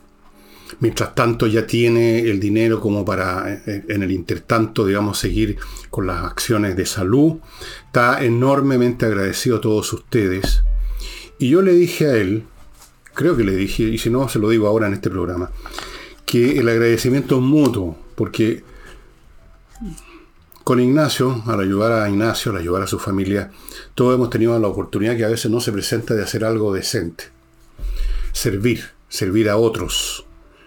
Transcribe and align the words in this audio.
Mientras 0.80 1.14
tanto 1.14 1.46
ya 1.46 1.66
tiene 1.66 2.20
el 2.20 2.40
dinero 2.40 2.80
como 2.80 3.04
para 3.04 3.62
eh, 3.66 3.84
en 3.88 4.02
el 4.02 4.10
intertanto, 4.10 4.86
digamos, 4.86 5.18
seguir 5.18 5.58
con 5.90 6.06
las 6.06 6.24
acciones 6.24 6.76
de 6.76 6.86
salud. 6.86 7.38
Está 7.86 8.24
enormemente 8.24 9.06
agradecido 9.06 9.58
a 9.58 9.60
todos 9.60 9.92
ustedes. 9.92 10.62
Y 11.38 11.50
yo 11.50 11.62
le 11.62 11.72
dije 11.72 12.06
a 12.06 12.16
él, 12.16 12.44
creo 13.14 13.36
que 13.36 13.44
le 13.44 13.54
dije, 13.54 13.84
y 13.84 13.98
si 13.98 14.10
no, 14.10 14.28
se 14.28 14.38
lo 14.38 14.50
digo 14.50 14.66
ahora 14.66 14.86
en 14.86 14.94
este 14.94 15.10
programa, 15.10 15.50
que 16.24 16.58
el 16.58 16.68
agradecimiento 16.68 17.36
es 17.36 17.42
mutuo, 17.42 17.96
porque 18.14 18.64
con 20.66 20.80
Ignacio, 20.80 21.44
al 21.46 21.60
ayudar 21.60 21.92
a 21.92 22.10
Ignacio, 22.10 22.50
al 22.50 22.58
ayudar 22.58 22.82
a 22.82 22.86
su 22.88 22.98
familia, 22.98 23.52
todos 23.94 24.14
hemos 24.14 24.30
tenido 24.30 24.58
la 24.58 24.66
oportunidad 24.66 25.16
que 25.16 25.24
a 25.24 25.28
veces 25.28 25.48
no 25.50 25.60
se 25.60 25.70
presenta 25.70 26.14
de 26.14 26.24
hacer 26.24 26.44
algo 26.44 26.74
decente. 26.74 27.24
Servir, 28.32 28.84
servir 29.08 29.48
a 29.48 29.58
otros. 29.58 30.25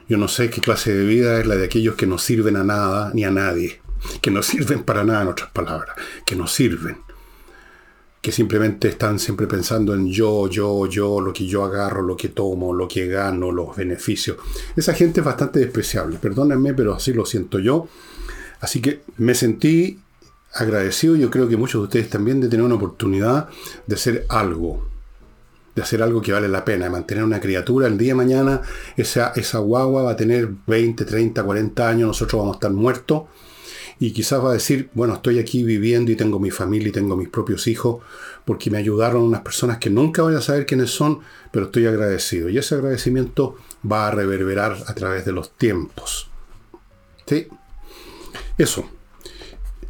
Yo 0.09 0.17
no 0.17 0.27
sé 0.27 0.49
qué 0.49 0.59
clase 0.59 0.91
de 0.91 1.05
vida 1.05 1.39
es 1.39 1.45
la 1.45 1.55
de 1.55 1.65
aquellos 1.65 1.93
que 1.93 2.07
no 2.07 2.17
sirven 2.17 2.55
a 2.55 2.63
nada 2.63 3.11
ni 3.13 3.25
a 3.25 3.31
nadie. 3.31 3.79
Que 4.21 4.31
no 4.31 4.41
sirven 4.41 4.83
para 4.83 5.03
nada, 5.03 5.21
en 5.21 5.27
otras 5.27 5.51
palabras. 5.51 5.95
Que 6.25 6.35
no 6.35 6.47
sirven. 6.47 6.97
Que 8.19 8.31
simplemente 8.31 8.87
están 8.87 9.19
siempre 9.19 9.45
pensando 9.45 9.93
en 9.93 10.11
yo, 10.11 10.49
yo, 10.49 10.87
yo, 10.87 11.21
lo 11.21 11.31
que 11.31 11.45
yo 11.45 11.63
agarro, 11.63 12.01
lo 12.01 12.17
que 12.17 12.29
tomo, 12.29 12.73
lo 12.73 12.87
que 12.87 13.05
gano, 13.05 13.51
los 13.51 13.75
beneficios. 13.75 14.37
Esa 14.75 14.95
gente 14.95 15.19
es 15.19 15.25
bastante 15.25 15.59
despreciable. 15.59 16.17
Perdónenme, 16.17 16.73
pero 16.73 16.95
así 16.95 17.13
lo 17.13 17.23
siento 17.23 17.59
yo. 17.59 17.87
Así 18.61 18.81
que 18.81 19.01
me 19.17 19.35
sentí 19.35 19.99
agradecido, 20.53 21.15
yo 21.15 21.29
creo 21.29 21.47
que 21.47 21.55
muchos 21.55 21.81
de 21.81 21.83
ustedes 21.83 22.09
también, 22.09 22.41
de 22.41 22.49
tener 22.49 22.65
una 22.65 22.75
oportunidad 22.75 23.47
de 23.85 23.95
hacer 23.95 24.25
algo 24.27 24.89
de 25.79 25.83
hacer 25.83 26.03
algo 26.03 26.21
que 26.21 26.33
vale 26.33 26.49
la 26.49 26.65
pena, 26.65 26.85
de 26.85 26.91
mantener 26.91 27.23
una 27.23 27.39
criatura. 27.39 27.87
El 27.87 27.97
día 27.97 28.09
de 28.09 28.15
mañana 28.15 28.61
esa, 28.97 29.31
esa 29.35 29.59
guagua 29.59 30.03
va 30.03 30.11
a 30.11 30.15
tener 30.17 30.49
20, 30.67 31.05
30, 31.05 31.41
40 31.41 31.87
años, 31.87 32.07
nosotros 32.07 32.39
vamos 32.39 32.55
a 32.55 32.57
estar 32.57 32.71
muertos. 32.71 33.23
Y 33.97 34.11
quizás 34.11 34.43
va 34.43 34.51
a 34.51 34.53
decir, 34.53 34.89
bueno, 34.93 35.15
estoy 35.15 35.39
aquí 35.39 35.63
viviendo 35.63 36.11
y 36.11 36.15
tengo 36.15 36.39
mi 36.39 36.51
familia 36.51 36.89
y 36.89 36.91
tengo 36.91 37.15
mis 37.15 37.29
propios 37.29 37.67
hijos, 37.67 38.01
porque 38.45 38.69
me 38.69 38.77
ayudaron 38.77 39.23
unas 39.23 39.41
personas 39.41 39.77
que 39.77 39.89
nunca 39.89 40.21
voy 40.21 40.35
a 40.35 40.41
saber 40.41 40.65
quiénes 40.65 40.89
son, 40.89 41.19
pero 41.51 41.65
estoy 41.65 41.85
agradecido. 41.85 42.49
Y 42.49 42.57
ese 42.57 42.75
agradecimiento 42.75 43.55
va 43.89 44.07
a 44.07 44.11
reverberar 44.11 44.77
a 44.87 44.93
través 44.93 45.25
de 45.25 45.31
los 45.31 45.51
tiempos. 45.57 46.29
¿Sí? 47.25 47.47
Eso. 48.57 48.89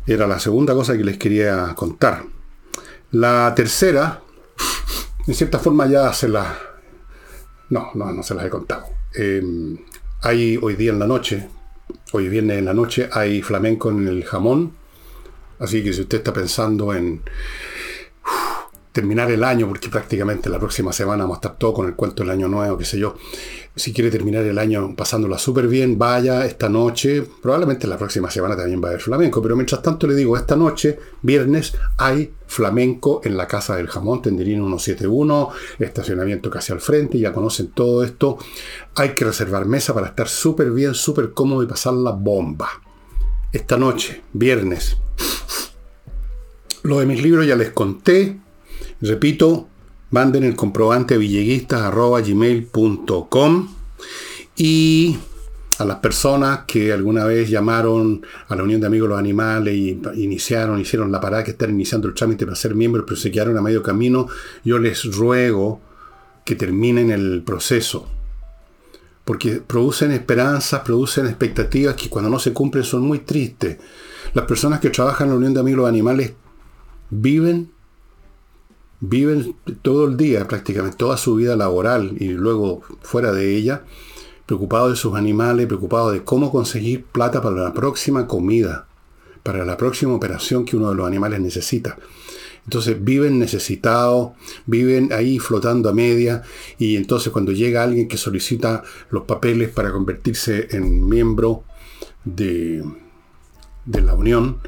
Era 0.05 0.27
la 0.27 0.39
segunda 0.39 0.73
cosa 0.73 0.97
que 0.97 1.03
les 1.03 1.17
quería 1.17 1.73
contar. 1.75 2.25
La 3.11 3.53
tercera 3.55 4.21
en 5.27 5.33
cierta 5.33 5.59
forma 5.59 5.87
ya 5.87 6.11
se 6.13 6.27
las... 6.27 6.47
No, 7.69 7.91
no, 7.93 8.11
no 8.11 8.23
se 8.23 8.33
las 8.33 8.45
he 8.45 8.49
contado. 8.49 8.85
Em, 9.13 9.77
hay 10.21 10.57
hoy 10.61 10.75
día 10.75 10.91
en 10.91 10.99
la 10.99 11.07
noche, 11.07 11.47
hoy 12.11 12.29
viernes 12.29 12.57
en 12.57 12.65
la 12.65 12.73
noche, 12.73 13.09
hay 13.11 13.41
flamenco 13.41 13.89
en 13.89 14.07
el 14.07 14.23
jamón. 14.25 14.73
Así 15.59 15.83
que 15.83 15.93
si 15.93 16.01
usted 16.01 16.19
está 16.19 16.33
pensando 16.33 16.93
en 16.93 17.21
terminar 18.91 19.29
el 19.31 19.43
año, 19.43 19.67
porque 19.67 19.89
prácticamente 19.89 20.49
la 20.49 20.59
próxima 20.59 20.91
semana 20.91 21.23
vamos 21.23 21.37
a 21.37 21.39
estar 21.39 21.57
todo 21.57 21.73
con 21.73 21.87
el 21.87 21.95
cuento 21.95 22.23
del 22.23 22.31
año 22.31 22.47
nuevo, 22.47 22.77
qué 22.77 22.85
sé 22.85 22.97
yo, 22.97 23.15
si 23.75 23.93
quiere 23.93 24.09
terminar 24.11 24.43
el 24.43 24.57
año 24.57 24.95
pasándola 24.95 25.37
súper 25.37 25.67
bien, 25.67 25.97
vaya 25.97 26.45
esta 26.45 26.69
noche. 26.69 27.23
Probablemente 27.41 27.87
la 27.87 27.97
próxima 27.97 28.29
semana 28.29 28.57
también 28.57 28.81
va 28.81 28.87
a 28.87 28.91
haber 28.91 29.01
flamenco, 29.01 29.41
pero 29.41 29.55
mientras 29.55 29.81
tanto 29.81 30.05
le 30.07 30.15
digo, 30.15 30.35
esta 30.35 30.55
noche, 30.55 30.99
viernes, 31.21 31.73
hay 31.97 32.33
flamenco 32.47 33.21
en 33.23 33.37
la 33.37 33.47
Casa 33.47 33.75
del 33.75 33.87
Jamón, 33.87 34.21
Tenderino 34.21 34.65
171, 34.65 35.49
estacionamiento 35.79 36.49
casi 36.49 36.73
al 36.73 36.81
frente, 36.81 37.19
ya 37.19 37.31
conocen 37.31 37.67
todo 37.67 38.03
esto. 38.03 38.37
Hay 38.95 39.09
que 39.09 39.25
reservar 39.25 39.65
mesa 39.65 39.93
para 39.93 40.07
estar 40.07 40.27
súper 40.27 40.71
bien, 40.71 40.93
súper 40.93 41.31
cómodo 41.31 41.63
y 41.63 41.67
pasar 41.67 41.93
la 41.93 42.11
bomba. 42.11 42.69
Esta 43.53 43.77
noche, 43.77 44.23
viernes. 44.33 44.97
Lo 46.83 46.99
de 46.99 47.05
mis 47.05 47.21
libros 47.21 47.45
ya 47.47 47.55
les 47.55 47.69
conté. 47.69 48.37
Repito, 49.01 49.67
manden 50.11 50.43
el 50.43 50.55
comprobante 50.55 51.15
a 51.15 51.17
villeguistas.gmail.com 51.17 53.67
y 54.57 55.17
a 55.79 55.85
las 55.85 55.97
personas 55.97 56.61
que 56.67 56.91
alguna 56.91 57.23
vez 57.23 57.49
llamaron 57.49 58.21
a 58.49 58.55
la 58.55 58.63
Unión 58.63 58.81
de 58.81 58.87
Amigos 58.87 59.07
de 59.07 59.11
los 59.11 59.19
Animales 59.19 59.73
y 59.73 60.01
iniciaron, 60.17 60.79
hicieron 60.79 61.11
la 61.11 61.21
parada 61.21 61.43
que 61.43 61.51
están 61.51 61.69
iniciando 61.69 62.09
el 62.09 62.13
trámite 62.13 62.45
para 62.45 62.57
ser 62.57 62.75
miembros, 62.75 63.05
pero 63.07 63.17
se 63.17 63.31
quedaron 63.31 63.57
a 63.57 63.61
medio 63.61 63.81
camino, 63.81 64.27
yo 64.65 64.77
les 64.77 65.05
ruego 65.05 65.79
que 66.43 66.55
terminen 66.55 67.11
el 67.11 67.43
proceso. 67.43 68.09
Porque 69.23 69.61
producen 69.65 70.11
esperanzas, 70.11 70.81
producen 70.81 71.27
expectativas 71.27 71.95
que 71.95 72.09
cuando 72.09 72.29
no 72.29 72.39
se 72.39 72.51
cumplen 72.51 72.83
son 72.83 73.03
muy 73.03 73.19
tristes. 73.19 73.77
Las 74.33 74.45
personas 74.45 74.81
que 74.81 74.89
trabajan 74.89 75.27
en 75.27 75.31
la 75.31 75.37
Unión 75.37 75.53
de 75.53 75.61
Amigos 75.61 75.77
de 75.77 75.81
los 75.83 75.89
Animales 75.89 76.33
viven 77.09 77.71
viven 79.01 79.55
todo 79.81 80.07
el 80.07 80.17
día, 80.17 80.47
prácticamente 80.47 80.97
toda 80.97 81.17
su 81.17 81.35
vida 81.35 81.55
laboral 81.55 82.15
y 82.19 82.29
luego 82.29 82.81
fuera 83.01 83.31
de 83.31 83.55
ella, 83.55 83.83
preocupados 84.45 84.91
de 84.91 84.95
sus 84.95 85.15
animales, 85.15 85.67
preocupados 85.67 86.13
de 86.13 86.23
cómo 86.23 86.51
conseguir 86.51 87.05
plata 87.05 87.41
para 87.41 87.61
la 87.61 87.73
próxima 87.73 88.27
comida, 88.27 88.87
para 89.43 89.65
la 89.65 89.77
próxima 89.77 90.13
operación 90.13 90.65
que 90.65 90.75
uno 90.75 90.89
de 90.89 90.95
los 90.95 91.07
animales 91.07 91.39
necesita. 91.39 91.97
Entonces 92.65 93.03
viven 93.03 93.39
necesitados, 93.39 94.31
viven 94.65 95.11
ahí 95.11 95.39
flotando 95.39 95.89
a 95.89 95.93
media 95.93 96.43
y 96.77 96.97
entonces 96.97 97.31
cuando 97.31 97.51
llega 97.51 97.83
alguien 97.83 98.07
que 98.07 98.17
solicita 98.17 98.83
los 99.09 99.23
papeles 99.23 99.69
para 99.69 99.91
convertirse 99.91 100.67
en 100.71 101.07
miembro 101.07 101.63
de, 102.25 102.83
de 103.85 104.01
la 104.01 104.13
Unión, 104.13 104.59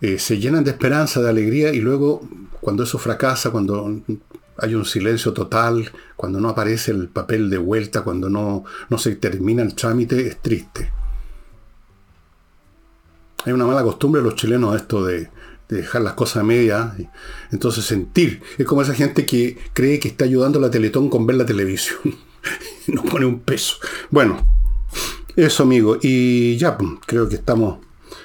eh, 0.00 0.18
se 0.18 0.38
llenan 0.38 0.64
de 0.64 0.72
esperanza, 0.72 1.22
de 1.22 1.28
alegría 1.30 1.72
y 1.72 1.80
luego 1.80 2.28
cuando 2.64 2.82
eso 2.82 2.96
fracasa, 2.96 3.50
cuando 3.50 4.00
hay 4.56 4.74
un 4.74 4.86
silencio 4.86 5.34
total, 5.34 5.92
cuando 6.16 6.40
no 6.40 6.48
aparece 6.48 6.92
el 6.92 7.08
papel 7.08 7.50
de 7.50 7.58
vuelta, 7.58 8.00
cuando 8.00 8.30
no, 8.30 8.64
no 8.88 8.96
se 8.96 9.14
termina 9.16 9.62
el 9.62 9.74
trámite, 9.74 10.26
es 10.26 10.40
triste. 10.40 10.90
Hay 13.44 13.52
una 13.52 13.66
mala 13.66 13.82
costumbre 13.82 14.22
de 14.22 14.28
los 14.28 14.36
chilenos 14.36 14.74
esto 14.74 15.04
de, 15.04 15.28
dejar 15.68 16.00
las 16.00 16.14
cosas 16.14 16.38
a 16.38 16.42
media, 16.42 16.96
entonces 17.52 17.84
sentir. 17.84 18.42
Es 18.56 18.66
como 18.66 18.80
esa 18.80 18.94
gente 18.94 19.26
que 19.26 19.58
cree 19.74 20.00
que 20.00 20.08
está 20.08 20.24
ayudando 20.24 20.58
a 20.58 20.62
la 20.62 20.70
Teletón 20.70 21.10
con 21.10 21.26
ver 21.26 21.36
la 21.36 21.44
televisión. 21.44 21.98
no 22.86 23.02
pone 23.02 23.26
un 23.26 23.40
peso. 23.40 23.76
Bueno, 24.10 24.46
eso 25.36 25.64
amigo. 25.64 25.98
Y 26.00 26.56
ya, 26.56 26.78
pues, 26.78 26.92
creo 27.04 27.28
que 27.28 27.34
estamos 27.34 27.80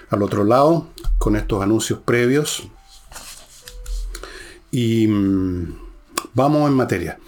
al 0.09 0.23
otro 0.23 0.45
lado 0.45 0.87
con 1.17 1.35
estos 1.35 1.61
anuncios 1.61 1.99
previos. 1.99 2.69
Y 4.71 5.07
mm, 5.07 5.75
vamos 6.33 6.69
en 6.69 6.75
materia. 6.75 7.19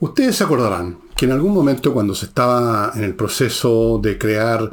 Ustedes 0.00 0.36
se 0.36 0.44
acordarán 0.44 0.98
que 1.16 1.24
en 1.24 1.32
algún 1.32 1.54
momento 1.54 1.94
cuando 1.94 2.14
se 2.14 2.26
estaba 2.26 2.92
en 2.94 3.04
el 3.04 3.14
proceso 3.14 3.98
de 4.02 4.18
crear 4.18 4.70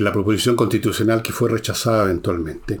la 0.00 0.12
proposición 0.12 0.56
constitucional 0.56 1.22
que 1.22 1.32
fue 1.32 1.48
rechazada 1.48 2.04
eventualmente, 2.04 2.80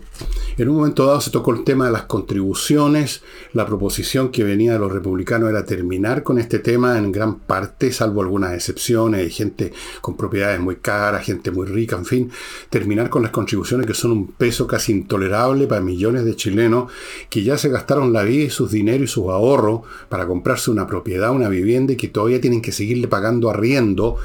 en 0.58 0.68
un 0.68 0.76
momento 0.76 1.06
dado 1.06 1.20
se 1.20 1.30
tocó 1.30 1.52
el 1.52 1.64
tema 1.64 1.86
de 1.86 1.92
las 1.92 2.04
contribuciones, 2.04 3.22
la 3.52 3.66
proposición 3.66 4.30
que 4.30 4.44
venía 4.44 4.72
de 4.72 4.78
los 4.78 4.92
republicanos 4.92 5.50
era 5.50 5.64
terminar 5.64 6.22
con 6.22 6.38
este 6.38 6.58
tema 6.58 6.98
en 6.98 7.12
gran 7.12 7.40
parte, 7.40 7.92
salvo 7.92 8.22
algunas 8.22 8.54
excepciones, 8.54 9.34
gente 9.34 9.72
con 10.00 10.16
propiedades 10.16 10.60
muy 10.60 10.76
caras, 10.76 11.24
gente 11.24 11.50
muy 11.50 11.66
rica, 11.66 11.96
en 11.96 12.04
fin, 12.04 12.30
terminar 12.70 13.10
con 13.10 13.22
las 13.22 13.32
contribuciones 13.32 13.86
que 13.86 13.94
son 13.94 14.12
un 14.12 14.32
peso 14.32 14.66
casi 14.66 14.92
intolerable 14.92 15.66
para 15.66 15.80
millones 15.80 16.24
de 16.24 16.36
chilenos 16.36 16.90
que 17.28 17.42
ya 17.42 17.58
se 17.58 17.68
gastaron 17.68 18.12
la 18.12 18.22
vida 18.22 18.44
y 18.44 18.50
sus 18.50 18.70
dinero 18.70 19.04
y 19.04 19.08
sus 19.08 19.24
ahorros 19.24 19.80
para 20.08 20.26
comprarse 20.26 20.70
una 20.70 20.86
propiedad, 20.86 21.30
una 21.30 21.48
vivienda 21.48 21.92
y 21.92 21.96
que 21.96 22.08
todavía 22.08 22.40
tienen 22.40 22.62
que 22.62 22.72
seguirle 22.72 23.08
pagando 23.08 23.50
arriendo 23.50 24.16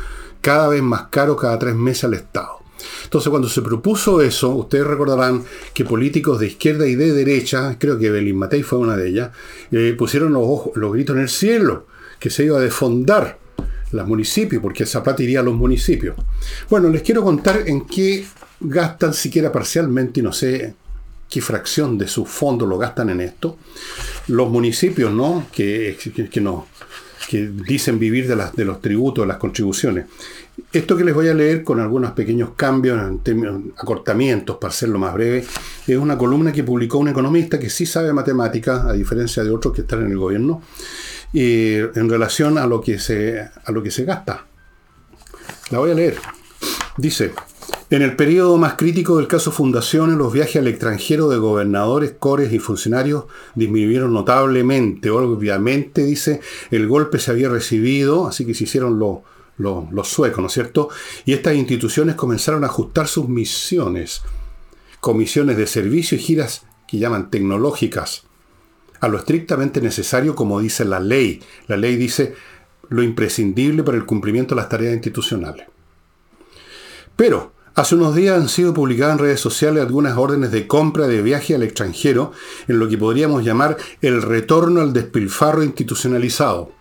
cada 0.41 0.69
vez 0.69 0.81
más 0.81 1.03
caro 1.09 1.35
cada 1.35 1.59
tres 1.59 1.75
meses 1.75 2.05
al 2.05 2.15
Estado. 2.15 2.60
Entonces, 3.03 3.29
cuando 3.29 3.49
se 3.49 3.61
propuso 3.61 4.21
eso, 4.21 4.49
ustedes 4.55 4.85
recordarán 4.85 5.43
que 5.73 5.85
políticos 5.85 6.39
de 6.39 6.47
izquierda 6.47 6.87
y 6.87 6.95
de 6.95 7.13
derecha, 7.13 7.77
creo 7.79 7.97
que 7.97 8.09
Belín 8.09 8.37
Matei 8.37 8.63
fue 8.63 8.79
una 8.79 8.95
de 8.95 9.09
ellas, 9.09 9.31
eh, 9.71 9.95
pusieron 9.97 10.33
los, 10.33 10.91
gritos 10.91 11.15
en 11.15 11.21
el 11.23 11.29
cielo, 11.29 11.87
que 12.19 12.29
se 12.29 12.45
iba 12.45 12.57
a 12.57 12.61
defondar 12.61 13.39
los 13.91 14.07
municipios, 14.07 14.61
porque 14.61 14.83
esa 14.83 15.03
plata 15.03 15.23
iría 15.23 15.41
a 15.41 15.43
los 15.43 15.55
municipios. 15.55 16.15
Bueno, 16.69 16.89
les 16.89 17.01
quiero 17.01 17.23
contar 17.23 17.63
en 17.67 17.85
qué 17.85 18.25
gastan 18.61 19.13
siquiera 19.13 19.51
parcialmente, 19.51 20.19
y 20.19 20.23
no 20.23 20.31
sé 20.31 20.75
qué 21.29 21.41
fracción 21.41 21.97
de 21.97 22.07
su 22.07 22.25
fondo 22.25 22.65
lo 22.65 22.77
gastan 22.77 23.09
en 23.09 23.21
esto. 23.21 23.57
Los 24.27 24.49
municipios, 24.49 25.11
¿no? 25.11 25.47
Que, 25.51 25.97
dicen 27.65 27.97
vivir 27.97 28.27
de, 28.27 28.35
de 28.53 28.65
los 28.65 28.81
tributos, 28.81 29.23
de 29.23 29.27
las 29.27 29.37
contribuciones. 29.37 30.05
Esto 30.71 30.95
que 30.95 31.03
les 31.03 31.13
voy 31.13 31.27
a 31.27 31.33
leer 31.33 31.63
con 31.63 31.79
algunos 31.79 32.11
pequeños 32.11 32.51
cambios, 32.55 32.99
acortamientos, 33.77 34.57
para 34.57 34.71
hacerlo 34.71 34.99
más 34.99 35.13
breve, 35.13 35.45
es 35.87 35.97
una 35.97 36.17
columna 36.17 36.51
que 36.51 36.63
publicó 36.63 36.97
un 36.97 37.09
economista 37.09 37.59
que 37.59 37.69
sí 37.69 37.85
sabe 37.85 38.13
matemáticas, 38.13 38.85
a 38.85 38.93
diferencia 38.93 39.43
de 39.43 39.49
otros 39.49 39.73
que 39.73 39.81
están 39.81 40.05
en 40.05 40.11
el 40.11 40.17
gobierno, 40.17 40.61
en 41.33 42.09
relación 42.09 42.57
a 42.57 42.67
lo, 42.67 42.81
que 42.81 42.99
se, 42.99 43.39
a 43.39 43.71
lo 43.71 43.81
que 43.81 43.91
se 43.91 44.05
gasta. 44.05 44.45
La 45.71 45.79
voy 45.79 45.91
a 45.91 45.95
leer. 45.95 46.17
Dice, 46.97 47.33
en 47.89 48.01
el 48.01 48.15
periodo 48.15 48.57
más 48.57 48.75
crítico 48.75 49.17
del 49.17 49.27
caso 49.27 49.51
Fundaciones, 49.51 50.15
los 50.15 50.31
viajes 50.31 50.57
al 50.57 50.67
extranjero 50.67 51.27
de 51.27 51.37
gobernadores, 51.37 52.13
cores 52.17 52.53
y 52.53 52.59
funcionarios 52.59 53.25
disminuyeron 53.55 54.13
notablemente. 54.13 55.09
Obviamente, 55.09 56.05
dice, 56.05 56.39
el 56.69 56.87
golpe 56.87 57.19
se 57.19 57.31
había 57.31 57.49
recibido, 57.49 58.27
así 58.27 58.45
que 58.45 58.53
se 58.53 58.63
hicieron 58.63 58.97
los 58.97 59.19
suecos, 60.03 60.39
¿no 60.39 60.47
es 60.47 60.53
cierto? 60.53 60.89
Y 61.25 61.33
estas 61.33 61.55
instituciones 61.55 62.15
comenzaron 62.15 62.63
a 62.63 62.67
ajustar 62.67 63.07
sus 63.07 63.27
misiones, 63.27 64.21
comisiones 64.99 65.57
de 65.57 65.67
servicio 65.67 66.17
y 66.17 66.21
giras 66.21 66.63
que 66.87 66.97
llaman 66.97 67.29
tecnológicas, 67.29 68.23
a 68.99 69.07
lo 69.07 69.17
estrictamente 69.17 69.81
necesario 69.81 70.35
como 70.35 70.59
dice 70.59 70.85
la 70.85 70.99
ley. 70.99 71.41
La 71.67 71.77
ley 71.77 71.95
dice 71.95 72.35
lo 72.89 73.01
imprescindible 73.03 73.83
para 73.83 73.97
el 73.97 74.05
cumplimiento 74.05 74.53
de 74.53 74.61
las 74.61 74.69
tareas 74.69 74.93
institucionales. 74.93 75.65
Pero, 77.15 77.53
Hace 77.73 77.95
unos 77.95 78.13
días 78.15 78.37
han 78.37 78.49
sido 78.49 78.73
publicadas 78.73 79.13
en 79.13 79.19
redes 79.19 79.39
sociales 79.39 79.81
algunas 79.81 80.17
órdenes 80.17 80.51
de 80.51 80.67
compra 80.67 81.07
de 81.07 81.21
viaje 81.21 81.55
al 81.55 81.63
extranjero 81.63 82.33
en 82.67 82.79
lo 82.79 82.89
que 82.89 82.97
podríamos 82.97 83.45
llamar 83.45 83.77
el 84.01 84.21
retorno 84.21 84.81
al 84.81 84.91
despilfarro 84.91 85.63
institucionalizado. 85.63 86.80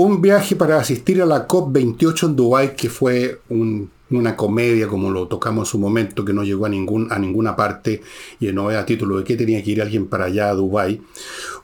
Un 0.00 0.22
viaje 0.22 0.54
para 0.54 0.78
asistir 0.78 1.20
a 1.20 1.26
la 1.26 1.48
COP28 1.48 2.28
en 2.28 2.36
Dubái, 2.36 2.76
que 2.76 2.88
fue 2.88 3.40
un 3.48 3.90
una 4.10 4.36
comedia 4.36 4.86
como 4.86 5.10
lo 5.10 5.26
tocamos 5.26 5.66
en 5.66 5.70
su 5.72 5.80
momento, 5.80 6.24
que 6.24 6.32
no 6.32 6.44
llegó 6.44 6.66
a, 6.66 6.68
ninguna 6.68 7.56
parte 7.56 8.00
y 8.38 8.52
no 8.52 8.68
a 8.68 8.86
título 8.86 9.18
de 9.18 9.24
que 9.24 9.36
tenía 9.36 9.60
que 9.60 9.72
ir 9.72 9.82
alguien 9.82 10.06
para 10.06 10.26
allá 10.26 10.50
a 10.50 10.54
Dubái. 10.54 11.02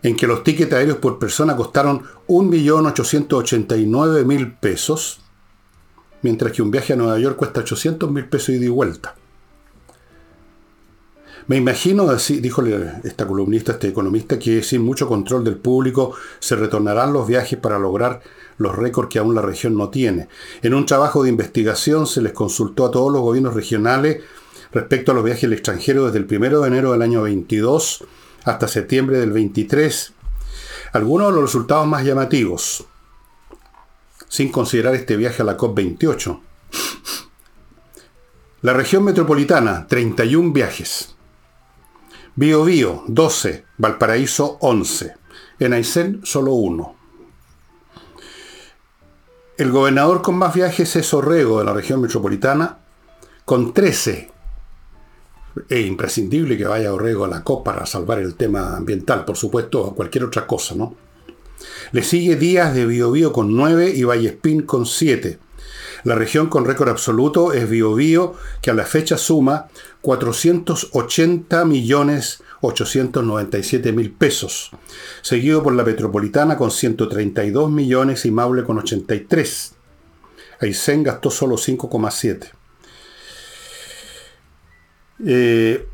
en 0.02 0.16
que 0.16 0.26
los 0.26 0.42
tickets 0.42 0.72
aéreos 0.72 0.96
por 0.98 1.18
persona 1.18 1.54
costaron 1.54 2.02
1.889.000 2.28 4.58
pesos, 4.58 5.20
mientras 6.22 6.52
que 6.52 6.62
un 6.62 6.70
viaje 6.70 6.94
a 6.94 6.96
Nueva 6.96 7.18
York 7.18 7.36
cuesta 7.36 7.62
800.000 7.62 8.30
pesos 8.30 8.48
ida 8.50 8.64
y 8.64 8.68
vuelta. 8.68 9.16
Me 11.46 11.56
imagino, 11.56 12.08
así 12.10 12.40
dijo 12.40 12.62
esta 13.04 13.26
columnista, 13.26 13.72
este 13.72 13.88
economista, 13.88 14.38
que 14.38 14.62
sin 14.62 14.82
mucho 14.82 15.06
control 15.06 15.44
del 15.44 15.56
público 15.56 16.14
se 16.38 16.56
retornarán 16.56 17.12
los 17.12 17.26
viajes 17.26 17.58
para 17.58 17.78
lograr 17.78 18.22
los 18.58 18.76
récords 18.76 19.08
que 19.08 19.18
aún 19.18 19.34
la 19.34 19.42
región 19.42 19.76
no 19.76 19.88
tiene. 19.88 20.28
En 20.62 20.74
un 20.74 20.84
trabajo 20.84 21.22
de 21.22 21.30
investigación 21.30 22.06
se 22.06 22.20
les 22.20 22.32
consultó 22.32 22.86
a 22.86 22.90
todos 22.90 23.10
los 23.10 23.22
gobiernos 23.22 23.54
regionales 23.54 24.22
respecto 24.72 25.12
a 25.12 25.14
los 25.14 25.24
viajes 25.24 25.44
al 25.44 25.54
extranjero 25.54 26.06
desde 26.06 26.18
el 26.18 26.26
1 26.30 26.60
de 26.60 26.68
enero 26.68 26.92
del 26.92 27.02
año 27.02 27.22
22 27.22 28.04
hasta 28.44 28.68
septiembre 28.68 29.18
del 29.18 29.32
23. 29.32 30.12
Algunos 30.92 31.28
de 31.28 31.32
los 31.34 31.42
resultados 31.42 31.86
más 31.86 32.04
llamativos, 32.04 32.86
sin 34.28 34.50
considerar 34.50 34.94
este 34.94 35.16
viaje 35.16 35.42
a 35.42 35.44
la 35.44 35.56
COP28. 35.56 36.40
La 38.62 38.72
región 38.72 39.04
metropolitana, 39.04 39.86
31 39.86 40.52
viajes. 40.52 41.14
Bio 42.34 42.64
Bio, 42.64 43.04
12. 43.06 43.64
Valparaíso, 43.78 44.58
11. 44.60 45.14
En 45.60 45.72
Aysén, 45.72 46.20
solo 46.24 46.52
uno. 46.54 46.97
El 49.58 49.72
gobernador 49.72 50.22
con 50.22 50.36
más 50.36 50.54
viajes 50.54 50.94
es 50.94 51.12
Orrego, 51.12 51.58
de 51.58 51.64
la 51.64 51.72
región 51.72 52.00
metropolitana, 52.00 52.78
con 53.44 53.74
13 53.74 54.30
es 55.68 55.86
imprescindible 55.86 56.56
que 56.56 56.64
vaya 56.64 56.94
Orrego 56.94 57.24
a 57.24 57.28
la 57.28 57.42
COP 57.42 57.64
para 57.64 57.84
salvar 57.84 58.20
el 58.20 58.36
tema 58.36 58.76
ambiental, 58.76 59.24
por 59.24 59.36
supuesto, 59.36 59.82
o 59.82 59.94
cualquier 59.96 60.22
otra 60.22 60.46
cosa, 60.46 60.76
¿no? 60.76 60.94
Le 61.90 62.04
sigue 62.04 62.36
Díaz 62.36 62.72
de 62.72 62.86
Biobío 62.86 63.32
con 63.32 63.56
9 63.56 63.92
y 63.96 64.04
Vallespín 64.04 64.62
con 64.62 64.86
7. 64.86 65.40
La 66.04 66.14
región 66.14 66.48
con 66.48 66.64
récord 66.64 66.88
absoluto 66.88 67.52
es 67.52 67.68
Biobío, 67.68 68.34
que 68.62 68.70
a 68.70 68.74
la 68.74 68.84
fecha 68.84 69.18
suma 69.18 69.68
480 70.02 71.64
millones 71.64 72.42
897 72.60 73.92
mil 73.92 74.10
pesos, 74.10 74.70
seguido 75.22 75.62
por 75.62 75.74
la 75.74 75.84
Metropolitana 75.84 76.56
con 76.56 76.70
132 76.70 77.70
millones 77.70 78.24
y 78.26 78.30
Maule 78.30 78.64
con 78.64 78.78
83. 78.78 79.74
Aysén 80.60 81.02
gastó 81.04 81.30
solo 81.30 81.56
5,7. 81.56 82.50
Eh, 85.24 85.86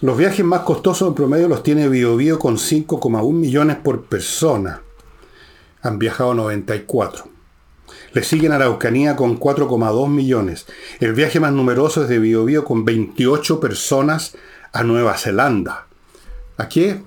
los 0.00 0.18
viajes 0.18 0.44
más 0.44 0.62
costosos 0.62 1.08
en 1.08 1.14
promedio 1.14 1.48
los 1.48 1.62
tiene 1.62 1.88
BioBio 1.88 2.38
con 2.38 2.56
5,1 2.56 3.32
millones 3.32 3.76
por 3.76 4.06
persona. 4.06 4.82
Han 5.82 5.98
viajado 5.98 6.34
94. 6.34 7.31
Le 8.12 8.22
siguen 8.22 8.52
Araucanía 8.52 9.16
con 9.16 9.38
4,2 9.38 10.08
millones. 10.08 10.66
El 11.00 11.14
viaje 11.14 11.40
más 11.40 11.52
numeroso 11.52 12.02
es 12.02 12.08
de 12.08 12.18
BioBio 12.18 12.64
con 12.64 12.84
28 12.84 13.60
personas 13.60 14.34
a 14.72 14.82
Nueva 14.82 15.16
Zelanda. 15.16 15.86
¿A 16.58 16.68
qué? 16.68 17.02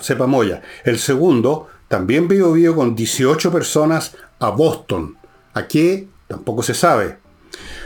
Sepa 0.00 0.26
Moya. 0.26 0.62
El 0.84 0.98
segundo, 0.98 1.68
también 1.88 2.28
BioBio 2.28 2.74
con 2.74 2.94
18 2.94 3.50
personas 3.50 4.16
a 4.38 4.50
Boston, 4.50 5.16
¿A 5.54 5.68
qué? 5.68 6.08
Tampoco 6.28 6.62
se 6.62 6.74
sabe. 6.74 7.18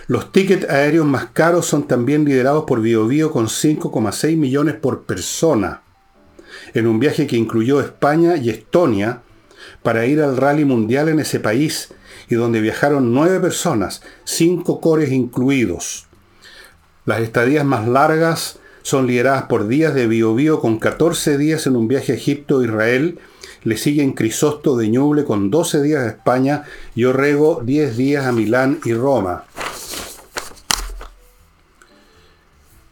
Los 0.06 0.30
tickets 0.30 0.68
aéreos 0.70 1.04
más 1.04 1.26
caros 1.32 1.66
son 1.66 1.88
también 1.88 2.24
liderados 2.24 2.64
por 2.64 2.80
BioBio 2.80 3.32
con 3.32 3.46
5,6 3.48 4.36
millones 4.36 4.76
por 4.76 5.02
persona, 5.02 5.82
en 6.74 6.86
un 6.86 7.00
viaje 7.00 7.26
que 7.26 7.36
incluyó 7.36 7.80
España 7.80 8.36
y 8.36 8.50
Estonia 8.50 9.22
para 9.82 10.06
ir 10.06 10.22
al 10.22 10.36
rally 10.36 10.64
mundial 10.64 11.08
en 11.08 11.18
ese 11.18 11.40
país 11.40 11.92
y 12.28 12.34
donde 12.34 12.60
viajaron 12.60 13.12
nueve 13.12 13.40
personas, 13.40 14.02
cinco 14.24 14.80
cores 14.80 15.12
incluidos. 15.12 16.06
Las 17.04 17.20
estadías 17.20 17.64
más 17.64 17.86
largas 17.86 18.58
son 18.82 19.06
lideradas 19.06 19.44
por 19.44 19.68
días 19.68 19.94
de 19.94 20.06
BioBio 20.06 20.60
con 20.60 20.78
14 20.78 21.38
días 21.38 21.66
en 21.66 21.76
un 21.76 21.88
viaje 21.88 22.12
a 22.12 22.16
Egipto 22.16 22.60
e 22.62 22.66
Israel. 22.66 23.18
Le 23.64 23.76
siguen 23.76 24.12
Crisosto 24.12 24.76
de 24.76 24.88
Ñuble 24.88 25.24
con 25.24 25.50
12 25.50 25.82
días 25.82 26.02
a 26.02 26.08
España 26.08 26.64
y 26.94 27.04
Orrego 27.04 27.62
10 27.64 27.96
días 27.96 28.26
a 28.26 28.32
Milán 28.32 28.78
y 28.84 28.92
Roma. 28.92 29.44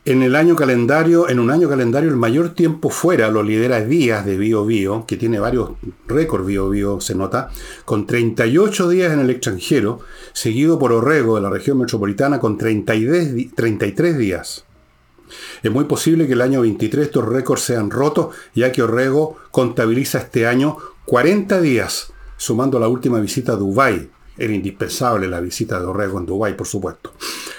En 0.07 0.23
el 0.23 0.37
año 0.37 0.55
calendario, 0.55 1.31
en 1.31 1.39
un 1.39 1.51
año 1.51 1.67
calendario, 1.67 2.11
el 2.11 2.17
mayor 2.17 2.51
tiempo 2.51 2.91
fuera 2.91 3.31
lo 3.31 3.43
lidera 3.43 3.81
Díaz 3.81 4.27
de 4.27 4.37
Bio 4.37 4.67
Bio, 4.67 5.07
que 5.07 5.17
tiene 5.17 5.39
varios 5.39 5.71
récords 6.07 6.45
Bio 6.45 6.69
Bio, 6.69 7.01
se 7.01 7.15
nota, 7.15 7.49
con 7.87 8.07
38 8.07 8.91
días 8.91 9.15
en 9.15 9.21
el 9.21 9.31
extranjero, 9.31 10.01
seguido 10.35 10.79
por 10.79 10.93
Orrego 10.93 11.37
de 11.37 11.41
la 11.41 11.49
región 11.49 11.79
metropolitana 11.79 12.39
con 12.39 12.59
33 12.59 14.19
días. 14.19 14.67
Es 15.63 15.73
muy 15.73 15.85
posible 15.85 16.27
que 16.27 16.35
el 16.35 16.43
año 16.43 16.61
23 16.61 17.07
estos 17.07 17.27
récords 17.27 17.63
sean 17.63 17.91
rotos, 17.91 18.35
ya 18.55 18.73
que 18.73 18.83
Orrego 18.83 19.39
contabiliza 19.51 20.19
este 20.19 20.47
año 20.47 20.77
40 21.07 21.63
días, 21.63 22.13
sumando 22.37 22.79
la 22.79 22.89
última 22.89 23.21
visita 23.21 23.53
a 23.53 23.57
Dubái. 23.57 24.11
Era 24.37 24.53
indispensable 24.53 25.29
la 25.29 25.41
visita 25.41 25.81
de 25.81 25.87
Orrego 25.87 26.19
en 26.19 26.27
Dubái, 26.27 26.55
por 26.55 26.67
supuesto. 26.67 27.15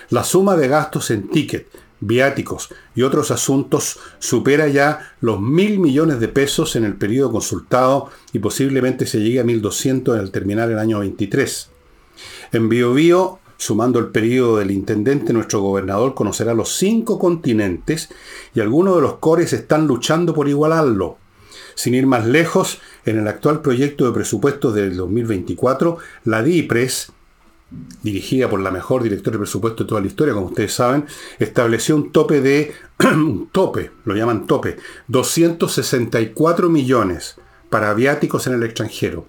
La 0.10 0.24
suma 0.24 0.56
de 0.56 0.68
gastos 0.68 1.10
en 1.10 1.30
ticket, 1.30 1.68
viáticos 2.00 2.70
y 2.94 3.04
otros 3.04 3.32
asuntos 3.32 4.00
supera 4.20 4.68
ya 4.68 5.14
los 5.22 5.40
mil 5.40 5.80
millones 5.80 6.20
de 6.20 6.28
pesos 6.28 6.76
en 6.76 6.84
el 6.84 6.96
periodo 6.96 7.32
consultado 7.32 8.10
y 8.34 8.40
posiblemente 8.40 9.06
se 9.06 9.20
llegue 9.20 9.40
a 9.40 9.46
1.200 9.46 10.18
al 10.18 10.32
terminar 10.32 10.70
el 10.72 10.80
año 10.80 11.00
23. 11.00 11.70
En 12.52 12.70
Biobío, 12.70 13.40
sumando 13.58 14.00
el 14.00 14.08
periodo 14.08 14.58
del 14.58 14.72
intendente, 14.72 15.34
nuestro 15.34 15.62
gobernador 15.62 16.14
conocerá 16.14 16.54
los 16.54 16.76
cinco 16.76 17.20
continentes 17.20 18.10
y 18.54 18.60
algunos 18.60 18.96
de 18.96 19.02
los 19.02 19.18
cores 19.18 19.54
están 19.54 19.88
luchando 19.88 20.34
por 20.34 20.48
igualarlo. 20.48 21.18
Sin 21.76 21.94
ir 21.94 22.08
más 22.08 22.26
lejos, 22.26 22.80
en 23.06 23.20
el 23.20 23.28
actual 23.28 23.62
proyecto 23.62 24.06
de 24.06 24.14
presupuesto 24.14 24.72
del 24.72 24.96
2024, 24.96 25.98
la 26.24 26.42
DIPRES 26.42 27.12
dirigida 28.04 28.50
por 28.50 28.60
la 28.60 28.72
mejor 28.72 29.04
directora 29.04 29.34
de 29.34 29.40
presupuesto 29.40 29.84
de 29.84 29.90
toda 29.90 30.02
la 30.02 30.08
historia, 30.08 30.34
como 30.34 30.48
ustedes 30.48 30.74
saben, 30.74 31.06
estableció 31.40 31.96
un 31.96 32.12
tope 32.12 32.42
de, 32.42 32.74
un 33.04 33.50
tope, 33.52 33.92
lo 34.06 34.16
llaman 34.16 34.46
tope, 34.46 34.78
264 35.08 36.70
millones 36.70 37.36
para 37.70 37.90
aviáticos 37.90 38.48
en 38.48 38.54
el 38.54 38.64
extranjero, 38.64 39.26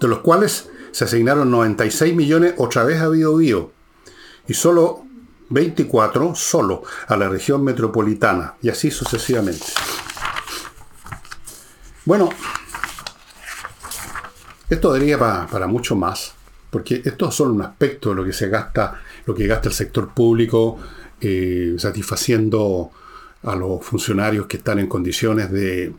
de 0.00 0.08
los 0.08 0.18
cuales 0.18 0.68
se 0.90 1.04
asignaron 1.04 1.50
96 1.50 2.14
millones 2.14 2.54
otra 2.58 2.84
vez 2.84 3.00
a 3.00 3.08
Bio, 3.08 3.70
y 4.48 4.54
solo 4.54 5.04
24 5.50 6.34
solo 6.34 6.82
a 7.06 7.16
la 7.16 7.28
región 7.28 7.62
metropolitana, 7.62 8.56
y 8.60 8.68
así 8.68 8.90
sucesivamente. 8.90 9.66
Bueno, 12.04 12.30
esto 14.68 14.92
daría 14.92 15.18
para 15.18 15.66
mucho 15.66 15.94
más 15.94 16.34
porque 16.70 17.02
esto 17.04 17.28
es 17.28 17.34
solo 17.34 17.52
un 17.52 17.62
aspecto 17.62 18.10
de 18.10 18.16
lo 18.16 18.24
que 18.24 18.32
se 18.32 18.48
gasta, 18.48 19.00
lo 19.26 19.34
que 19.34 19.46
gasta 19.46 19.68
el 19.68 19.74
sector 19.74 20.14
público, 20.14 20.78
eh, 21.20 21.74
satisfaciendo 21.78 22.90
a 23.42 23.56
los 23.56 23.84
funcionarios 23.84 24.46
que 24.46 24.58
están 24.58 24.78
en 24.78 24.86
condiciones 24.86 25.50
de 25.50 25.92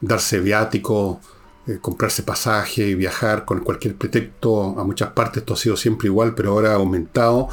darse 0.00 0.40
viático, 0.40 1.20
eh, 1.66 1.78
comprarse 1.80 2.22
pasaje 2.22 2.88
y 2.88 2.94
viajar 2.94 3.44
con 3.44 3.60
cualquier 3.60 3.96
pretexto 3.96 4.78
a 4.78 4.84
muchas 4.84 5.10
partes. 5.10 5.42
Esto 5.42 5.54
ha 5.54 5.56
sido 5.56 5.76
siempre 5.76 6.06
igual, 6.08 6.34
pero 6.34 6.52
ahora 6.52 6.72
ha 6.72 6.76
aumentado. 6.76 7.48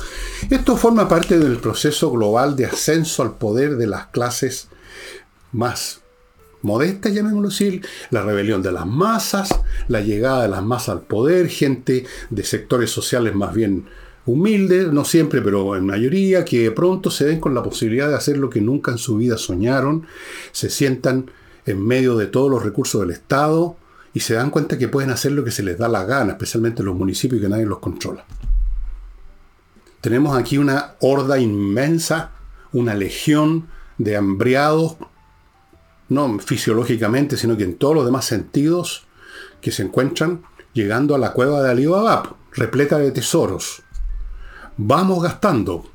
Esto 0.49 0.77
forma 0.77 1.07
parte 1.09 1.37
del 1.39 1.57
proceso 1.57 2.11
global 2.11 2.55
de 2.55 2.65
ascenso 2.65 3.23
al 3.23 3.37
poder 3.37 3.77
de 3.77 3.87
las 3.87 4.07
clases 4.07 4.69
más 5.51 6.01
modesta, 6.65 7.09
llamémoslo 7.09 7.47
así, 7.47 7.81
la 8.09 8.23
rebelión 8.23 8.61
de 8.61 8.71
las 8.71 8.85
masas, 8.85 9.49
la 9.87 10.01
llegada 10.01 10.43
de 10.43 10.49
las 10.49 10.63
masas 10.63 10.89
al 10.89 11.01
poder, 11.01 11.47
gente 11.47 12.05
de 12.29 12.43
sectores 12.43 12.89
sociales 12.89 13.33
más 13.35 13.53
bien 13.53 13.85
humildes, 14.25 14.91
no 14.91 15.05
siempre, 15.05 15.41
pero 15.41 15.75
en 15.75 15.85
mayoría, 15.85 16.43
que 16.43 16.63
de 16.63 16.71
pronto 16.71 17.11
se 17.11 17.25
ven 17.25 17.39
con 17.39 17.53
la 17.53 17.63
posibilidad 17.63 18.09
de 18.09 18.15
hacer 18.15 18.37
lo 18.37 18.49
que 18.49 18.61
nunca 18.61 18.91
en 18.91 18.97
su 18.97 19.17
vida 19.17 19.37
soñaron, 19.37 20.07
se 20.51 20.69
sientan 20.69 21.29
en 21.65 21.85
medio 21.85 22.17
de 22.17 22.27
todos 22.27 22.49
los 22.49 22.63
recursos 22.63 23.01
del 23.01 23.11
Estado 23.11 23.77
y 24.13 24.21
se 24.21 24.33
dan 24.33 24.49
cuenta 24.49 24.77
que 24.77 24.87
pueden 24.87 25.11
hacer 25.11 25.31
lo 25.31 25.43
que 25.43 25.51
se 25.51 25.63
les 25.63 25.77
da 25.77 25.87
la 25.87 26.05
gana, 26.05 26.33
especialmente 26.33 26.81
en 26.81 26.87
los 26.87 26.95
municipios 26.95 27.41
que 27.41 27.49
nadie 27.49 27.65
los 27.65 27.79
controla. 27.79 28.25
Tenemos 30.01 30.37
aquí 30.37 30.57
una 30.57 30.95
horda 30.99 31.39
inmensa, 31.39 32.31
una 32.71 32.93
legión 32.93 33.67
de 33.97 34.15
hambriados 34.15 34.97
no 36.09 36.39
fisiológicamente, 36.39 37.37
sino 37.37 37.57
que 37.57 37.63
en 37.63 37.77
todos 37.77 37.95
los 37.95 38.05
demás 38.05 38.25
sentidos 38.25 39.05
que 39.61 39.71
se 39.71 39.83
encuentran 39.83 40.43
llegando 40.73 41.15
a 41.15 41.17
la 41.17 41.33
cueva 41.33 41.61
de 41.61 41.71
Alibaba, 41.71 42.35
repleta 42.51 42.97
de 42.97 43.11
tesoros. 43.11 43.81
Vamos 44.77 45.23
gastando, 45.23 45.85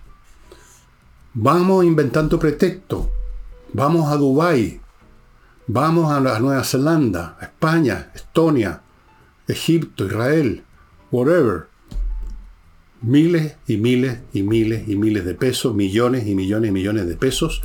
vamos 1.35 1.85
inventando 1.85 2.39
pretextos, 2.39 3.07
vamos 3.73 4.11
a 4.11 4.17
Dubái, 4.17 4.81
vamos 5.67 6.11
a 6.11 6.21
Nueva 6.41 6.65
Zelanda, 6.65 7.37
España, 7.41 8.11
Estonia, 8.15 8.83
Egipto, 9.47 10.07
Israel, 10.07 10.65
whatever. 11.11 11.69
Miles 13.03 13.57
y 13.67 13.79
miles 13.79 14.19
y 14.33 14.43
miles 14.43 14.87
y 14.87 14.97
miles 14.97 15.25
de 15.25 15.35
pesos, 15.35 15.75
millones 15.75 16.27
y 16.27 16.35
millones 16.35 16.69
y 16.69 16.73
millones 16.73 17.07
de 17.07 17.17
pesos 17.17 17.63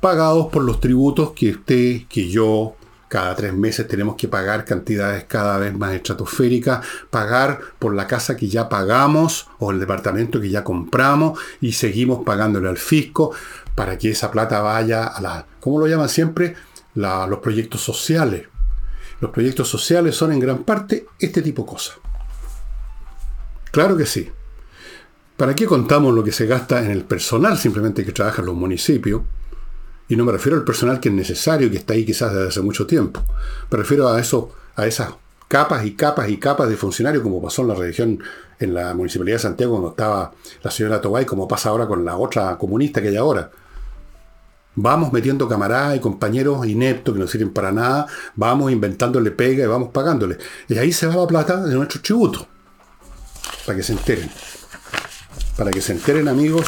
pagados 0.00 0.46
por 0.48 0.64
los 0.64 0.80
tributos 0.80 1.32
que 1.32 1.50
usted, 1.50 2.02
que 2.08 2.28
yo, 2.28 2.76
cada 3.08 3.34
tres 3.34 3.52
meses 3.52 3.88
tenemos 3.88 4.14
que 4.16 4.28
pagar 4.28 4.64
cantidades 4.64 5.24
cada 5.24 5.58
vez 5.58 5.76
más 5.76 5.92
estratosféricas, 5.94 6.86
pagar 7.10 7.60
por 7.78 7.94
la 7.94 8.06
casa 8.06 8.36
que 8.36 8.48
ya 8.48 8.68
pagamos 8.68 9.48
o 9.58 9.72
el 9.72 9.80
departamento 9.80 10.40
que 10.40 10.48
ya 10.48 10.62
compramos 10.62 11.38
y 11.60 11.72
seguimos 11.72 12.24
pagándole 12.24 12.68
al 12.68 12.78
fisco 12.78 13.32
para 13.74 13.98
que 13.98 14.10
esa 14.10 14.30
plata 14.30 14.60
vaya 14.60 15.06
a 15.06 15.20
la, 15.20 15.46
¿cómo 15.58 15.80
lo 15.80 15.86
llaman 15.86 16.08
siempre? 16.08 16.54
los 16.94 17.38
proyectos 17.38 17.80
sociales. 17.80 18.46
Los 19.20 19.30
proyectos 19.30 19.68
sociales 19.68 20.16
son 20.16 20.32
en 20.32 20.40
gran 20.40 20.64
parte 20.64 21.06
este 21.18 21.42
tipo 21.42 21.62
de 21.62 21.68
cosas. 21.68 21.96
Claro 23.70 23.96
que 23.96 24.06
sí. 24.06 24.30
¿Para 25.36 25.54
qué 25.54 25.66
contamos 25.66 26.14
lo 26.14 26.22
que 26.22 26.32
se 26.32 26.46
gasta 26.46 26.84
en 26.84 26.90
el 26.90 27.04
personal 27.04 27.58
simplemente 27.58 28.04
que 28.04 28.12
trabaja 28.12 28.40
en 28.42 28.46
los 28.46 28.56
municipios? 28.56 29.22
Y 30.10 30.16
no 30.16 30.24
me 30.24 30.32
refiero 30.32 30.58
al 30.58 30.64
personal 30.64 30.98
que 30.98 31.08
es 31.08 31.14
necesario, 31.14 31.70
que 31.70 31.76
está 31.76 31.94
ahí 31.94 32.04
quizás 32.04 32.34
desde 32.34 32.48
hace 32.48 32.60
mucho 32.60 32.84
tiempo. 32.84 33.22
Me 33.70 33.78
refiero 33.78 34.08
a 34.08 34.18
eso, 34.18 34.50
a 34.74 34.84
esas 34.84 35.10
capas 35.46 35.86
y 35.86 35.92
capas 35.92 36.28
y 36.28 36.36
capas 36.36 36.68
de 36.68 36.76
funcionarios, 36.76 37.22
como 37.22 37.40
pasó 37.40 37.62
en 37.62 37.68
la 37.68 37.76
región, 37.76 38.20
en 38.58 38.74
la 38.74 38.92
Municipalidad 38.92 39.36
de 39.36 39.42
Santiago, 39.42 39.74
cuando 39.74 39.90
estaba 39.90 40.32
la 40.64 40.70
señora 40.72 41.00
Tobay, 41.00 41.24
como 41.24 41.46
pasa 41.46 41.68
ahora 41.68 41.86
con 41.86 42.04
la 42.04 42.16
otra 42.16 42.58
comunista 42.58 43.00
que 43.00 43.06
hay 43.06 43.16
ahora. 43.16 43.52
Vamos 44.74 45.12
metiendo 45.12 45.46
camaradas 45.46 45.96
y 45.96 46.00
compañeros 46.00 46.66
ineptos 46.66 47.14
que 47.14 47.20
no 47.20 47.28
sirven 47.28 47.52
para 47.52 47.70
nada, 47.70 48.08
vamos 48.34 48.72
inventándole 48.72 49.30
pega 49.30 49.62
y 49.62 49.68
vamos 49.68 49.90
pagándole. 49.90 50.38
Y 50.66 50.76
ahí 50.76 50.92
se 50.92 51.06
va 51.06 51.14
la 51.14 51.26
plata 51.28 51.62
de 51.62 51.72
nuestro 51.72 52.00
tributo. 52.02 52.48
Para 53.64 53.76
que 53.76 53.84
se 53.84 53.92
enteren. 53.92 54.28
Para 55.56 55.70
que 55.70 55.80
se 55.80 55.92
enteren, 55.92 56.26
amigos, 56.26 56.66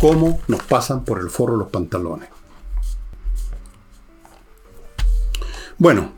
cómo 0.00 0.40
nos 0.48 0.62
pasan 0.62 1.04
por 1.04 1.20
el 1.20 1.28
forro 1.28 1.56
los 1.56 1.68
pantalones. 1.68 2.35
Bueno, 5.78 6.12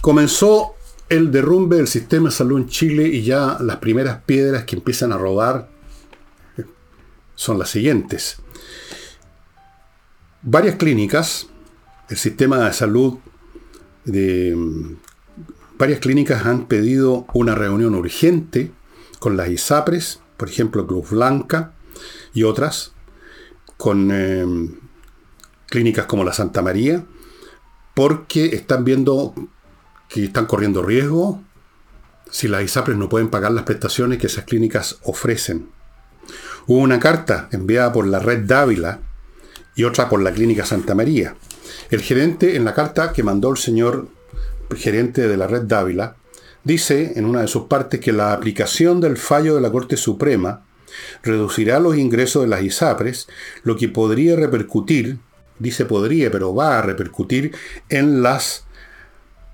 comenzó 0.00 0.74
el 1.08 1.30
derrumbe 1.30 1.76
del 1.76 1.86
sistema 1.86 2.28
de 2.28 2.34
salud 2.34 2.58
en 2.58 2.68
Chile 2.68 3.06
y 3.06 3.22
ya 3.22 3.58
las 3.60 3.76
primeras 3.76 4.22
piedras 4.24 4.64
que 4.64 4.74
empiezan 4.74 5.12
a 5.12 5.18
rodar 5.18 5.70
son 7.36 7.58
las 7.58 7.70
siguientes. 7.70 8.38
Varias 10.42 10.76
clínicas, 10.76 11.46
el 12.08 12.16
sistema 12.16 12.58
de 12.58 12.72
salud 12.72 13.18
de 14.04 14.56
varias 15.78 16.00
clínicas 16.00 16.44
han 16.46 16.66
pedido 16.66 17.26
una 17.34 17.54
reunión 17.54 17.94
urgente 17.94 18.72
con 19.20 19.36
las 19.36 19.48
ISAPRES, 19.48 20.20
por 20.36 20.48
ejemplo 20.48 20.86
Cruz 20.88 21.10
Blanca 21.10 21.72
y 22.32 22.42
otras, 22.42 22.94
con 23.76 24.10
eh, 24.12 24.44
clínicas 25.66 26.06
como 26.06 26.24
la 26.24 26.32
Santa 26.32 26.60
María, 26.60 27.04
porque 27.94 28.46
están 28.46 28.84
viendo 28.84 29.34
que 30.08 30.24
están 30.24 30.46
corriendo 30.46 30.82
riesgo 30.82 31.42
si 32.30 32.48
las 32.48 32.64
ISAPRES 32.64 32.96
no 32.96 33.08
pueden 33.08 33.30
pagar 33.30 33.52
las 33.52 33.64
prestaciones 33.64 34.18
que 34.18 34.26
esas 34.26 34.44
clínicas 34.44 34.98
ofrecen. 35.02 35.68
Hubo 36.66 36.78
una 36.78 36.98
carta 36.98 37.48
enviada 37.52 37.92
por 37.92 38.06
la 38.06 38.18
red 38.18 38.44
Dávila 38.44 39.00
y 39.76 39.84
otra 39.84 40.08
por 40.08 40.22
la 40.22 40.32
Clínica 40.32 40.64
Santa 40.64 40.94
María. 40.94 41.36
El 41.90 42.00
gerente, 42.00 42.56
en 42.56 42.64
la 42.64 42.74
carta 42.74 43.12
que 43.12 43.22
mandó 43.22 43.50
el 43.50 43.56
señor 43.56 44.08
gerente 44.74 45.28
de 45.28 45.36
la 45.36 45.46
red 45.46 45.62
Dávila, 45.62 46.16
dice 46.64 47.12
en 47.16 47.26
una 47.26 47.42
de 47.42 47.48
sus 47.48 47.64
partes 47.64 48.00
que 48.00 48.12
la 48.12 48.32
aplicación 48.32 49.00
del 49.00 49.16
fallo 49.16 49.54
de 49.54 49.60
la 49.60 49.70
Corte 49.70 49.96
Suprema 49.96 50.64
reducirá 51.22 51.78
los 51.80 51.96
ingresos 51.96 52.42
de 52.42 52.48
las 52.48 52.62
ISAPRES, 52.62 53.28
lo 53.62 53.76
que 53.76 53.88
podría 53.88 54.36
repercutir, 54.36 55.18
dice 55.58 55.84
podría, 55.84 56.30
pero 56.30 56.54
va 56.54 56.78
a 56.78 56.82
repercutir 56.82 57.54
en 57.88 58.22
las 58.22 58.66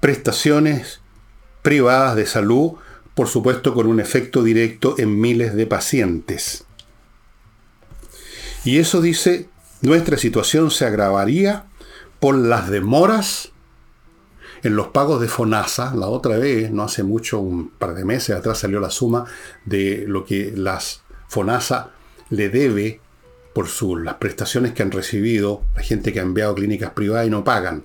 prestaciones 0.01 1.01
privadas 1.63 2.17
de 2.17 2.27
salud, 2.27 2.73
por 3.15 3.29
supuesto 3.29 3.75
con 3.75 3.87
un 3.87 4.01
efecto 4.01 4.43
directo 4.43 4.95
en 4.99 5.21
miles 5.21 5.55
de 5.55 5.67
pacientes. 5.67 6.65
Y 8.65 8.79
eso 8.79 9.01
dice, 9.01 9.49
nuestra 9.83 10.17
situación 10.17 10.71
se 10.71 10.85
agravaría 10.85 11.67
por 12.19 12.37
las 12.37 12.69
demoras 12.69 13.53
en 14.63 14.77
los 14.77 14.89
pagos 14.89 15.21
de 15.21 15.29
FONASA. 15.29 15.95
La 15.95 16.07
otra 16.07 16.37
vez, 16.37 16.71
no 16.71 16.83
hace 16.83 17.03
mucho, 17.03 17.41
un 17.41 17.71
par 17.71 17.95
de 17.95 18.05
meses 18.05 18.37
atrás 18.37 18.59
salió 18.59 18.81
la 18.81 18.91
suma 18.91 19.25
de 19.65 20.05
lo 20.07 20.25
que 20.25 20.53
las 20.55 21.03
FONASA 21.29 21.91
le 22.29 22.49
debe 22.49 23.01
por 23.53 23.69
las 24.03 24.15
prestaciones 24.15 24.73
que 24.73 24.83
han 24.83 24.91
recibido 24.91 25.63
la 25.75 25.83
gente 25.83 26.13
que 26.13 26.21
ha 26.21 26.23
enviado 26.23 26.55
clínicas 26.55 26.91
privadas 26.93 27.27
y 27.27 27.31
no 27.31 27.45
pagan. 27.45 27.85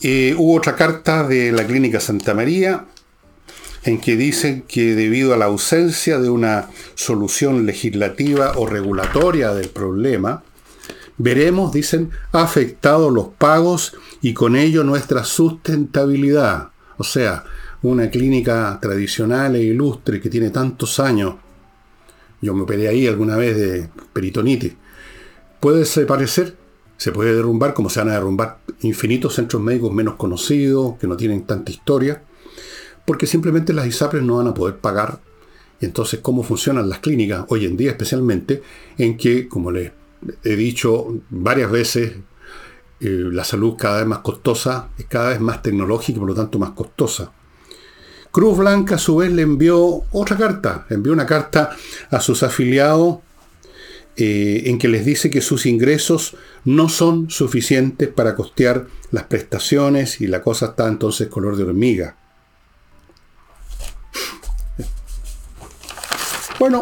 Eh, 0.00 0.34
hubo 0.36 0.56
otra 0.56 0.74
carta 0.74 1.26
de 1.26 1.52
la 1.52 1.64
Clínica 1.64 2.00
Santa 2.00 2.34
María 2.34 2.86
en 3.84 4.00
que 4.00 4.16
dicen 4.16 4.62
que 4.62 4.94
debido 4.94 5.34
a 5.34 5.36
la 5.36 5.46
ausencia 5.46 6.18
de 6.18 6.28
una 6.28 6.68
solución 6.94 7.66
legislativa 7.66 8.52
o 8.56 8.66
regulatoria 8.66 9.52
del 9.54 9.68
problema, 9.68 10.42
veremos, 11.18 11.72
dicen, 11.72 12.10
afectados 12.32 13.12
los 13.12 13.28
pagos 13.28 13.96
y 14.20 14.34
con 14.34 14.56
ello 14.56 14.84
nuestra 14.84 15.24
sustentabilidad. 15.24 16.70
O 16.96 17.04
sea, 17.04 17.44
una 17.82 18.10
clínica 18.10 18.78
tradicional 18.80 19.56
e 19.56 19.62
ilustre 19.62 20.20
que 20.20 20.30
tiene 20.30 20.50
tantos 20.50 21.00
años, 21.00 21.36
yo 22.42 22.54
me 22.54 22.62
operé 22.62 22.88
ahí 22.88 23.06
alguna 23.06 23.36
vez 23.36 23.56
de 23.56 23.88
peritonitis, 24.12 24.74
puede 25.60 25.86
parecer, 26.06 26.56
se 26.96 27.12
puede 27.12 27.34
derrumbar 27.34 27.72
como 27.72 27.88
se 27.88 28.00
van 28.00 28.10
a 28.10 28.14
derrumbar 28.14 28.58
infinitos 28.80 29.34
centros 29.34 29.62
médicos 29.62 29.92
menos 29.92 30.16
conocidos, 30.16 30.98
que 30.98 31.06
no 31.06 31.16
tienen 31.16 31.44
tanta 31.44 31.70
historia, 31.70 32.22
porque 33.06 33.26
simplemente 33.26 33.72
las 33.72 33.86
ISAPRES 33.86 34.22
no 34.22 34.36
van 34.36 34.48
a 34.48 34.54
poder 34.54 34.78
pagar. 34.78 35.20
Y 35.80 35.84
entonces, 35.84 36.20
¿cómo 36.20 36.42
funcionan 36.42 36.88
las 36.88 36.98
clínicas 36.98 37.44
hoy 37.48 37.64
en 37.64 37.76
día 37.76 37.90
especialmente? 37.90 38.62
En 38.98 39.16
que, 39.16 39.48
como 39.48 39.70
les 39.70 39.92
he 40.44 40.56
dicho 40.56 41.20
varias 41.30 41.70
veces, 41.70 42.12
eh, 43.00 43.28
la 43.32 43.42
salud 43.42 43.74
cada 43.76 43.98
vez 43.98 44.06
más 44.06 44.18
costosa, 44.20 44.90
es 44.96 45.06
cada 45.06 45.30
vez 45.30 45.40
más 45.40 45.62
tecnológica 45.62 46.16
y 46.16 46.20
por 46.20 46.28
lo 46.28 46.34
tanto 46.34 46.58
más 46.58 46.70
costosa. 46.70 47.32
Cruz 48.32 48.56
Blanca 48.56 48.94
a 48.94 48.98
su 48.98 49.16
vez 49.16 49.30
le 49.30 49.42
envió 49.42 50.04
otra 50.10 50.38
carta, 50.38 50.86
envió 50.88 51.12
una 51.12 51.26
carta 51.26 51.76
a 52.10 52.18
sus 52.18 52.42
afiliados 52.42 53.18
eh, 54.16 54.62
en 54.66 54.78
que 54.78 54.88
les 54.88 55.04
dice 55.04 55.28
que 55.28 55.42
sus 55.42 55.66
ingresos 55.66 56.34
no 56.64 56.88
son 56.88 57.28
suficientes 57.28 58.08
para 58.08 58.34
costear 58.34 58.86
las 59.10 59.24
prestaciones 59.24 60.22
y 60.22 60.28
la 60.28 60.40
cosa 60.40 60.66
está 60.66 60.88
entonces 60.88 61.28
color 61.28 61.56
de 61.56 61.64
hormiga. 61.64 62.16
Bueno, 66.58 66.80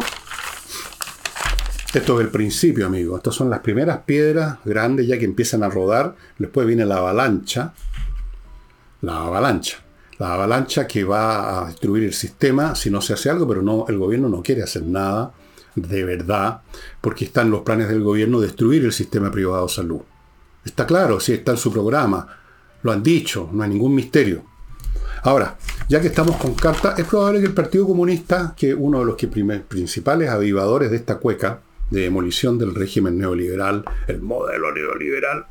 esto 1.93 2.19
es 2.19 2.25
el 2.25 2.31
principio, 2.31 2.85
amigo. 2.85 3.17
Estas 3.17 3.35
son 3.35 3.49
las 3.49 3.59
primeras 3.59 3.99
piedras 4.05 4.59
grandes 4.63 5.05
ya 5.05 5.19
que 5.19 5.25
empiezan 5.25 5.63
a 5.63 5.69
rodar. 5.69 6.15
Después 6.37 6.65
viene 6.65 6.85
la 6.85 6.97
avalancha. 6.97 7.73
La 9.01 9.17
avalancha 9.17 9.79
la 10.21 10.35
avalancha 10.35 10.85
que 10.85 11.03
va 11.03 11.63
a 11.63 11.65
destruir 11.65 12.03
el 12.03 12.13
sistema 12.13 12.75
si 12.75 12.91
no 12.91 13.01
se 13.01 13.13
hace 13.13 13.31
algo, 13.31 13.47
pero 13.47 13.63
no, 13.63 13.85
el 13.87 13.97
gobierno 13.97 14.29
no 14.29 14.43
quiere 14.43 14.61
hacer 14.61 14.83
nada 14.83 15.33
de 15.73 16.03
verdad, 16.03 16.61
porque 17.01 17.25
están 17.25 17.49
los 17.49 17.61
planes 17.61 17.87
del 17.87 18.03
gobierno 18.03 18.39
destruir 18.39 18.85
el 18.85 18.93
sistema 18.93 19.31
privado 19.31 19.65
de 19.65 19.73
salud. 19.73 20.01
Está 20.63 20.85
claro, 20.85 21.19
sí 21.19 21.33
está 21.33 21.53
en 21.53 21.57
su 21.57 21.73
programa, 21.73 22.37
lo 22.83 22.91
han 22.91 23.01
dicho, 23.01 23.49
no 23.51 23.63
hay 23.63 23.69
ningún 23.69 23.95
misterio. 23.95 24.43
Ahora, 25.23 25.57
ya 25.89 25.99
que 25.99 26.07
estamos 26.09 26.35
con 26.35 26.53
carta, 26.53 26.93
es 26.99 27.05
probable 27.05 27.39
que 27.39 27.47
el 27.47 27.55
Partido 27.55 27.87
Comunista, 27.87 28.53
que 28.55 28.75
uno 28.75 28.99
de 28.99 29.05
los 29.05 29.15
principales 29.67 30.29
avivadores 30.29 30.91
de 30.91 30.97
esta 30.97 31.17
cueca 31.17 31.61
de 31.89 32.01
demolición 32.01 32.59
del 32.59 32.75
régimen 32.75 33.17
neoliberal, 33.17 33.83
el 34.05 34.21
modelo 34.21 34.71
neoliberal, 34.71 35.47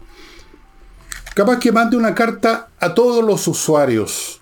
capaz 1.35 1.59
que 1.59 1.73
mande 1.73 1.97
una 1.97 2.15
carta 2.15 2.69
a 2.79 2.95
todos 2.95 3.25
los 3.25 3.49
usuarios 3.49 4.40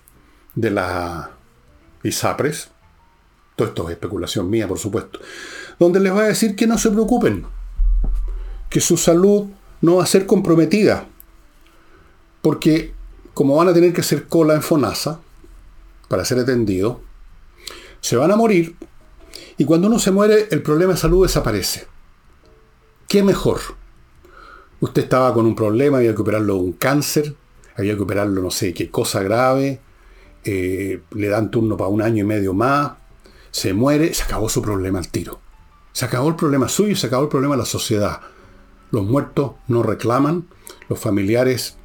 de 0.55 0.71
la 0.71 1.31
ISAPRES, 2.03 2.69
todo 3.55 3.67
esto 3.67 3.89
es 3.89 3.91
especulación 3.91 4.49
mía, 4.49 4.67
por 4.67 4.79
supuesto, 4.79 5.19
donde 5.79 5.99
les 5.99 6.13
va 6.13 6.21
a 6.21 6.27
decir 6.27 6.55
que 6.55 6.67
no 6.67 6.77
se 6.77 6.91
preocupen, 6.91 7.45
que 8.69 8.79
su 8.81 8.97
salud 8.97 9.47
no 9.81 9.97
va 9.97 10.03
a 10.03 10.07
ser 10.07 10.25
comprometida, 10.25 11.07
porque 12.41 12.93
como 13.33 13.55
van 13.55 13.69
a 13.69 13.73
tener 13.73 13.93
que 13.93 14.01
hacer 14.01 14.27
cola 14.27 14.53
en 14.53 14.61
FONASA 14.61 15.19
para 16.07 16.25
ser 16.25 16.39
atendido, 16.39 17.01
se 18.01 18.15
van 18.15 18.31
a 18.31 18.35
morir 18.35 18.75
y 19.57 19.65
cuando 19.65 19.87
uno 19.87 19.99
se 19.99 20.11
muere 20.11 20.47
el 20.51 20.61
problema 20.61 20.93
de 20.93 20.99
salud 20.99 21.25
desaparece. 21.25 21.87
¿Qué 23.07 23.23
mejor? 23.23 23.59
Usted 24.79 25.03
estaba 25.03 25.33
con 25.33 25.45
un 25.45 25.55
problema, 25.55 25.97
había 25.97 26.15
que 26.15 26.21
operarlo 26.21 26.53
de 26.55 26.59
un 26.59 26.73
cáncer, 26.73 27.35
había 27.75 27.95
que 27.95 28.01
operarlo 28.03 28.41
no 28.41 28.51
sé 28.51 28.73
qué 28.73 28.89
cosa 28.89 29.21
grave, 29.21 29.81
eh, 30.43 31.01
le 31.11 31.27
dan 31.27 31.51
turno 31.51 31.77
para 31.77 31.89
un 31.89 32.01
año 32.01 32.23
y 32.23 32.27
medio 32.27 32.53
más, 32.53 32.93
se 33.51 33.73
muere, 33.73 34.13
se 34.13 34.23
acabó 34.23 34.49
su 34.49 34.61
problema 34.61 34.99
al 34.99 35.09
tiro. 35.09 35.39
Se 35.91 36.05
acabó 36.05 36.29
el 36.29 36.35
problema 36.35 36.69
suyo, 36.69 36.95
se 36.95 37.07
acabó 37.07 37.23
el 37.23 37.29
problema 37.29 37.55
de 37.55 37.59
la 37.59 37.65
sociedad. 37.65 38.21
Los 38.91 39.03
muertos 39.03 39.53
no 39.67 39.83
reclaman, 39.83 40.47
los 40.87 40.99
familiares 40.99 41.75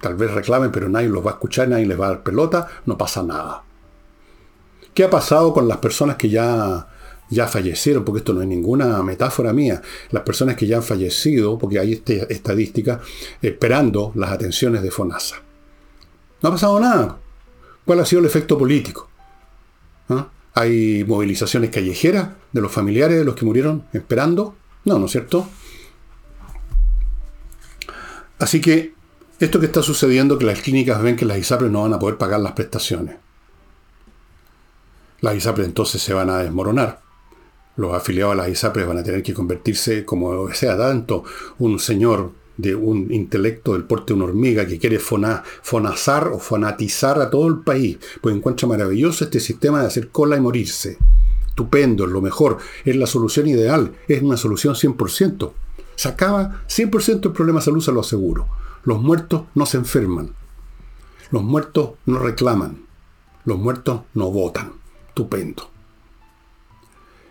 tal 0.00 0.14
vez 0.14 0.30
reclamen, 0.30 0.70
pero 0.70 0.88
nadie 0.88 1.08
los 1.08 1.24
va 1.24 1.30
a 1.30 1.34
escuchar, 1.34 1.68
nadie 1.68 1.86
les 1.86 1.98
va 1.98 2.06
a 2.06 2.10
dar 2.10 2.22
pelota, 2.22 2.68
no 2.84 2.98
pasa 2.98 3.22
nada. 3.22 3.62
¿Qué 4.94 5.04
ha 5.04 5.10
pasado 5.10 5.52
con 5.52 5.68
las 5.68 5.78
personas 5.78 6.16
que 6.16 6.28
ya, 6.28 6.88
ya 7.28 7.46
fallecieron? 7.48 8.04
Porque 8.04 8.18
esto 8.18 8.32
no 8.32 8.42
es 8.42 8.48
ninguna 8.48 9.02
metáfora 9.02 9.52
mía. 9.52 9.82
Las 10.10 10.22
personas 10.22 10.56
que 10.56 10.66
ya 10.66 10.76
han 10.76 10.82
fallecido, 10.82 11.58
porque 11.58 11.78
hay 11.78 11.94
este, 11.94 12.32
estadística, 12.32 13.00
esperando 13.42 14.12
las 14.14 14.30
atenciones 14.30 14.82
de 14.82 14.90
FONASA. 14.90 15.36
No 16.42 16.48
ha 16.48 16.52
pasado 16.52 16.80
nada. 16.80 17.18
¿Cuál 17.86 18.00
ha 18.00 18.04
sido 18.04 18.20
el 18.20 18.26
efecto 18.26 18.58
político? 18.58 19.08
¿Ah? 20.08 20.28
¿Hay 20.54 21.04
movilizaciones 21.06 21.70
callejeras 21.70 22.30
de 22.52 22.60
los 22.60 22.72
familiares 22.72 23.16
de 23.16 23.24
los 23.24 23.36
que 23.36 23.44
murieron 23.44 23.84
esperando? 23.92 24.56
No, 24.84 24.98
¿no 24.98 25.06
es 25.06 25.12
cierto? 25.12 25.48
Así 28.40 28.60
que 28.60 28.92
esto 29.38 29.60
que 29.60 29.66
está 29.66 29.82
sucediendo, 29.82 30.36
que 30.36 30.46
las 30.46 30.60
clínicas 30.60 31.00
ven 31.00 31.14
que 31.14 31.24
las 31.24 31.38
ISAPRES 31.38 31.70
no 31.70 31.82
van 31.82 31.94
a 31.94 31.98
poder 31.98 32.18
pagar 32.18 32.40
las 32.40 32.52
prestaciones. 32.52 33.16
Las 35.20 35.36
ISAPRES 35.36 35.68
entonces 35.68 36.02
se 36.02 36.12
van 36.12 36.28
a 36.28 36.38
desmoronar. 36.38 37.02
Los 37.76 37.94
afiliados 37.94 38.32
a 38.32 38.36
las 38.36 38.48
ISAPRES 38.48 38.86
van 38.86 38.98
a 38.98 39.04
tener 39.04 39.22
que 39.22 39.32
convertirse, 39.32 40.04
como 40.04 40.52
sea 40.52 40.76
tanto, 40.76 41.22
un 41.58 41.78
señor 41.78 42.32
de 42.56 42.74
un 42.74 43.12
intelecto 43.12 43.72
del 43.72 43.84
porte 43.84 44.12
de 44.12 44.14
una 44.14 44.24
hormiga 44.24 44.66
que 44.66 44.78
quiere 44.78 44.98
fonazar 44.98 46.28
o 46.28 46.38
fanatizar 46.38 47.20
a 47.20 47.30
todo 47.30 47.48
el 47.48 47.60
país, 47.60 47.98
pues 48.20 48.34
encuentra 48.34 48.68
maravilloso 48.68 49.24
este 49.24 49.40
sistema 49.40 49.80
de 49.80 49.86
hacer 49.86 50.08
cola 50.08 50.36
y 50.36 50.40
morirse. 50.40 50.98
Estupendo, 51.48 52.04
es 52.04 52.10
lo 52.10 52.20
mejor, 52.20 52.58
es 52.84 52.96
la 52.96 53.06
solución 53.06 53.46
ideal, 53.46 53.94
es 54.08 54.22
una 54.22 54.36
solución 54.36 54.74
100%. 54.74 55.52
Se 55.94 56.08
acaba 56.08 56.62
100% 56.68 57.26
el 57.26 57.32
problema 57.32 57.60
de 57.60 57.64
salud, 57.64 57.82
se 57.82 57.92
lo 57.92 58.00
aseguro. 58.00 58.46
Los 58.84 59.00
muertos 59.00 59.42
no 59.54 59.66
se 59.66 59.78
enferman. 59.78 60.34
Los 61.30 61.42
muertos 61.42 61.92
no 62.04 62.18
reclaman. 62.18 62.86
Los 63.44 63.58
muertos 63.58 64.02
no 64.14 64.30
votan. 64.30 64.74
Estupendo. 65.08 65.70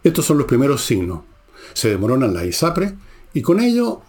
Estos 0.03 0.25
son 0.25 0.37
los 0.37 0.47
primeros 0.47 0.83
signos. 0.83 1.21
Se 1.73 1.89
demoronan 1.89 2.33
las 2.33 2.45
ISAPRE 2.45 2.95
y 3.33 3.41
con 3.41 3.59
ello 3.59 4.01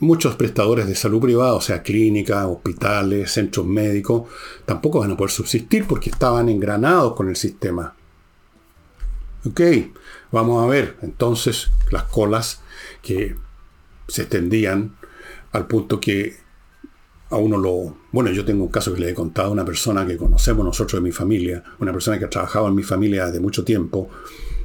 muchos 0.00 0.36
prestadores 0.36 0.86
de 0.86 0.94
salud 0.94 1.20
privada, 1.20 1.54
o 1.54 1.60
sea, 1.60 1.82
clínicas, 1.82 2.46
hospitales, 2.46 3.30
centros 3.30 3.66
médicos, 3.66 4.28
tampoco 4.64 5.00
van 5.00 5.12
a 5.12 5.16
poder 5.16 5.30
subsistir 5.30 5.86
porque 5.86 6.10
estaban 6.10 6.48
engranados 6.48 7.14
con 7.14 7.28
el 7.28 7.36
sistema. 7.36 7.94
Ok, 9.46 9.60
vamos 10.32 10.64
a 10.64 10.66
ver 10.66 10.96
entonces 11.02 11.70
las 11.90 12.04
colas 12.04 12.62
que 13.02 13.36
se 14.08 14.22
extendían 14.22 14.96
al 15.52 15.66
punto 15.66 16.00
que 16.00 16.36
a 17.30 17.36
uno 17.36 17.56
lo... 17.56 17.96
Bueno, 18.12 18.30
yo 18.30 18.44
tengo 18.44 18.64
un 18.64 18.70
caso 18.70 18.94
que 18.94 19.00
le 19.00 19.10
he 19.10 19.14
contado 19.14 19.48
a 19.48 19.52
una 19.52 19.64
persona 19.64 20.06
que 20.06 20.16
conocemos 20.16 20.64
nosotros 20.64 21.02
de 21.02 21.04
mi 21.04 21.12
familia, 21.12 21.62
una 21.78 21.92
persona 21.92 22.18
que 22.18 22.24
ha 22.24 22.30
trabajado 22.30 22.68
en 22.68 22.74
mi 22.74 22.82
familia 22.82 23.30
de 23.30 23.40
mucho 23.40 23.64
tiempo, 23.64 24.08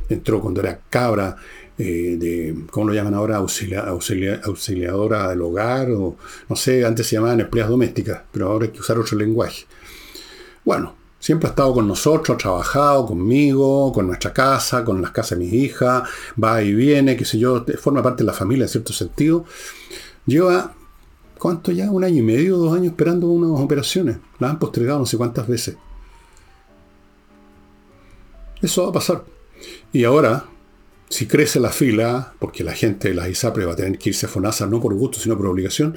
entró 0.08 0.42
cuando 0.42 0.62
era 0.62 0.80
cabra, 0.90 1.36
eh, 1.82 2.18
de, 2.20 2.66
¿cómo 2.70 2.90
lo 2.90 2.94
llaman 2.94 3.14
ahora? 3.14 3.38
auxiliadora 3.38 5.30
del 5.30 5.42
hogar, 5.42 5.90
o 5.92 6.18
no 6.50 6.56
sé, 6.58 6.86
antes 6.86 7.08
se 7.08 7.16
llamaban 7.16 7.40
empleadas 7.40 7.72
domésticas, 7.72 8.22
pero 8.34 8.50
ahora 8.50 8.66
hay 8.66 8.72
que 8.72 8.82
usar 8.82 9.00
otro 9.00 9.18
lenguaje. 9.18 9.66
Bueno, 10.66 10.94
siempre 11.20 11.48
ha 11.48 11.52
estado 11.52 11.74
con 11.74 11.88
nosotros, 11.88 12.36
ha 12.36 12.38
trabajado 12.38 13.06
conmigo, 13.06 13.94
con 13.94 14.08
nuestra 14.08 14.34
casa, 14.34 14.84
con 14.84 15.02
las 15.02 15.12
casas 15.12 15.40
de 15.40 15.46
mis 15.46 15.54
hijas, 15.54 16.04
va 16.42 16.62
y 16.62 16.74
viene, 16.74 17.16
qué 17.16 17.24
sé 17.24 17.40
yo, 17.40 17.66
forma 17.80 18.04
parte 18.04 18.24
de 18.24 18.28
la 18.28 18.34
familia 18.34 18.66
en 18.66 18.70
cierto 18.70 18.92
sentido. 18.92 19.46
Lleva, 20.26 20.74
¿cuánto 21.38 21.72
ya? 21.72 21.90
Un 21.90 22.04
año 22.04 22.18
y 22.18 22.24
medio, 22.24 22.58
dos 22.58 22.74
años 22.76 22.88
esperando 22.88 23.28
unas 23.28 23.58
operaciones. 23.62 24.18
La 24.40 24.50
han 24.50 24.60
postergado 24.60 25.00
no 25.00 25.06
sé 25.06 25.16
cuántas 25.16 25.48
veces. 25.48 25.78
Eso 28.62 28.84
va 28.84 28.90
a 28.90 28.94
pasar. 28.94 29.24
Y 29.94 30.04
ahora, 30.04 30.46
si 31.10 31.26
crece 31.26 31.60
la 31.60 31.72
fila, 31.72 32.34
porque 32.40 32.64
la 32.64 32.74
gente 32.74 33.10
de 33.10 33.16
las 33.16 33.28
ISAPRE 33.28 33.66
va 33.66 33.74
a 33.74 33.76
tener 33.76 33.98
que 33.98 34.10
irse 34.10 34.28
a 34.28 34.30
FONASA 34.30 34.68
no 34.68 34.80
por 34.80 34.94
gusto, 34.94 35.20
sino 35.20 35.36
por 35.36 35.48
obligación, 35.48 35.96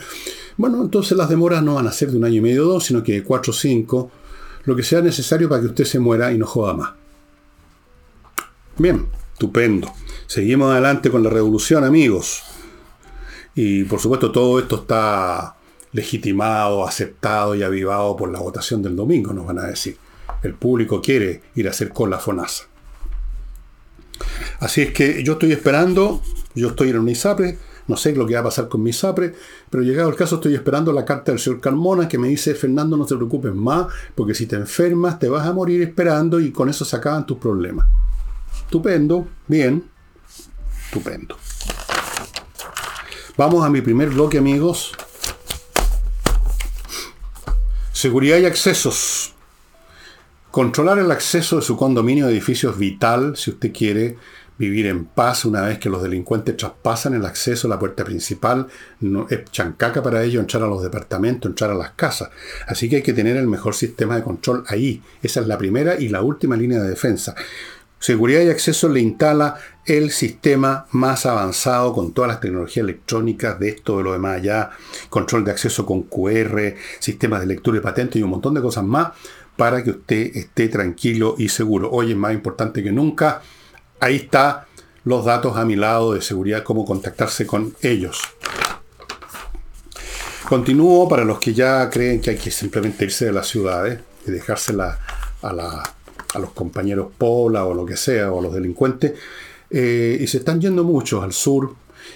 bueno, 0.56 0.82
entonces 0.82 1.16
las 1.16 1.28
demoras 1.28 1.62
no 1.62 1.74
van 1.74 1.86
a 1.86 1.92
ser 1.92 2.10
de 2.10 2.16
un 2.16 2.24
año 2.24 2.36
y 2.36 2.40
medio 2.40 2.66
o 2.66 2.72
dos, 2.72 2.84
sino 2.84 3.02
que 3.02 3.12
de 3.12 3.22
cuatro 3.22 3.50
o 3.50 3.54
cinco, 3.54 4.10
lo 4.64 4.74
que 4.74 4.82
sea 4.82 5.02
necesario 5.02 5.48
para 5.48 5.60
que 5.60 5.68
usted 5.68 5.84
se 5.84 5.98
muera 5.98 6.32
y 6.32 6.38
no 6.38 6.46
joda 6.46 6.74
más. 6.74 6.90
Bien, 8.78 9.06
estupendo. 9.32 9.92
Seguimos 10.26 10.72
adelante 10.72 11.10
con 11.10 11.22
la 11.22 11.30
revolución, 11.30 11.84
amigos. 11.84 12.42
Y 13.54 13.84
por 13.84 14.00
supuesto 14.00 14.32
todo 14.32 14.58
esto 14.58 14.76
está 14.76 15.56
legitimado, 15.92 16.86
aceptado 16.86 17.54
y 17.54 17.62
avivado 17.62 18.16
por 18.16 18.32
la 18.32 18.40
votación 18.40 18.82
del 18.82 18.96
domingo, 18.96 19.34
nos 19.34 19.46
van 19.46 19.58
a 19.58 19.66
decir. 19.66 19.98
El 20.42 20.54
público 20.54 21.02
quiere 21.02 21.42
ir 21.54 21.68
a 21.68 21.70
hacer 21.70 21.90
cola 21.90 22.18
FONASA. 22.18 22.71
Así 24.60 24.82
es 24.82 24.92
que 24.92 25.22
yo 25.22 25.34
estoy 25.34 25.52
esperando, 25.52 26.22
yo 26.54 26.68
estoy 26.68 26.90
en 26.90 26.98
un 26.98 27.08
ISAPRE, 27.08 27.58
no 27.88 27.96
sé 27.96 28.14
lo 28.14 28.26
que 28.26 28.34
va 28.34 28.40
a 28.40 28.44
pasar 28.44 28.68
con 28.68 28.82
mi 28.82 28.90
ISAPRE, 28.90 29.34
pero 29.68 29.82
llegado 29.82 30.08
el 30.08 30.16
caso 30.16 30.36
estoy 30.36 30.54
esperando 30.54 30.92
la 30.92 31.04
carta 31.04 31.32
del 31.32 31.40
señor 31.40 31.60
Carmona 31.60 32.08
que 32.08 32.18
me 32.18 32.28
dice, 32.28 32.54
Fernando, 32.54 32.96
no 32.96 33.06
te 33.06 33.16
preocupes 33.16 33.54
más, 33.54 33.86
porque 34.14 34.34
si 34.34 34.46
te 34.46 34.56
enfermas 34.56 35.18
te 35.18 35.28
vas 35.28 35.46
a 35.46 35.52
morir 35.52 35.82
esperando 35.82 36.40
y 36.40 36.52
con 36.52 36.68
eso 36.68 36.84
se 36.84 36.96
acaban 36.96 37.26
tus 37.26 37.38
problemas. 37.38 37.86
Estupendo, 38.64 39.28
bien, 39.48 39.84
estupendo. 40.86 41.36
Vamos 43.36 43.64
a 43.64 43.70
mi 43.70 43.80
primer 43.80 44.10
bloque, 44.10 44.38
amigos. 44.38 44.92
Seguridad 47.92 48.38
y 48.38 48.44
accesos. 48.44 49.34
Controlar 50.52 50.98
el 50.98 51.10
acceso 51.10 51.56
de 51.56 51.62
su 51.62 51.78
condominio 51.78 52.26
de 52.26 52.32
edificios 52.32 52.74
es 52.74 52.78
vital 52.78 53.38
si 53.38 53.52
usted 53.52 53.72
quiere 53.72 54.18
vivir 54.58 54.86
en 54.86 55.06
paz 55.06 55.46
una 55.46 55.62
vez 55.62 55.78
que 55.78 55.88
los 55.88 56.02
delincuentes 56.02 56.58
traspasan 56.58 57.14
el 57.14 57.24
acceso 57.24 57.66
a 57.66 57.70
la 57.70 57.78
puerta 57.78 58.04
principal. 58.04 58.66
No, 59.00 59.26
es 59.30 59.50
chancaca 59.50 60.02
para 60.02 60.22
ellos 60.22 60.42
entrar 60.42 60.62
a 60.62 60.66
los 60.66 60.82
departamentos, 60.82 61.48
entrar 61.48 61.70
a 61.70 61.74
las 61.74 61.92
casas. 61.92 62.28
Así 62.66 62.90
que 62.90 62.96
hay 62.96 63.02
que 63.02 63.14
tener 63.14 63.38
el 63.38 63.48
mejor 63.48 63.74
sistema 63.74 64.14
de 64.14 64.24
control 64.24 64.62
ahí. 64.68 65.02
Esa 65.22 65.40
es 65.40 65.46
la 65.46 65.56
primera 65.56 65.98
y 65.98 66.10
la 66.10 66.20
última 66.20 66.54
línea 66.54 66.82
de 66.82 66.90
defensa. 66.90 67.34
Seguridad 67.98 68.42
y 68.42 68.50
acceso 68.50 68.90
le 68.90 69.00
instala 69.00 69.56
el 69.86 70.10
sistema 70.10 70.86
más 70.90 71.24
avanzado 71.24 71.94
con 71.94 72.12
todas 72.12 72.28
las 72.28 72.40
tecnologías 72.40 72.84
electrónicas 72.84 73.58
de 73.58 73.68
esto, 73.68 73.98
de 73.98 74.04
lo 74.04 74.12
demás 74.12 74.38
allá, 74.38 74.70
control 75.08 75.44
de 75.44 75.52
acceso 75.52 75.86
con 75.86 76.02
QR, 76.02 76.74
sistemas 76.98 77.40
de 77.40 77.46
lectura 77.46 77.78
y 77.78 77.80
patente 77.80 78.18
y 78.18 78.22
un 78.22 78.30
montón 78.30 78.54
de 78.54 78.60
cosas 78.60 78.84
más 78.84 79.12
para 79.56 79.82
que 79.84 79.90
usted 79.90 80.36
esté 80.36 80.68
tranquilo 80.68 81.34
y 81.38 81.48
seguro. 81.48 81.90
Hoy 81.90 82.12
es 82.12 82.16
más 82.16 82.32
importante 82.32 82.82
que 82.82 82.92
nunca. 82.92 83.42
Ahí 84.00 84.16
está 84.16 84.66
los 85.04 85.24
datos 85.24 85.56
a 85.56 85.64
mi 85.64 85.76
lado 85.76 86.14
de 86.14 86.22
seguridad, 86.22 86.62
cómo 86.62 86.84
contactarse 86.84 87.46
con 87.46 87.74
ellos. 87.82 88.20
Continúo 90.48 91.08
para 91.08 91.24
los 91.24 91.38
que 91.38 91.54
ya 91.54 91.88
creen 91.88 92.20
que 92.20 92.30
hay 92.30 92.36
que 92.36 92.50
simplemente 92.50 93.04
irse 93.04 93.26
de 93.26 93.32
las 93.32 93.48
ciudades 93.48 94.00
y 94.26 94.30
dejársela 94.30 94.98
a 95.42 95.52
la 95.52 95.82
a 96.34 96.38
los 96.38 96.52
compañeros 96.52 97.08
Pola 97.16 97.64
o 97.64 97.74
lo 97.74 97.84
que 97.86 97.96
sea, 97.96 98.32
o 98.32 98.38
a 98.38 98.42
los 98.42 98.54
delincuentes, 98.54 99.12
eh, 99.72 100.18
y 100.20 100.26
se 100.26 100.38
están 100.38 100.60
yendo 100.60 100.84
muchos 100.84 101.22
al 101.22 101.32
sur. 101.32 101.74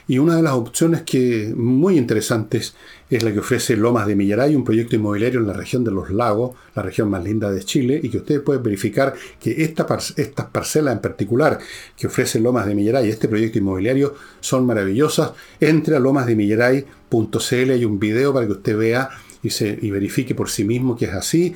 Y 0.08 0.18
una 0.18 0.36
de 0.36 0.42
las 0.42 0.52
opciones 0.52 1.02
que 1.02 1.52
muy 1.56 1.96
interesantes 1.96 2.74
es 3.08 3.22
la 3.22 3.32
que 3.32 3.38
ofrece 3.38 3.76
Lomas 3.76 4.06
de 4.06 4.16
Millaray, 4.16 4.54
un 4.54 4.64
proyecto 4.64 4.96
inmobiliario 4.96 5.40
en 5.40 5.46
la 5.46 5.52
región 5.52 5.84
de 5.84 5.90
los 5.90 6.10
lagos, 6.10 6.56
la 6.74 6.82
región 6.82 7.08
más 7.08 7.22
linda 7.24 7.50
de 7.50 7.64
Chile, 7.64 8.00
y 8.02 8.08
que 8.08 8.18
ustedes 8.18 8.40
pueden 8.40 8.62
verificar 8.62 9.14
que 9.40 9.62
esta 9.64 9.86
estas 10.16 10.46
parcelas 10.46 10.94
en 10.94 11.00
particular 11.00 11.58
que 11.96 12.08
ofrece 12.08 12.40
Lomas 12.40 12.66
de 12.66 12.74
Millaray, 12.74 13.08
este 13.08 13.28
proyecto 13.28 13.58
inmobiliario, 13.58 14.14
son 14.40 14.66
maravillosas. 14.66 15.32
Entre 15.60 15.96
a 15.96 16.00
lomasdemillaray.cl 16.00 17.70
hay 17.70 17.84
un 17.84 17.98
video 17.98 18.34
para 18.34 18.46
que 18.46 18.52
usted 18.52 18.76
vea 18.76 19.08
y, 19.42 19.50
se, 19.50 19.78
y 19.80 19.90
verifique 19.90 20.34
por 20.34 20.50
sí 20.50 20.64
mismo 20.64 20.96
que 20.96 21.06
es 21.06 21.14
así. 21.14 21.54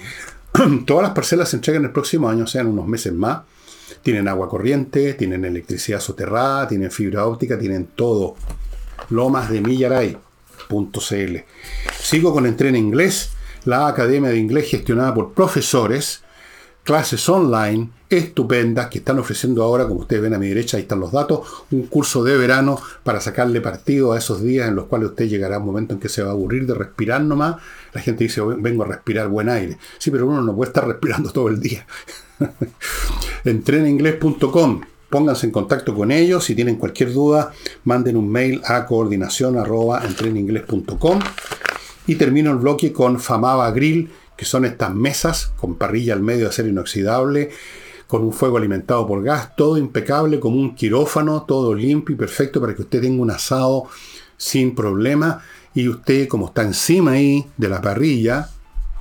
Todas 0.86 1.02
las 1.02 1.12
parcelas 1.12 1.48
se 1.48 1.56
entregan 1.56 1.84
el 1.84 1.90
próximo 1.92 2.28
año, 2.28 2.46
sean 2.46 2.68
unos 2.68 2.86
meses 2.86 3.12
más. 3.12 3.42
Tienen 4.02 4.28
agua 4.28 4.48
corriente, 4.48 5.14
tienen 5.14 5.44
electricidad 5.44 6.00
soterrada, 6.00 6.68
tienen 6.68 6.90
fibra 6.90 7.26
óptica, 7.26 7.58
tienen 7.58 7.88
todo. 7.94 8.36
Lomas 9.10 9.50
de 9.50 9.60
Millaray.cl. 9.60 11.36
Sigo 12.00 12.32
con 12.32 12.46
Entrena 12.46 12.78
Inglés, 12.78 13.30
la 13.64 13.86
academia 13.88 14.30
de 14.30 14.38
inglés 14.38 14.70
gestionada 14.70 15.14
por 15.14 15.32
profesores 15.32 16.22
clases 16.82 17.28
online 17.28 17.90
estupendas 18.08 18.88
que 18.88 18.98
están 18.98 19.18
ofreciendo 19.20 19.62
ahora, 19.62 19.86
como 19.86 20.00
ustedes 20.00 20.22
ven 20.22 20.34
a 20.34 20.38
mi 20.38 20.48
derecha, 20.48 20.76
ahí 20.76 20.82
están 20.82 20.98
los 20.98 21.12
datos, 21.12 21.46
un 21.70 21.86
curso 21.86 22.24
de 22.24 22.36
verano 22.36 22.80
para 23.04 23.20
sacarle 23.20 23.60
partido 23.60 24.12
a 24.12 24.18
esos 24.18 24.42
días 24.42 24.68
en 24.68 24.74
los 24.74 24.86
cuales 24.86 25.10
usted 25.10 25.28
llegará 25.28 25.56
a 25.56 25.58
un 25.60 25.66
momento 25.66 25.94
en 25.94 26.00
que 26.00 26.08
se 26.08 26.22
va 26.22 26.30
a 26.30 26.32
aburrir 26.32 26.66
de 26.66 26.74
respirar 26.74 27.22
nomás. 27.22 27.56
La 27.92 28.00
gente 28.00 28.24
dice, 28.24 28.40
vengo 28.40 28.82
a 28.82 28.86
respirar 28.86 29.28
buen 29.28 29.48
aire. 29.48 29.78
Sí, 29.98 30.10
pero 30.10 30.26
uno 30.26 30.42
no 30.42 30.56
puede 30.56 30.70
estar 30.70 30.86
respirando 30.86 31.30
todo 31.30 31.48
el 31.48 31.60
día. 31.60 31.86
Entreninglés.com. 33.44 34.80
Pónganse 35.08 35.46
en 35.46 35.52
contacto 35.52 35.94
con 35.94 36.12
ellos. 36.12 36.44
Si 36.44 36.54
tienen 36.54 36.76
cualquier 36.76 37.12
duda, 37.12 37.52
manden 37.84 38.16
un 38.16 38.30
mail 38.30 38.60
a 38.64 38.86
coordinación 38.86 39.56
Y 42.06 42.14
termino 42.14 42.50
el 42.50 42.58
bloque 42.58 42.92
con 42.92 43.18
Famaba 43.18 43.70
Grill 43.72 44.10
que 44.40 44.46
son 44.46 44.64
estas 44.64 44.94
mesas 44.94 45.52
con 45.58 45.74
parrilla 45.74 46.14
al 46.14 46.22
medio 46.22 46.44
de 46.44 46.48
acero 46.48 46.66
inoxidable, 46.66 47.50
con 48.06 48.24
un 48.24 48.32
fuego 48.32 48.56
alimentado 48.56 49.06
por 49.06 49.22
gas, 49.22 49.54
todo 49.54 49.76
impecable 49.76 50.40
como 50.40 50.56
un 50.56 50.74
quirófano, 50.74 51.42
todo 51.42 51.74
limpio 51.74 52.14
y 52.14 52.18
perfecto 52.18 52.58
para 52.58 52.74
que 52.74 52.80
usted 52.80 53.02
tenga 53.02 53.20
un 53.20 53.30
asado 53.30 53.84
sin 54.38 54.74
problema 54.74 55.42
y 55.74 55.88
usted 55.88 56.26
como 56.26 56.46
está 56.46 56.62
encima 56.62 57.10
ahí 57.10 57.44
de 57.58 57.68
la 57.68 57.82
parrilla, 57.82 58.48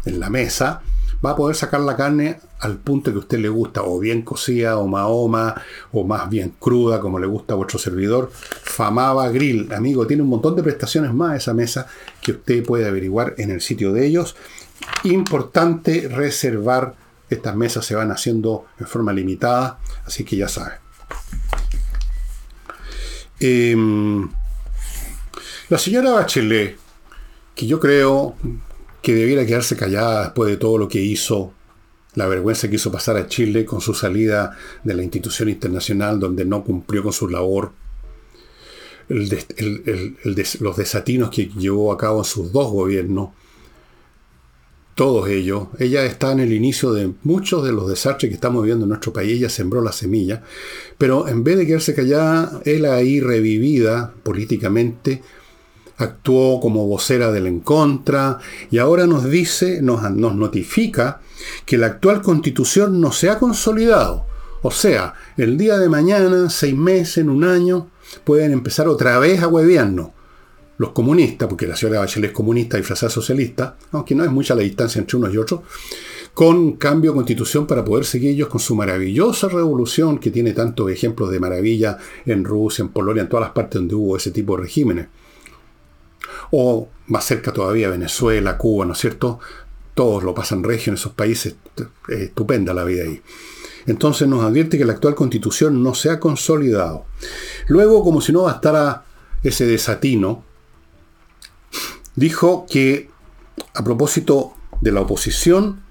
en 0.04 0.20
la 0.20 0.30
mesa, 0.30 0.82
va 1.26 1.32
a 1.32 1.36
poder 1.36 1.56
sacar 1.56 1.82
la 1.82 1.96
carne 1.96 2.40
al 2.60 2.78
punto 2.78 3.12
que 3.12 3.18
a 3.18 3.20
usted 3.20 3.40
le 3.40 3.50
gusta, 3.50 3.84
o 3.84 4.00
bien 4.00 4.22
cocida, 4.22 4.78
o 4.78 4.88
mahoma, 4.88 5.56
o 5.92 6.04
más 6.04 6.30
bien 6.30 6.54
cruda, 6.60 7.00
como 7.00 7.20
le 7.20 7.28
gusta 7.28 7.54
a 7.54 7.58
vuestro 7.58 7.80
servidor. 7.80 8.32
Famaba 8.32 9.30
Grill, 9.30 9.72
amigo, 9.74 10.08
tiene 10.08 10.24
un 10.24 10.30
montón 10.30 10.56
de 10.56 10.64
prestaciones 10.64 11.14
más 11.14 11.38
esa 11.38 11.54
mesa 11.54 11.88
que 12.22 12.32
usted 12.32 12.66
puede 12.66 12.88
averiguar 12.88 13.36
en 13.38 13.52
el 13.52 13.62
sitio 13.62 13.94
de 13.94 14.06
ellos 14.06 14.36
importante 15.04 16.08
reservar. 16.08 16.96
Estas 17.30 17.56
mesas 17.56 17.86
se 17.86 17.94
van 17.94 18.12
haciendo 18.12 18.66
en 18.80 18.88
forma 18.88 19.14
limitada, 19.14 19.78
así 20.04 20.24
que 20.24 20.36
ya 20.36 20.48
saben. 20.48 20.80
Em, 23.40 24.28
la 25.70 25.78
señora 25.78 26.12
Bachelet, 26.12 26.78
que 27.54 27.68
yo 27.68 27.80
creo 27.80 28.36
que 29.02 29.14
debiera 29.14 29.46
quedarse 29.46 29.76
callada 29.76 30.24
después 30.24 30.50
de 30.50 30.58
todo 30.58 30.78
lo 30.78 30.88
que 30.88 31.02
hizo, 31.02 31.54
la 32.16 32.28
vergüenza 32.28 32.70
que 32.70 32.76
hizo 32.76 32.92
pasar 32.92 33.18
a 33.18 33.28
Chile 33.28 33.66
con 33.66 33.82
su 33.82 33.94
salida 33.94 34.58
de 34.84 34.94
la 34.94 35.04
institución 35.04 35.50
internacional 35.50 36.20
donde 36.20 36.46
no 36.46 36.64
cumplió 36.64 37.04
con 37.04 37.14
su 37.14 37.30
labor, 37.30 37.72
los 39.08 40.78
desatinos 40.78 41.30
que 41.30 41.48
llevó 41.48 41.92
a 41.92 41.98
cabo 41.98 42.20
en 42.20 42.26
sus 42.26 42.52
dos 42.52 42.72
gobiernos, 42.72 43.30
todos 45.00 45.30
ellos. 45.30 45.70
Ella 45.80 46.04
está 46.04 46.34
en 46.34 46.42
el 46.42 46.52
inicio 46.52 46.92
de 46.92 47.14
muchos 47.24 47.64
de 47.64 47.72
los 47.72 47.88
desastres 47.88 48.30
que 48.30 48.36
estamos 48.36 48.64
viviendo 48.64 48.84
en 48.84 48.90
nuestro 48.90 49.14
país. 49.14 49.32
Ella 49.32 49.50
sembró 49.50 49.82
la 49.82 49.94
semilla. 49.94 50.44
Pero 50.98 51.30
en 51.30 51.46
vez 51.46 51.58
de 51.58 51.66
quedarse 51.66 51.96
callada, 51.96 52.62
él 52.66 52.84
ahí 52.84 53.22
revivida 53.22 54.14
políticamente, 54.24 55.24
actuó 56.00 56.60
como 56.60 56.88
vocera 56.88 57.32
del 57.32 57.46
en 57.46 57.60
contra 57.60 58.40
y 58.72 58.80
ahora 58.80 59.06
nos 59.06 59.30
dice, 59.30 59.82
nos, 59.82 60.10
nos 60.12 60.36
notifica 60.36 61.22
que 61.66 61.78
la 61.78 61.88
actual 61.88 62.22
constitución 62.22 63.00
no 63.00 63.12
se 63.12 63.30
ha 63.30 63.38
consolidado. 63.38 64.26
O 64.62 64.72
sea, 64.72 65.14
el 65.38 65.58
día 65.58 65.78
de 65.78 65.90
mañana, 65.90 66.50
seis 66.50 66.76
meses, 66.76 67.20
en 67.20 67.30
un 67.30 67.44
año, 67.44 67.90
pueden 68.24 68.52
empezar 68.52 68.88
otra 68.88 69.20
vez 69.20 69.42
a 69.42 69.48
hueviarnos. 69.48 70.10
los 70.78 70.92
comunistas, 70.92 71.50
porque 71.50 71.68
la 71.68 71.76
señora 71.76 72.00
Bachelet 72.00 72.30
es 72.30 72.36
comunista 72.36 72.78
y 72.78 72.80
disfrazada 72.80 73.10
socialista, 73.10 73.76
aunque 73.92 74.16
no 74.16 74.24
es 74.24 74.32
mucha 74.32 74.56
la 74.56 74.62
distancia 74.62 75.00
entre 75.00 75.18
unos 75.18 75.34
y 75.34 75.38
otros, 75.38 75.60
con 76.34 76.78
cambio 76.78 77.12
de 77.12 77.16
constitución 77.16 77.68
para 77.68 77.84
poder 77.84 78.06
seguir 78.06 78.30
ellos 78.30 78.48
con 78.48 78.62
su 78.62 78.76
maravillosa 78.76 79.50
revolución 79.50 80.20
que 80.20 80.32
tiene 80.32 80.54
tantos 80.54 80.90
ejemplos 80.90 81.32
de 81.32 81.40
maravilla 81.42 81.98
en 82.26 82.46
Rusia, 82.46 82.84
en 82.84 82.90
Polonia, 82.90 83.24
en 83.24 83.28
todas 83.28 83.48
las 83.48 83.54
partes 83.54 83.82
donde 83.82 83.96
hubo 83.96 84.16
ese 84.16 84.32
tipo 84.32 84.56
de 84.56 84.64
regímenes. 84.64 85.08
O 86.52 86.88
más 87.08 87.26
cerca 87.26 87.52
todavía 87.52 87.90
Venezuela, 87.90 88.58
Cuba, 88.58 88.86
¿no 88.86 88.94
es 88.94 89.00
cierto? 89.00 89.40
Todos 89.94 90.24
lo 90.24 90.34
pasan 90.34 90.64
regio 90.64 90.92
en 90.92 90.96
esos 90.96 91.14
países, 91.14 91.56
es 92.08 92.20
estupenda 92.20 92.74
la 92.74 92.84
vida 92.84 93.04
ahí. 93.04 93.22
Entonces 93.86 94.28
nos 94.28 94.44
advierte 94.44 94.78
que 94.78 94.86
la 94.86 94.94
actual 94.94 95.16
constitución 95.16 95.84
no 95.84 95.94
se 95.94 96.10
ha 96.10 96.20
consolidado. 96.20 97.06
Luego, 97.68 98.04
como 98.04 98.22
si 98.22 98.32
no 98.32 98.44
bastara 98.44 99.04
ese 99.44 99.66
desatino, 99.66 100.44
dijo 102.16 102.66
que 102.70 103.10
a 103.74 103.84
propósito 103.84 104.54
de 104.82 104.92
la 104.92 105.02
oposición, 105.02 105.82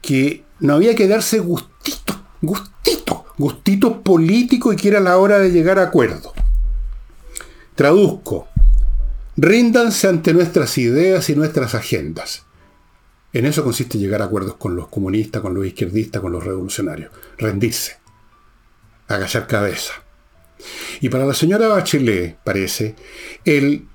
que 0.00 0.44
no 0.60 0.74
había 0.74 0.94
que 0.94 1.08
darse 1.08 1.38
gustito, 1.38 2.14
gustito, 2.40 3.24
gustito 3.38 4.02
político 4.02 4.72
y 4.72 4.76
que 4.76 4.88
era 4.88 5.00
la 5.00 5.18
hora 5.18 5.38
de 5.38 5.50
llegar 5.50 5.78
a 5.78 5.84
acuerdo. 5.84 6.32
Traduzco, 7.74 8.48
ríndanse 9.36 10.08
ante 10.08 10.32
nuestras 10.32 10.76
ideas 10.78 11.28
y 11.30 11.36
nuestras 11.36 11.74
agendas. 11.74 12.44
En 13.32 13.46
eso 13.46 13.64
consiste 13.64 13.98
llegar 13.98 14.20
a 14.20 14.26
acuerdos 14.26 14.56
con 14.56 14.76
los 14.76 14.88
comunistas, 14.88 15.40
con 15.40 15.54
los 15.54 15.66
izquierdistas, 15.66 16.20
con 16.20 16.32
los 16.32 16.44
revolucionarios. 16.44 17.10
Rendirse. 17.38 17.96
Agachar 19.08 19.46
cabeza. 19.46 19.94
Y 21.00 21.08
para 21.08 21.24
la 21.24 21.34
señora 21.34 21.68
Bachelet, 21.68 22.38
parece, 22.44 22.94
el 23.44 23.86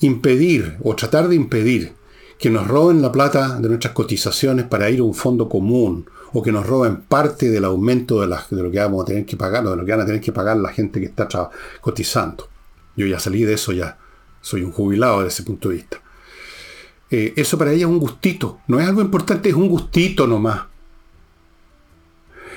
impedir 0.00 0.76
o 0.82 0.96
tratar 0.96 1.28
de 1.28 1.36
impedir 1.36 1.92
que 2.38 2.50
nos 2.50 2.66
roben 2.66 3.00
la 3.00 3.12
plata 3.12 3.58
de 3.58 3.68
nuestras 3.68 3.94
cotizaciones 3.94 4.66
para 4.66 4.90
ir 4.90 5.00
a 5.00 5.04
un 5.04 5.14
fondo 5.14 5.48
común 5.48 6.08
o 6.32 6.42
que 6.42 6.52
nos 6.52 6.66
roben 6.66 7.02
parte 7.02 7.50
del 7.50 7.64
aumento 7.64 8.20
de, 8.20 8.26
lo 8.26 8.70
que 8.70 8.78
vamos 8.78 9.02
a 9.02 9.06
tener 9.06 9.24
que 9.24 9.36
pagar 9.36 9.64
de 9.64 9.76
lo 9.76 9.84
que 9.84 9.92
van 9.92 10.00
a 10.00 10.06
tener 10.06 10.20
que 10.20 10.32
pagar 10.32 10.56
la 10.56 10.70
gente 10.70 11.00
que 11.00 11.06
está 11.06 11.28
cotizando. 11.80 12.48
Yo 12.96 13.06
ya 13.06 13.18
salí 13.18 13.44
de 13.44 13.54
eso, 13.54 13.72
ya 13.72 13.98
soy 14.46 14.62
un 14.62 14.70
jubilado 14.70 15.22
desde 15.22 15.28
ese 15.28 15.42
punto 15.42 15.70
de 15.70 15.74
vista. 15.74 16.00
Eh, 17.10 17.32
eso 17.34 17.58
para 17.58 17.72
ella 17.72 17.86
es 17.86 17.90
un 17.90 17.98
gustito, 17.98 18.60
no 18.68 18.78
es 18.78 18.86
algo 18.86 19.00
importante, 19.00 19.48
es 19.48 19.56
un 19.56 19.68
gustito 19.68 20.28
nomás. 20.28 20.66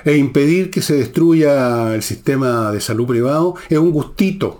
E 0.06 0.15
impedir 0.15 0.69
que 0.69 0.84
se 0.84 0.93
destruya 0.93 1.95
el 1.95 2.04
sistema 2.04 2.71
de 2.71 2.80
salud 2.80 3.08
privado 3.08 3.56
es 3.69 3.80
un 3.80 3.89
gustito 3.89 4.60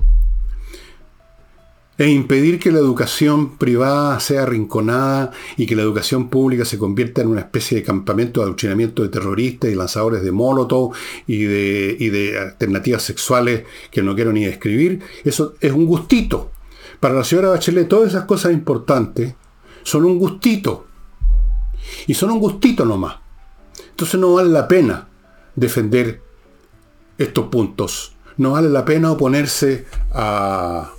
e 2.00 2.10
impedir 2.10 2.60
que 2.60 2.72
la 2.72 2.80
educación 2.80 3.58
privada 3.58 4.20
sea 4.22 4.44
arrinconada 4.44 5.32
y 5.56 5.68
que 5.68 5.76
la 5.76 5.84
educación 5.84 6.30
pública 6.30 6.66
se 6.66 6.80
convierta 6.80 7.22
en 7.22 7.28
una 7.28 7.42
especie 7.42 7.78
de 7.78 7.84
campamento 7.84 8.40
de 8.40 8.46
adoctrinamiento 8.46 9.04
de 9.04 9.10
terroristas 9.10 9.70
y 9.70 9.76
lanzadores 9.76 10.24
de 10.24 10.32
molotov 10.32 10.94
y 11.28 11.44
de, 11.44 11.96
y 12.00 12.10
de 12.10 12.40
alternativas 12.40 13.04
sexuales 13.04 13.66
que 13.92 14.02
no 14.02 14.16
quiero 14.16 14.34
ni 14.34 14.46
describir, 14.46 15.02
eso 15.24 15.54
es 15.62 15.74
un 15.74 15.86
gustito. 15.86 16.52
Para 17.00 17.16
la 17.16 17.24
señora 17.24 17.50
Bachelet 17.50 17.88
todas 17.88 18.10
esas 18.10 18.26
cosas 18.26 18.52
importantes 18.54 19.36
son 19.84 20.06
un 20.06 20.20
gustito. 20.20 20.88
Y 22.08 22.14
son 22.14 22.32
un 22.32 22.40
gustito 22.40 22.86
nomás. 22.86 23.18
Entonces 23.92 24.20
no 24.20 24.34
vale 24.34 24.50
la 24.50 24.68
pena 24.68 25.08
defender 25.56 26.22
estos 27.18 27.48
puntos. 27.48 28.16
No 28.38 28.52
vale 28.52 28.70
la 28.70 28.86
pena 28.86 29.12
oponerse 29.12 29.86
a, 30.12 30.92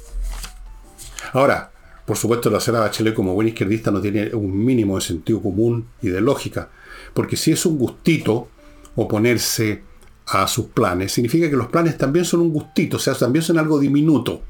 Ahora, 1.33 1.71
por 2.05 2.17
supuesto, 2.17 2.51
la 2.51 2.61
señora 2.61 2.85
Bachelet 2.85 3.15
como 3.15 3.35
buen 3.35 3.49
izquierdista 3.49 3.91
no 3.91 4.01
tiene 4.01 4.35
un 4.35 4.65
mínimo 4.65 4.97
de 4.97 5.03
sentido 5.03 5.41
común 5.41 5.87
y 6.03 6.09
de 6.09 6.21
lógica, 6.21 6.71
porque 7.15 7.37
si 7.37 7.53
es 7.53 7.65
un 7.67 7.79
gustito 7.79 8.49
oponerse 8.97 9.85
a 10.27 10.47
sus 10.49 10.67
planes, 10.67 11.13
significa 11.13 11.49
que 11.49 11.57
los 11.57 11.69
planes 11.69 11.97
también 11.97 12.25
son 12.25 12.41
un 12.41 12.53
gustito, 12.53 12.97
o 12.97 13.01
sea, 13.01 13.15
también 13.15 13.43
son 13.45 13.59
algo 13.59 13.79
diminuto. 13.79 14.43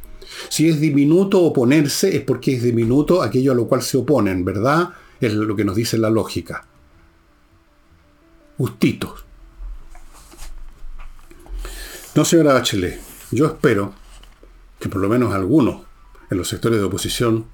Si 0.49 0.69
es 0.69 0.81
diminuto 0.81 1.43
oponerse 1.43 2.17
es 2.17 2.23
porque 2.23 2.55
es 2.55 2.63
diminuto 2.63 3.23
aquello 3.23 3.53
a 3.53 3.55
lo 3.55 3.67
cual 3.67 3.83
se 3.83 3.99
oponen, 3.99 4.45
¿verdad? 4.45 4.91
Es 5.21 5.35
lo 5.35 5.55
que 5.55 5.65
nos 5.65 5.77
dice 5.77 5.99
la 5.99 6.11
lógica. 6.11 6.67
Gustitos. 8.57 9.25
No, 12.15 12.25
señora 12.25 12.55
Bachelet, 12.55 13.01
yo 13.31 13.47
espero 13.47 13.95
que 14.79 14.89
por 14.89 15.01
lo 15.01 15.09
menos 15.09 15.33
algunos 15.33 15.83
en 16.31 16.39
los 16.39 16.49
sectores 16.49 16.79
de 16.79 16.85
oposición 16.85 17.47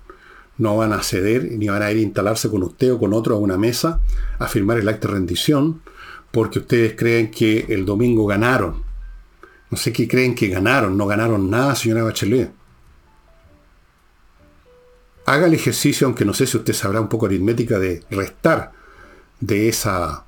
no 0.59 0.77
van 0.77 0.93
a 0.93 1.03
ceder 1.03 1.45
ni 1.53 1.69
van 1.69 1.83
a 1.83 1.91
ir 1.91 1.99
a 1.99 2.01
instalarse 2.01 2.49
con 2.49 2.63
usted 2.63 2.93
o 2.93 2.99
con 2.99 3.13
otro 3.13 3.35
a 3.35 3.39
una 3.39 3.59
mesa 3.59 4.01
a 4.39 4.49
firmar 4.49 4.79
el 4.79 4.89
acta 4.89 5.09
de 5.09 5.15
rendición 5.15 5.83
porque 6.31 6.61
ustedes 6.61 6.95
creen 6.97 7.31
que 7.31 7.67
el 7.69 7.85
domingo 7.85 8.27
ganaron. 8.27 8.83
No 9.71 9.77
sé 9.77 9.93
qué 9.93 10.09
creen 10.09 10.35
que 10.35 10.49
ganaron, 10.49 10.97
no 10.97 11.07
ganaron 11.07 11.51
nada, 11.51 11.75
señora 11.75 12.05
Bachelet. 12.05 12.51
Haga 15.27 15.47
el 15.47 15.55
ejercicio, 15.55 16.07
aunque 16.07 16.25
no 16.25 16.33
sé 16.33 16.47
si 16.47 16.57
usted 16.57 16.73
sabrá 16.73 17.01
un 17.01 17.09
poco 17.09 17.27
aritmética, 17.27 17.79
de 17.79 18.05
restar 18.11 18.73
de 19.41 19.69
esa 19.69 20.25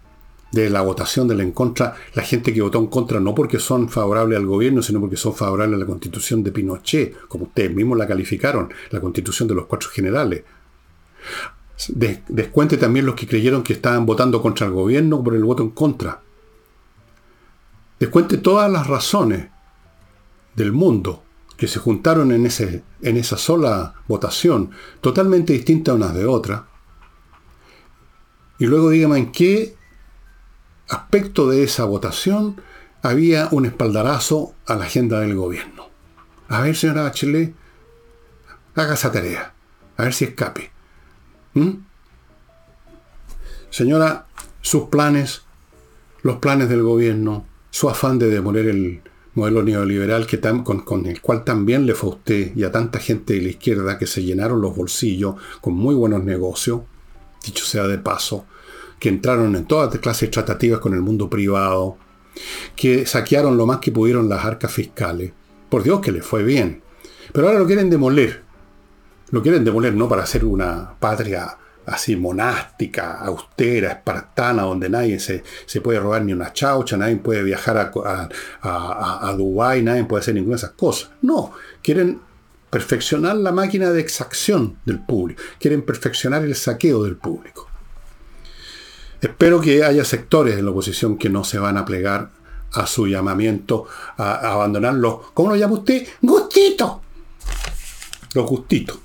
de 0.51 0.71
la 0.71 0.81
votación 0.81 1.29
de 1.29 1.35
la 1.35 1.43
en 1.43 1.53
contra, 1.53 1.95
la 2.15 2.23
gente 2.23 2.55
que 2.55 2.63
votó 2.63 2.79
en 2.79 2.87
contra 2.87 3.21
no 3.21 3.35
porque 3.35 3.59
son 3.59 3.89
favorables 3.89 4.39
al 4.39 4.47
gobierno, 4.47 4.83
sino 4.83 4.99
porque 5.01 5.17
son 5.17 5.35
favorables 5.35 5.77
a 5.77 5.81
la 5.81 5.87
constitución 5.87 6.43
de 6.43 6.53
Pinochet, 6.53 7.29
como 7.29 7.45
ustedes 7.45 7.75
mismos 7.75 7.99
la 7.99 8.07
calificaron, 8.07 8.73
la 8.91 9.01
constitución 9.01 9.47
de 9.49 9.55
los 9.55 9.67
cuatro 9.67 9.91
generales. 9.91 10.45
descuente 12.29 12.77
también 12.77 13.07
los 13.07 13.15
que 13.15 13.27
creyeron 13.27 13.63
que 13.63 13.75
estaban 13.75 14.07
votando 14.07 14.41
contra 14.41 14.67
el 14.67 14.73
gobierno 14.73 15.23
por 15.23 15.35
el 15.35 15.45
voto 15.45 15.63
en 15.63 15.71
contra. 15.71 16.23
Descuente 18.01 18.39
todas 18.39 18.71
las 18.71 18.87
razones 18.87 19.49
del 20.55 20.73
mundo 20.73 21.25
que 21.59 21.67
se 21.67 21.81
juntaron 21.81 22.31
en, 22.31 22.47
ese, 22.47 22.85
en 23.03 23.17
esa 23.17 23.37
sola 23.37 23.95
votación, 24.07 24.71
totalmente 25.01 25.53
distinta 25.53 25.93
unas 25.93 26.15
de 26.15 26.25
otras. 26.25 26.63
Y 28.61 28.67
luego 28.67 28.91
dígame 28.91 29.19
en 29.19 29.33
qué 29.33 29.75
aspecto 30.89 31.51
de 31.51 31.65
esa 31.65 31.85
votación 31.85 32.63
había 33.03 33.49
un 33.51 33.67
espaldarazo 33.67 34.55
a 34.67 34.77
la 34.77 34.85
agenda 34.85 35.19
del 35.19 35.35
gobierno. 35.35 35.89
A 36.49 36.63
ver, 36.63 36.77
señora 36.77 37.03
Bachelet, 37.03 37.55
haga 38.77 38.95
esa 38.95 39.11
tarea. 39.11 39.53
A 39.97 40.05
ver 40.05 40.15
si 40.15 40.27
escape. 40.27 40.71
¿Mm? 41.55 41.71
Señora, 43.71 44.27
sus 44.61 44.85
planes, 44.85 45.43
los 46.23 46.37
planes 46.37 46.69
del 46.69 46.85
gobierno, 46.85 47.47
su 47.71 47.91
afán 47.91 48.21
de 48.21 48.31
demoler 48.31 48.69
el 48.69 49.03
modelo 49.35 49.63
neoliberal 49.63 50.27
que 50.27 50.41
con, 50.41 50.81
con, 50.81 51.07
el 51.07 51.21
cual 51.21 51.45
también 51.45 51.87
le 51.87 51.95
fue 51.95 52.11
a 52.11 52.13
usted 52.15 52.57
y 52.57 52.65
a 52.65 52.73
tanta 52.73 52.99
gente 52.99 53.35
de 53.35 53.43
la 53.43 53.49
izquierda 53.49 53.99
que 53.99 54.07
se 54.07 54.23
llenaron 54.23 54.61
los 54.61 54.75
bolsillos 54.75 55.37
con 55.61 55.75
muy 55.75 55.95
buenos 55.95 56.25
negocios, 56.25 56.81
dicho 57.45 57.65
sea 57.65 57.87
de 57.87 57.99
paso, 57.99 58.47
que 58.99 59.09
entraron 59.09 59.55
en 59.55 59.67
todas 59.67 59.97
clases 59.99 60.31
tratativas 60.31 60.81
con 60.81 60.95
el 60.95 61.01
mundo 61.01 61.31
privado, 61.31 61.97
que 62.77 63.07
saquearon 63.07 63.57
lo 63.57 63.67
más 63.67 63.79
que 63.79 63.93
pudieron 63.93 64.29
las 64.29 64.45
arcas 64.45 64.73
fiscales. 64.73 65.33
Por 65.69 65.83
Dios 65.83 66.01
que 66.01 66.13
les 66.13 66.25
fue 66.25 66.43
bien. 66.43 66.83
Pero 67.33 67.47
ahora 67.47 67.59
lo 67.59 67.67
quieren 67.67 67.91
demoler. 67.91 68.43
Lo 69.31 69.43
quieren 69.43 69.65
demoler 69.65 69.95
no 69.95 70.09
para 70.09 70.23
hacer 70.23 70.45
una 70.45 70.95
patria 70.99 71.59
así 71.89 72.17
monástica, 72.17 73.19
austera, 73.21 73.93
espartana, 73.93 74.63
donde 74.63 74.89
nadie 74.89 75.19
se, 75.19 75.43
se, 75.67 75.81
puede 75.81 76.01
robar 76.01 76.23
ni 76.23 76.33
una 76.33 76.53
chaucha, 76.53 76.97
nadie 76.97 77.17
puede 77.17 77.43
viajar 77.43 77.79
a, 77.79 78.29
a, 78.63 79.29
a 79.29 79.33
Dubái, 79.35 79.83
nadie 79.83 80.05
puede 80.05 80.21
hacer 80.21 80.35
ninguna 80.35 80.57
de 80.57 80.59
esas 80.59 80.73
cosas. 80.73 81.11
No, 81.23 81.53
quieren 81.83 82.21
perfeccionar 82.71 83.37
la 83.37 83.53
máquina 83.53 83.91
de 83.91 84.01
exacción 84.01 84.77
del 84.85 85.01
público, 85.01 85.43
quieren 85.59 85.83
perfeccionar 85.83 86.45
el 86.45 86.55
saqueo 86.55 87.05
del 87.05 87.17
público. 87.17 87.69
Espero 89.21 89.61
que 89.61 89.83
haya 89.83 90.05
sectores 90.05 90.59
en 90.59 90.65
la 90.65 90.71
oposición 90.71 91.19
que 91.19 91.29
no 91.29 91.43
se 91.43 91.59
van 91.59 91.77
a 91.77 91.85
plegar 91.85 92.31
a 92.73 92.87
su 92.87 93.07
llamamiento 93.07 93.87
a, 94.17 94.53
abandonarlo. 94.53 95.31
¿Cómo 95.35 95.51
lo 95.51 95.57
llama 95.57 95.75
usted? 95.75 96.07
Gustito. 96.21 97.03
Los 98.35 98.47
gustitos. 98.47 98.99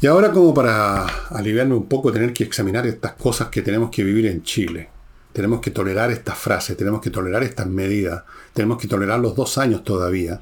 Y 0.00 0.06
ahora 0.06 0.30
como 0.30 0.54
para 0.54 1.06
aliviarme 1.30 1.74
un 1.74 1.88
poco 1.88 2.12
tener 2.12 2.32
que 2.32 2.44
examinar 2.44 2.86
estas 2.86 3.14
cosas 3.14 3.48
que 3.48 3.62
tenemos 3.62 3.90
que 3.90 4.04
vivir 4.04 4.26
en 4.26 4.44
Chile. 4.44 4.90
Tenemos 5.32 5.60
que 5.60 5.72
tolerar 5.72 6.12
estas 6.12 6.38
frases, 6.38 6.76
tenemos 6.76 7.00
que 7.00 7.10
tolerar 7.10 7.42
estas 7.42 7.66
medidas, 7.66 8.22
tenemos 8.52 8.78
que 8.78 8.86
tolerar 8.86 9.18
los 9.18 9.34
dos 9.34 9.58
años 9.58 9.82
todavía. 9.82 10.40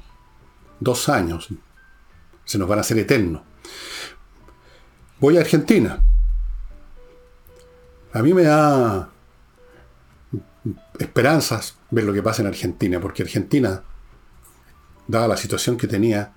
Dos 0.79 1.09
años. 1.09 1.49
Se 2.45 2.59
nos 2.59 2.67
van 2.67 2.77
a 2.77 2.81
hacer 2.81 2.99
eternos. 2.99 3.41
Voy 5.19 5.37
a 5.37 5.41
Argentina. 5.41 6.03
A 8.13 8.21
mí 8.21 8.33
me 8.35 8.43
da 8.43 9.09
esperanzas 10.99 11.77
ver 11.89 12.03
lo 12.03 12.13
que 12.13 12.21
pasa 12.21 12.43
en 12.43 12.47
Argentina, 12.47 12.99
porque 12.99 13.23
Argentina, 13.23 13.81
dada 15.07 15.27
la 15.27 15.37
situación 15.37 15.77
que 15.77 15.87
tenía, 15.87 16.33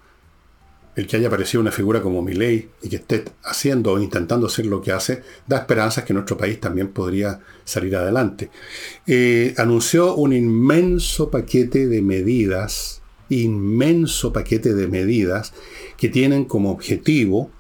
el 0.97 1.07
que 1.07 1.17
haya 1.17 1.29
aparecido 1.29 1.61
una 1.61 1.73
figura 1.73 2.03
como 2.03 2.23
Milei 2.23 2.69
y 2.83 2.89
que 2.89 2.97
esté 2.97 3.25
haciendo 3.45 3.93
o 3.93 4.01
intentando 4.01 4.47
hacer 4.47 4.67
lo 4.67 4.83
que 4.83 4.93
hace, 4.93 5.23
da 5.47 5.59
esperanzas 5.59 6.05
que 6.05 6.13
nuestro 6.13 6.37
país 6.37 6.61
también 6.61 6.89
podría 6.89 7.41
salir 7.65 7.97
adelante. 7.97 8.51
Eh, 9.07 9.55
anunció 9.57 10.15
un 10.17 10.33
inmenso 10.33 11.31
paquete 11.31 11.87
de 11.87 12.03
medidas, 12.03 13.03
inmenso 13.29 14.33
paquete 14.33 14.75
de 14.75 14.89
medidas 14.89 15.53
que 15.97 16.09
tienen 16.09 16.45
como 16.45 16.71
objetivo 16.71 17.51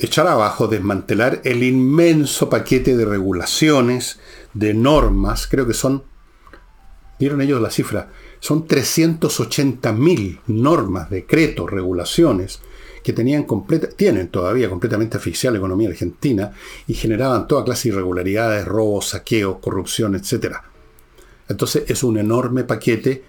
echar 0.00 0.26
abajo, 0.26 0.66
desmantelar 0.66 1.42
el 1.44 1.62
inmenso 1.62 2.48
paquete 2.48 2.96
de 2.96 3.04
regulaciones, 3.04 4.18
de 4.54 4.74
normas, 4.74 5.46
creo 5.46 5.66
que 5.66 5.74
son, 5.74 6.04
vieron 7.18 7.42
ellos 7.42 7.60
la 7.60 7.70
cifra, 7.70 8.08
son 8.40 8.66
380.000 8.66 10.40
normas, 10.46 11.10
decretos, 11.10 11.70
regulaciones 11.70 12.60
que 13.02 13.12
tenían 13.12 13.44
completa, 13.44 13.88
tienen 13.88 14.28
todavía 14.28 14.68
completamente 14.68 15.16
oficial 15.16 15.54
la 15.54 15.58
economía 15.58 15.88
argentina 15.88 16.52
y 16.86 16.94
generaban 16.94 17.46
toda 17.46 17.64
clase 17.64 17.88
de 17.88 17.94
irregularidades, 17.94 18.64
robos, 18.66 19.10
saqueos, 19.10 19.58
corrupción, 19.60 20.14
etc. 20.14 20.56
Entonces 21.48 21.84
es 21.88 22.02
un 22.02 22.18
enorme 22.18 22.64
paquete 22.64 23.24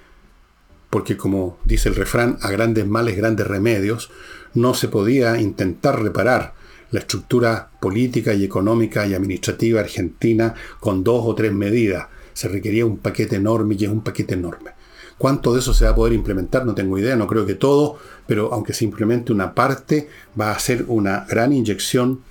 porque 0.90 1.16
como 1.16 1.58
dice 1.64 1.90
el 1.90 1.96
refrán, 1.96 2.38
a 2.42 2.52
grandes 2.52 2.86
males, 2.86 3.16
grandes 3.16 3.48
remedios, 3.48 4.12
no 4.54 4.74
se 4.74 4.90
podía 4.90 5.40
intentar 5.40 6.04
reparar 6.04 6.54
la 6.92 7.00
estructura 7.00 7.72
política 7.80 8.34
y 8.34 8.44
económica 8.44 9.08
y 9.08 9.14
administrativa 9.14 9.80
argentina 9.80 10.54
con 10.82 11.06
dos 11.06 11.24
o 11.26 11.34
tres 11.34 11.54
medidas. 11.54 12.08
Se 12.34 12.50
requería 12.50 12.86
un 12.86 12.98
paquete 12.98 13.38
enorme 13.38 13.78
y 13.80 13.86
es 13.86 13.90
un 13.90 14.02
paquete 14.02 14.34
enorme. 14.34 14.72
¿Cuánto 15.22 15.54
de 15.54 15.60
eso 15.60 15.72
se 15.76 15.86
va 15.86 15.92
a 15.92 15.96
poder 15.96 16.14
implementar? 16.14 16.66
No 16.66 16.74
tengo 16.74 16.98
idea, 16.98 17.16
no 17.16 17.28
creo 17.28 17.46
que 17.46 17.54
todo, 17.54 18.00
pero 18.26 18.52
aunque 18.52 18.74
se 18.74 18.86
implemente 18.86 19.32
una 19.32 19.54
parte, 19.54 20.10
va 20.40 20.50
a 20.50 20.58
ser 20.58 20.86
una 20.88 21.28
gran 21.30 21.54
inyección 21.54 22.22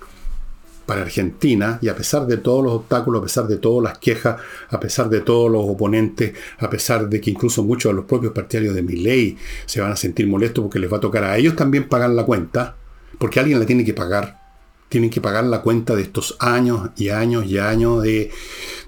para 0.85 1.03
Argentina 1.03 1.79
y 1.81 1.87
a 1.87 1.95
pesar 1.95 2.27
de 2.27 2.35
todos 2.35 2.61
los 2.61 2.73
obstáculos, 2.73 3.21
a 3.21 3.23
pesar 3.23 3.47
de 3.47 3.55
todas 3.59 3.81
las 3.81 3.97
quejas, 3.97 4.41
a 4.69 4.77
pesar 4.77 5.07
de 5.07 5.21
todos 5.21 5.49
los 5.49 5.63
oponentes, 5.69 6.33
a 6.59 6.69
pesar 6.69 7.07
de 7.07 7.21
que 7.21 7.29
incluso 7.31 7.63
muchos 7.63 7.93
de 7.93 7.95
los 7.95 8.03
propios 8.03 8.33
partidarios 8.33 8.75
de 8.75 8.81
mi 8.81 8.97
ley 8.97 9.37
se 9.65 9.79
van 9.79 9.93
a 9.93 9.95
sentir 9.95 10.27
molestos 10.27 10.61
porque 10.61 10.79
les 10.79 10.91
va 10.91 10.97
a 10.97 10.99
tocar 10.99 11.23
a 11.23 11.37
ellos 11.37 11.55
también 11.55 11.87
pagar 11.87 12.09
la 12.09 12.25
cuenta, 12.25 12.75
porque 13.17 13.39
alguien 13.39 13.57
la 13.61 13.65
tiene 13.65 13.85
que 13.85 13.93
pagar. 13.93 14.41
Tienen 14.89 15.09
que 15.09 15.21
pagar 15.21 15.45
la 15.45 15.61
cuenta 15.61 15.95
de 15.95 16.01
estos 16.01 16.35
años 16.41 16.89
y 16.97 17.07
años 17.07 17.45
y 17.45 17.57
años 17.57 18.03
de 18.03 18.31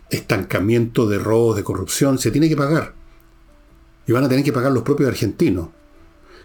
estancamiento, 0.09 1.07
de 1.07 1.19
robos, 1.19 1.55
de 1.55 1.63
corrupción. 1.63 2.19
Se 2.19 2.31
tiene 2.31 2.49
que 2.49 2.57
pagar 2.57 3.01
y 4.07 4.11
van 4.11 4.23
a 4.23 4.29
tener 4.29 4.43
que 4.43 4.53
pagar 4.53 4.71
los 4.71 4.83
propios 4.83 5.09
argentinos, 5.09 5.69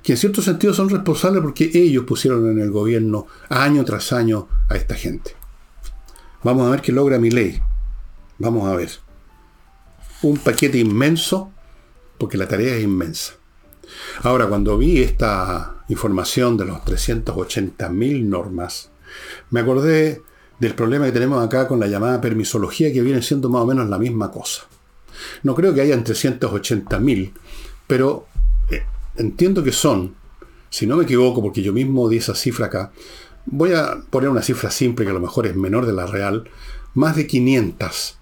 que 0.03 0.12
en 0.12 0.18
cierto 0.18 0.42
sentido 0.42 0.73
son 0.75 0.88
responsables 0.88 1.42
porque 1.42 1.71
ellos 1.75 2.05
pusieron 2.05 2.49
en 2.51 2.61
el 2.61 2.71
gobierno 2.71 3.27
año 3.49 3.85
tras 3.85 4.12
año 4.12 4.49
a 4.68 4.77
esta 4.77 4.94
gente. 4.94 5.35
Vamos 6.44 6.66
a 6.66 6.71
ver 6.71 6.81
qué 6.81 6.92
logra 6.92 7.18
mi 7.18 7.31
ley. 7.31 7.61
Vamos 8.38 8.68
a 8.68 8.77
ver. 8.77 8.90
Un 10.23 10.38
paquete 10.38 10.79
inmenso, 10.79 11.53
porque 12.16 12.38
la 12.38 12.47
tarea 12.47 12.77
es 12.77 12.85
inmensa. 12.85 13.35
Ahora, 14.23 14.47
cuando 14.47 14.79
vi 14.79 15.03
esta 15.03 15.83
información 15.88 16.57
de 16.57 16.66
los 16.66 16.79
380.000 16.79 18.25
normas, 18.25 18.90
me 19.51 19.61
acordé 19.61 20.23
del 20.61 20.75
problema 20.75 21.07
que 21.07 21.12
tenemos 21.12 21.44
acá 21.44 21.66
con 21.66 21.81
la 21.81 21.87
llamada 21.87 22.21
permisología, 22.21 22.92
que 22.92 23.03
viene 23.03 23.23
siendo 23.23 23.49
más 23.49 23.62
o 23.62 23.66
menos 23.66 23.88
la 23.88 23.99
misma 23.99 24.31
cosa. 24.31 24.62
No 25.42 25.55
creo 25.55 25.75
que 25.75 25.81
hayan 25.81 26.05
380.000, 26.05 27.33
pero 27.88 28.29
eh, 28.70 28.85
entiendo 29.16 29.64
que 29.64 29.72
son, 29.72 30.14
si 30.70 30.87
no 30.87 30.96
me 30.96 31.03
equivoco, 31.03 31.42
porque 31.42 31.62
yo 31.62 31.72
mismo 31.72 32.09
di 32.09 32.18
esa 32.18 32.37
cifra 32.37 32.66
acá, 32.66 32.92
voy 33.46 33.72
a 33.72 33.98
poner 34.11 34.29
una 34.29 34.42
cifra 34.42 34.70
simple 34.70 35.05
que 35.05 35.11
a 35.11 35.14
lo 35.14 35.20
mejor 35.20 35.48
es 35.48 35.57
menor 35.57 35.87
de 35.87 35.94
la 35.94 36.07
real, 36.07 36.48
más 36.94 37.16
de 37.16 37.27
500. 37.27 38.18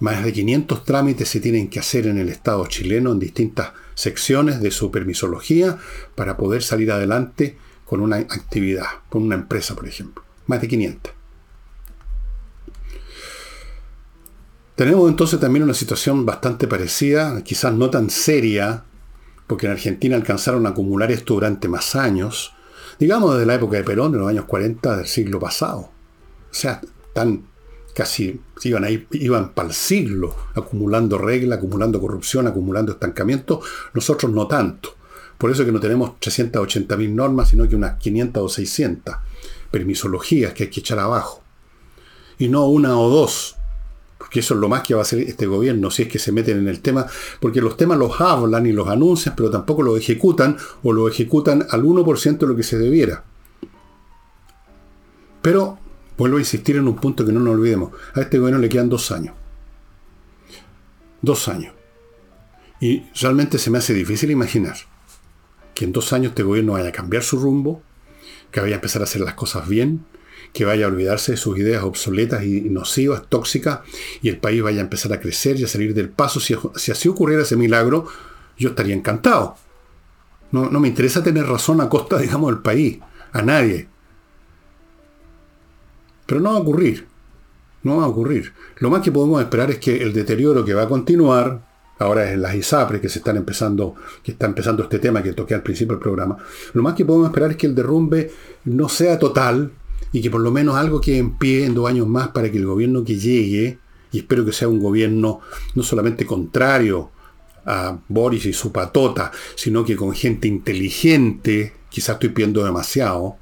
Más 0.00 0.22
de 0.22 0.32
500 0.32 0.84
trámites 0.84 1.28
se 1.28 1.40
tienen 1.40 1.68
que 1.68 1.80
hacer 1.80 2.06
en 2.06 2.18
el 2.18 2.28
Estado 2.28 2.66
chileno 2.66 3.12
en 3.12 3.18
distintas 3.18 3.72
secciones 3.94 4.60
de 4.60 4.70
su 4.70 4.90
permisología 4.90 5.78
para 6.14 6.36
poder 6.36 6.62
salir 6.62 6.92
adelante 6.92 7.56
con 7.84 8.00
una 8.00 8.16
actividad, 8.16 8.86
con 9.08 9.22
una 9.22 9.34
empresa, 9.34 9.74
por 9.74 9.88
ejemplo. 9.88 10.22
Más 10.46 10.60
de 10.60 10.68
500. 10.68 11.12
Tenemos 14.78 15.10
entonces 15.10 15.40
también 15.40 15.64
una 15.64 15.74
situación 15.74 16.24
bastante 16.24 16.68
parecida, 16.68 17.42
quizás 17.42 17.74
no 17.74 17.90
tan 17.90 18.10
seria, 18.10 18.84
porque 19.48 19.66
en 19.66 19.72
Argentina 19.72 20.14
alcanzaron 20.14 20.66
a 20.66 20.70
acumular 20.70 21.10
esto 21.10 21.34
durante 21.34 21.66
más 21.66 21.96
años, 21.96 22.52
digamos 23.00 23.34
desde 23.34 23.46
la 23.46 23.54
época 23.54 23.78
de 23.78 23.82
Perón, 23.82 24.12
de 24.12 24.18
los 24.18 24.28
años 24.28 24.44
40 24.44 24.98
del 24.98 25.06
siglo 25.06 25.40
pasado. 25.40 25.90
O 26.50 26.54
sea, 26.54 26.80
tan 27.12 27.42
casi 27.94 28.40
iban, 28.62 28.84
ahí, 28.84 29.08
iban 29.10 29.54
para 29.54 29.68
el 29.68 29.74
siglo 29.74 30.32
acumulando 30.54 31.18
reglas, 31.18 31.58
acumulando 31.58 32.00
corrupción, 32.00 32.46
acumulando 32.46 32.92
estancamiento, 32.92 33.60
nosotros 33.92 34.30
no 34.30 34.46
tanto. 34.46 34.94
Por 35.36 35.50
eso 35.50 35.62
es 35.62 35.66
que 35.66 35.72
no 35.72 35.80
tenemos 35.80 36.12
380.000 36.20 37.10
normas, 37.10 37.48
sino 37.48 37.68
que 37.68 37.74
unas 37.74 37.98
500 37.98 38.42
o 38.42 38.48
600 38.48 39.16
permisologías 39.70 40.52
que 40.52 40.64
hay 40.64 40.70
que 40.70 40.80
echar 40.80 40.98
abajo. 40.98 41.42
Y 42.38 42.48
no 42.48 42.66
una 42.68 42.98
o 42.98 43.08
dos, 43.08 43.56
porque 44.28 44.40
eso 44.40 44.52
es 44.52 44.60
lo 44.60 44.68
más 44.68 44.82
que 44.82 44.92
va 44.92 45.00
a 45.00 45.02
hacer 45.04 45.20
este 45.20 45.46
gobierno, 45.46 45.90
si 45.90 46.02
es 46.02 46.08
que 46.08 46.18
se 46.18 46.32
meten 46.32 46.58
en 46.58 46.68
el 46.68 46.80
tema, 46.80 47.06
porque 47.40 47.62
los 47.62 47.78
temas 47.78 47.96
los 47.96 48.20
hablan 48.20 48.66
y 48.66 48.72
los 48.72 48.86
anuncian, 48.86 49.34
pero 49.34 49.48
tampoco 49.48 49.82
los 49.82 49.98
ejecutan 49.98 50.54
o 50.82 50.92
lo 50.92 51.08
ejecutan 51.08 51.66
al 51.70 51.82
1% 51.82 52.36
de 52.36 52.46
lo 52.46 52.54
que 52.54 52.62
se 52.62 52.76
debiera. 52.76 53.24
Pero 55.40 55.78
vuelvo 56.18 56.36
a 56.36 56.40
insistir 56.40 56.76
en 56.76 56.88
un 56.88 56.96
punto 56.96 57.24
que 57.24 57.32
no 57.32 57.40
nos 57.40 57.54
olvidemos. 57.54 57.92
A 58.14 58.20
este 58.20 58.38
gobierno 58.38 58.60
le 58.60 58.68
quedan 58.68 58.90
dos 58.90 59.10
años. 59.12 59.34
Dos 61.22 61.48
años. 61.48 61.72
Y 62.82 63.04
realmente 63.22 63.56
se 63.56 63.70
me 63.70 63.78
hace 63.78 63.94
difícil 63.94 64.30
imaginar 64.30 64.76
que 65.74 65.86
en 65.86 65.92
dos 65.92 66.12
años 66.12 66.32
este 66.32 66.42
gobierno 66.42 66.72
vaya 66.72 66.90
a 66.90 66.92
cambiar 66.92 67.22
su 67.22 67.38
rumbo, 67.38 67.80
que 68.50 68.60
vaya 68.60 68.74
a 68.74 68.76
empezar 68.76 69.00
a 69.00 69.04
hacer 69.04 69.22
las 69.22 69.34
cosas 69.34 69.66
bien, 69.66 70.04
que 70.52 70.64
vaya 70.64 70.86
a 70.86 70.88
olvidarse 70.88 71.32
de 71.32 71.38
sus 71.38 71.58
ideas 71.58 71.82
obsoletas 71.82 72.44
y 72.44 72.62
nocivas, 72.62 73.22
tóxicas, 73.28 73.80
y 74.22 74.28
el 74.28 74.38
país 74.38 74.62
vaya 74.62 74.80
a 74.80 74.84
empezar 74.84 75.12
a 75.12 75.20
crecer 75.20 75.58
y 75.58 75.64
a 75.64 75.68
salir 75.68 75.94
del 75.94 76.08
paso. 76.08 76.40
Si, 76.40 76.54
así 76.90 77.08
ocurriera 77.08 77.42
ese 77.42 77.56
milagro, 77.56 78.06
yo 78.56 78.70
estaría 78.70 78.94
encantado. 78.94 79.56
No, 80.50 80.70
no 80.70 80.80
me 80.80 80.88
interesa 80.88 81.22
tener 81.22 81.46
razón 81.46 81.80
a 81.80 81.88
costa, 81.88 82.18
digamos, 82.20 82.50
del 82.50 82.62
país, 82.62 82.98
a 83.32 83.42
nadie. 83.42 83.88
Pero 86.26 86.40
no 86.40 86.52
va 86.52 86.58
a 86.58 86.62
ocurrir. 86.62 87.06
No 87.82 87.98
va 87.98 88.04
a 88.04 88.08
ocurrir. 88.08 88.52
Lo 88.78 88.90
más 88.90 89.02
que 89.02 89.12
podemos 89.12 89.40
esperar 89.40 89.70
es 89.70 89.78
que 89.78 90.02
el 90.02 90.12
deterioro 90.12 90.64
que 90.64 90.74
va 90.74 90.82
a 90.82 90.88
continuar, 90.88 91.66
ahora 91.98 92.30
es 92.30 92.38
las 92.38 92.54
ISAPRES 92.54 93.00
que 93.00 93.08
se 93.08 93.20
están 93.20 93.36
empezando, 93.36 93.94
que 94.22 94.32
está 94.32 94.46
empezando 94.46 94.82
este 94.82 94.98
tema 94.98 95.22
que 95.22 95.32
toqué 95.32 95.54
al 95.54 95.62
principio 95.62 95.94
del 95.94 96.02
programa, 96.02 96.36
lo 96.72 96.82
más 96.82 96.94
que 96.94 97.04
podemos 97.04 97.28
esperar 97.28 97.52
es 97.52 97.56
que 97.56 97.66
el 97.66 97.74
derrumbe 97.74 98.30
no 98.64 98.88
sea 98.88 99.18
total, 99.18 99.72
y 100.12 100.22
que 100.22 100.30
por 100.30 100.40
lo 100.40 100.50
menos 100.50 100.76
algo 100.76 101.00
quede 101.00 101.18
en 101.18 101.36
pie 101.36 101.64
en 101.64 101.74
dos 101.74 101.88
años 101.88 102.06
más 102.06 102.28
para 102.28 102.50
que 102.50 102.58
el 102.58 102.66
gobierno 102.66 103.04
que 103.04 103.18
llegue, 103.18 103.78
y 104.12 104.18
espero 104.18 104.44
que 104.44 104.52
sea 104.52 104.68
un 104.68 104.80
gobierno 104.80 105.40
no 105.74 105.82
solamente 105.82 106.24
contrario 106.24 107.10
a 107.66 107.98
Boris 108.08 108.46
y 108.46 108.52
su 108.52 108.72
patota, 108.72 109.30
sino 109.54 109.84
que 109.84 109.96
con 109.96 110.12
gente 110.12 110.48
inteligente, 110.48 111.74
quizás 111.90 112.14
estoy 112.14 112.30
pidiendo 112.30 112.64
demasiado, 112.64 113.36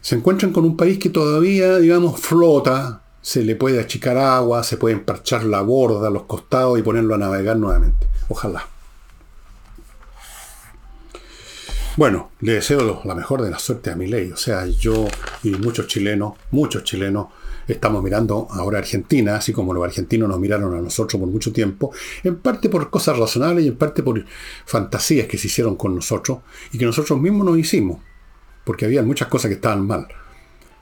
se 0.00 0.16
encuentran 0.16 0.52
con 0.52 0.64
un 0.64 0.76
país 0.76 0.98
que 0.98 1.10
todavía, 1.10 1.78
digamos, 1.78 2.20
flota, 2.20 3.02
se 3.20 3.42
le 3.42 3.54
puede 3.54 3.78
achicar 3.78 4.16
agua, 4.16 4.64
se 4.64 4.76
puede 4.76 4.96
emparchar 4.96 5.44
la 5.44 5.60
borda, 5.62 6.10
los 6.10 6.24
costados 6.24 6.78
y 6.78 6.82
ponerlo 6.82 7.14
a 7.14 7.18
navegar 7.18 7.56
nuevamente. 7.56 8.08
Ojalá. 8.28 8.66
Bueno, 11.94 12.30
le 12.40 12.54
deseo 12.54 13.02
la 13.04 13.14
mejor 13.14 13.42
de 13.42 13.50
la 13.50 13.58
suerte 13.58 13.90
a 13.90 13.96
mi 13.96 14.06
ley. 14.06 14.32
O 14.32 14.36
sea, 14.36 14.66
yo 14.66 15.06
y 15.42 15.50
muchos 15.50 15.86
chilenos, 15.88 16.34
muchos 16.50 16.84
chilenos, 16.84 17.26
estamos 17.68 18.02
mirando 18.02 18.48
ahora 18.50 18.78
a 18.78 18.80
Argentina, 18.80 19.36
así 19.36 19.52
como 19.52 19.74
los 19.74 19.84
argentinos 19.84 20.26
nos 20.26 20.40
miraron 20.40 20.74
a 20.74 20.80
nosotros 20.80 21.20
por 21.20 21.28
mucho 21.28 21.52
tiempo, 21.52 21.92
en 22.24 22.36
parte 22.36 22.70
por 22.70 22.88
cosas 22.88 23.18
razonables 23.18 23.66
y 23.66 23.68
en 23.68 23.76
parte 23.76 24.02
por 24.02 24.24
fantasías 24.64 25.26
que 25.26 25.36
se 25.36 25.48
hicieron 25.48 25.76
con 25.76 25.94
nosotros 25.94 26.38
y 26.72 26.78
que 26.78 26.86
nosotros 26.86 27.20
mismos 27.20 27.44
nos 27.44 27.58
hicimos, 27.58 27.98
porque 28.64 28.86
había 28.86 29.02
muchas 29.02 29.28
cosas 29.28 29.50
que 29.50 29.56
estaban 29.56 29.86
mal. 29.86 30.08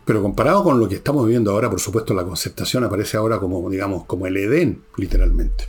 Pero 0.04 0.22
comparado 0.22 0.62
con 0.62 0.78
lo 0.78 0.88
que 0.88 0.94
estamos 0.94 1.26
viviendo 1.26 1.50
ahora, 1.50 1.68
por 1.68 1.80
supuesto, 1.80 2.14
la 2.14 2.24
concertación 2.24 2.84
aparece 2.84 3.16
ahora 3.16 3.40
como, 3.40 3.68
digamos, 3.68 4.04
como 4.04 4.28
el 4.28 4.36
Edén, 4.36 4.84
literalmente. 4.96 5.64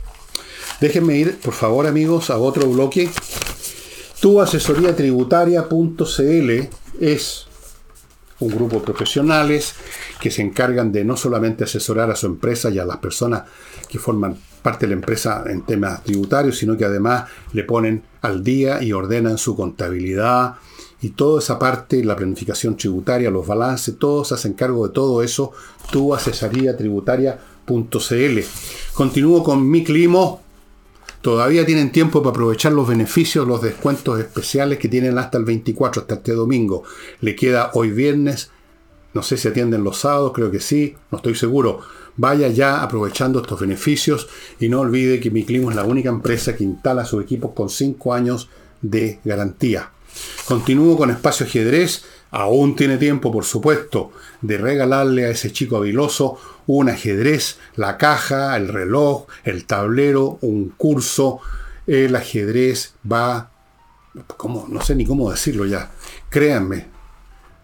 Déjenme 0.80 1.16
ir, 1.16 1.38
por 1.38 1.52
favor, 1.52 1.88
amigos, 1.88 2.30
a 2.30 2.38
otro 2.38 2.68
bloque 2.68 3.10
tu 4.22 4.40
tributaria.cl 4.96 6.50
es 7.00 7.46
un 8.38 8.48
grupo 8.48 8.76
de 8.76 8.82
profesionales 8.82 9.74
que 10.20 10.30
se 10.30 10.42
encargan 10.42 10.92
de 10.92 11.04
no 11.04 11.16
solamente 11.16 11.64
asesorar 11.64 12.08
a 12.08 12.14
su 12.14 12.26
empresa 12.26 12.70
y 12.70 12.78
a 12.78 12.84
las 12.84 12.98
personas 12.98 13.42
que 13.88 13.98
forman 13.98 14.36
parte 14.62 14.86
de 14.86 14.90
la 14.90 15.00
empresa 15.00 15.42
en 15.48 15.62
temas 15.62 16.04
tributarios, 16.04 16.56
sino 16.56 16.76
que 16.76 16.84
además 16.84 17.24
le 17.52 17.64
ponen 17.64 18.04
al 18.20 18.44
día 18.44 18.80
y 18.80 18.92
ordenan 18.92 19.38
su 19.38 19.56
contabilidad 19.56 20.54
y 21.00 21.10
toda 21.10 21.40
esa 21.40 21.58
parte, 21.58 22.04
la 22.04 22.14
planificación 22.14 22.76
tributaria, 22.76 23.28
los 23.28 23.44
balances, 23.44 23.98
todos 23.98 24.28
se 24.28 24.34
hacen 24.34 24.52
cargo 24.52 24.86
de 24.86 24.94
todo 24.94 25.24
eso, 25.24 25.50
tu 25.90 26.14
asesoría 26.14 26.76
tributaria.cl. 26.76 28.38
Continúo 28.94 29.42
con 29.42 29.68
mi 29.68 29.82
clima. 29.82 30.36
Todavía 31.22 31.64
tienen 31.64 31.92
tiempo 31.92 32.20
para 32.20 32.32
aprovechar 32.32 32.72
los 32.72 32.88
beneficios, 32.88 33.46
los 33.46 33.62
descuentos 33.62 34.18
especiales 34.18 34.78
que 34.78 34.88
tienen 34.88 35.16
hasta 35.18 35.38
el 35.38 35.44
24, 35.44 36.02
hasta 36.02 36.14
este 36.16 36.32
domingo. 36.32 36.82
Le 37.20 37.36
queda 37.36 37.70
hoy 37.74 37.92
viernes, 37.92 38.50
no 39.14 39.22
sé 39.22 39.36
si 39.36 39.46
atienden 39.46 39.84
los 39.84 39.98
sábados, 39.98 40.32
creo 40.34 40.50
que 40.50 40.58
sí, 40.58 40.96
no 41.12 41.18
estoy 41.18 41.36
seguro. 41.36 41.80
Vaya 42.16 42.48
ya 42.48 42.82
aprovechando 42.82 43.40
estos 43.40 43.60
beneficios 43.60 44.28
y 44.58 44.68
no 44.68 44.80
olvide 44.80 45.20
que 45.20 45.30
Mi 45.30 45.44
Climo 45.44 45.70
es 45.70 45.76
la 45.76 45.84
única 45.84 46.08
empresa 46.08 46.56
que 46.56 46.64
instala 46.64 47.04
sus 47.04 47.22
equipos 47.22 47.52
con 47.54 47.70
5 47.70 48.12
años 48.12 48.48
de 48.82 49.20
garantía. 49.24 49.92
Continúo 50.46 50.96
con 50.96 51.10
Espacio 51.10 51.46
Ajedrez. 51.46 52.04
Aún 52.32 52.76
tiene 52.76 52.96
tiempo, 52.96 53.30
por 53.30 53.44
supuesto, 53.44 54.10
de 54.40 54.56
regalarle 54.56 55.26
a 55.26 55.30
ese 55.30 55.52
chico 55.52 55.76
habiloso 55.76 56.38
un 56.66 56.88
ajedrez, 56.88 57.58
la 57.76 57.98
caja, 57.98 58.56
el 58.56 58.68
reloj, 58.68 59.26
el 59.44 59.66
tablero, 59.66 60.38
un 60.40 60.70
curso. 60.70 61.40
El 61.86 62.16
ajedrez 62.16 62.94
va, 63.10 63.50
como, 64.38 64.66
no 64.68 64.80
sé 64.80 64.94
ni 64.94 65.04
cómo 65.04 65.30
decirlo 65.30 65.66
ya. 65.66 65.90
Créanme, 66.30 66.86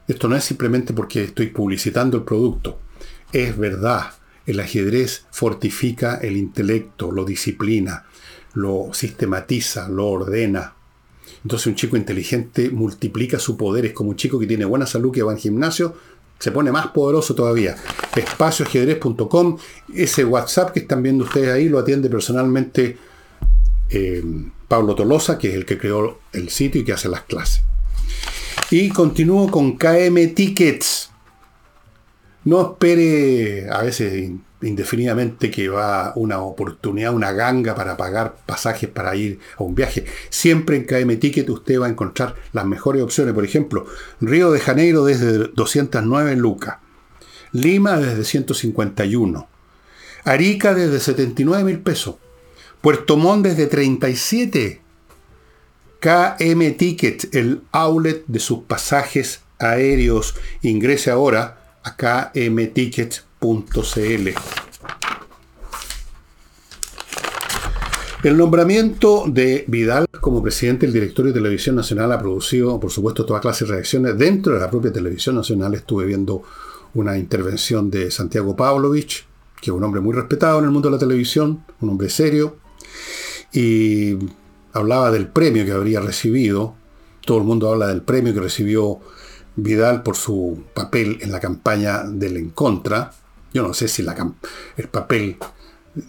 esto 0.06 0.28
no 0.28 0.36
es 0.36 0.44
simplemente 0.44 0.92
porque 0.92 1.24
estoy 1.24 1.46
publicitando 1.46 2.18
el 2.18 2.24
producto. 2.24 2.78
Es 3.32 3.56
verdad, 3.56 4.12
el 4.44 4.60
ajedrez 4.60 5.24
fortifica 5.30 6.16
el 6.16 6.36
intelecto, 6.36 7.10
lo 7.10 7.24
disciplina, 7.24 8.06
lo 8.54 8.90
sistematiza, 8.92 9.88
lo 9.88 10.08
ordena. 10.08 10.74
Entonces 11.42 11.66
un 11.66 11.74
chico 11.74 11.96
inteligente 11.96 12.70
multiplica 12.70 13.38
su 13.38 13.56
poder. 13.56 13.86
Es 13.86 13.92
como 13.92 14.10
un 14.10 14.16
chico 14.16 14.38
que 14.38 14.46
tiene 14.46 14.64
buena 14.64 14.86
salud, 14.86 15.12
que 15.12 15.22
va 15.22 15.32
al 15.32 15.38
gimnasio, 15.38 15.94
se 16.38 16.52
pone 16.52 16.70
más 16.70 16.88
poderoso 16.88 17.34
todavía. 17.34 17.76
Espacioajedrez.com, 18.14 19.58
ese 19.94 20.24
WhatsApp 20.24 20.72
que 20.72 20.80
están 20.80 21.02
viendo 21.02 21.24
ustedes 21.24 21.50
ahí 21.50 21.68
lo 21.68 21.78
atiende 21.78 22.08
personalmente 22.08 22.96
eh, 23.90 24.22
Pablo 24.68 24.94
Tolosa, 24.94 25.38
que 25.38 25.48
es 25.48 25.54
el 25.54 25.64
que 25.64 25.78
creó 25.78 26.20
el 26.32 26.50
sitio 26.50 26.80
y 26.80 26.84
que 26.84 26.92
hace 26.92 27.08
las 27.08 27.22
clases. 27.22 27.62
Y 28.70 28.90
continúo 28.90 29.50
con 29.50 29.76
KM 29.76 30.34
Tickets. 30.34 31.10
No 32.44 32.72
espere 32.72 33.68
a 33.70 33.82
veces 33.82 34.30
indefinidamente 34.62 35.50
que 35.50 35.68
va 35.68 36.12
una 36.16 36.40
oportunidad, 36.40 37.14
una 37.14 37.32
ganga 37.32 37.74
para 37.74 37.96
pagar 37.96 38.36
pasajes 38.46 38.88
para 38.88 39.14
ir 39.14 39.38
a 39.56 39.62
un 39.62 39.74
viaje. 39.74 40.04
Siempre 40.30 40.76
en 40.76 40.84
KM 40.84 41.16
Ticket 41.18 41.48
usted 41.48 41.80
va 41.80 41.86
a 41.86 41.90
encontrar 41.90 42.34
las 42.52 42.64
mejores 42.66 43.02
opciones. 43.02 43.34
Por 43.34 43.44
ejemplo, 43.44 43.86
Río 44.20 44.50
de 44.50 44.60
Janeiro 44.60 45.04
desde 45.04 45.48
209 45.48 46.36
lucas. 46.36 46.78
Lima 47.52 47.98
desde 47.98 48.24
151. 48.24 49.48
Arica 50.24 50.74
desde 50.74 51.00
79 51.00 51.64
mil 51.64 51.80
pesos. 51.80 52.16
Puerto 52.80 53.16
Montt 53.16 53.46
desde 53.46 53.66
37. 53.66 54.82
KM 56.00 56.76
Ticket, 56.76 57.34
el 57.34 57.62
outlet 57.72 58.24
de 58.26 58.38
sus 58.38 58.60
pasajes 58.64 59.40
aéreos. 59.58 60.34
Ingrese 60.62 61.10
ahora 61.10 61.78
a 61.82 61.96
kmticket.com 61.96 63.27
el 68.24 68.36
nombramiento 68.36 69.24
de 69.28 69.64
Vidal 69.68 70.06
como 70.20 70.42
presidente 70.42 70.86
del 70.86 70.92
directorio 70.92 71.32
de 71.32 71.38
Televisión 71.38 71.76
Nacional 71.76 72.10
ha 72.12 72.18
producido, 72.18 72.80
por 72.80 72.90
supuesto, 72.90 73.24
toda 73.24 73.40
clase 73.40 73.64
de 73.64 73.72
reacciones. 73.72 74.18
Dentro 74.18 74.54
de 74.54 74.60
la 74.60 74.68
propia 74.68 74.92
Televisión 74.92 75.36
Nacional 75.36 75.74
estuve 75.74 76.04
viendo 76.04 76.42
una 76.94 77.16
intervención 77.16 77.90
de 77.90 78.10
Santiago 78.10 78.56
Pavlovich, 78.56 79.24
que 79.60 79.70
es 79.70 79.76
un 79.76 79.84
hombre 79.84 80.00
muy 80.00 80.14
respetado 80.14 80.58
en 80.58 80.64
el 80.64 80.70
mundo 80.70 80.88
de 80.88 80.96
la 80.96 80.98
televisión, 80.98 81.64
un 81.80 81.90
hombre 81.90 82.10
serio, 82.10 82.56
y 83.52 84.16
hablaba 84.72 85.10
del 85.10 85.28
premio 85.28 85.64
que 85.64 85.72
habría 85.72 86.00
recibido. 86.00 86.74
Todo 87.24 87.38
el 87.38 87.44
mundo 87.44 87.70
habla 87.70 87.86
del 87.86 88.02
premio 88.02 88.34
que 88.34 88.40
recibió 88.40 88.98
Vidal 89.54 90.02
por 90.02 90.16
su 90.16 90.64
papel 90.74 91.18
en 91.20 91.30
la 91.30 91.40
campaña 91.40 92.02
del 92.02 92.36
En 92.36 92.50
Contra. 92.50 93.12
Yo 93.58 93.66
no 93.66 93.74
sé 93.74 93.88
si 93.88 94.06
el 94.76 94.88
papel 94.88 95.36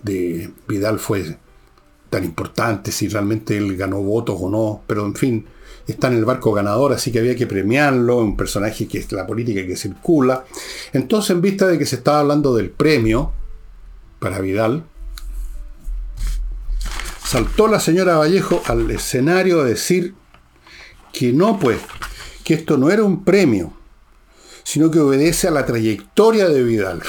de 0.03 0.51
Vidal 0.67 0.99
fue 0.99 1.35
tan 2.11 2.23
importante, 2.23 2.91
si 2.91 3.07
realmente 3.07 3.57
él 3.57 3.75
ganó 3.75 4.03
votos 4.03 4.37
o 4.39 4.51
no, 4.51 4.83
pero 4.85 5.03
en 5.03 5.15
fin, 5.15 5.47
está 5.87 6.09
en 6.09 6.17
el 6.17 6.25
barco 6.25 6.53
ganador, 6.53 6.93
así 6.93 7.11
que 7.11 7.17
había 7.17 7.35
que 7.35 7.47
premiarlo, 7.47 8.17
un 8.17 8.37
personaje 8.37 8.87
que 8.87 8.99
es 8.99 9.11
la 9.13 9.25
política 9.25 9.65
que 9.65 9.75
circula. 9.75 10.45
Entonces, 10.93 11.31
en 11.31 11.41
vista 11.41 11.65
de 11.65 11.79
que 11.79 11.87
se 11.87 11.95
estaba 11.95 12.19
hablando 12.19 12.55
del 12.55 12.69
premio 12.69 13.31
para 14.19 14.41
Vidal, 14.41 14.83
saltó 17.25 17.67
la 17.67 17.79
señora 17.79 18.17
Vallejo 18.17 18.61
al 18.67 18.91
escenario 18.91 19.61
a 19.61 19.63
decir 19.63 20.13
que 21.11 21.33
no, 21.33 21.57
pues, 21.57 21.79
que 22.43 22.53
esto 22.53 22.77
no 22.77 22.91
era 22.91 23.01
un 23.01 23.23
premio, 23.23 23.73
sino 24.69 24.91
que 24.91 24.99
obedece 24.99 25.47
a 25.47 25.51
la 25.51 25.65
trayectoria 25.65 26.47
de 26.47 26.61
Vidal. 26.61 27.01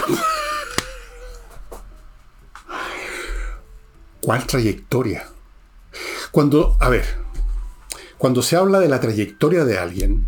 ¿Cuál 4.22 4.46
trayectoria? 4.46 5.26
Cuando, 6.30 6.78
a 6.80 6.88
ver, 6.88 7.04
cuando 8.16 8.40
se 8.40 8.56
habla 8.56 8.80
de 8.80 8.88
la 8.88 8.98
trayectoria 8.98 9.66
de 9.66 9.76
alguien, 9.76 10.26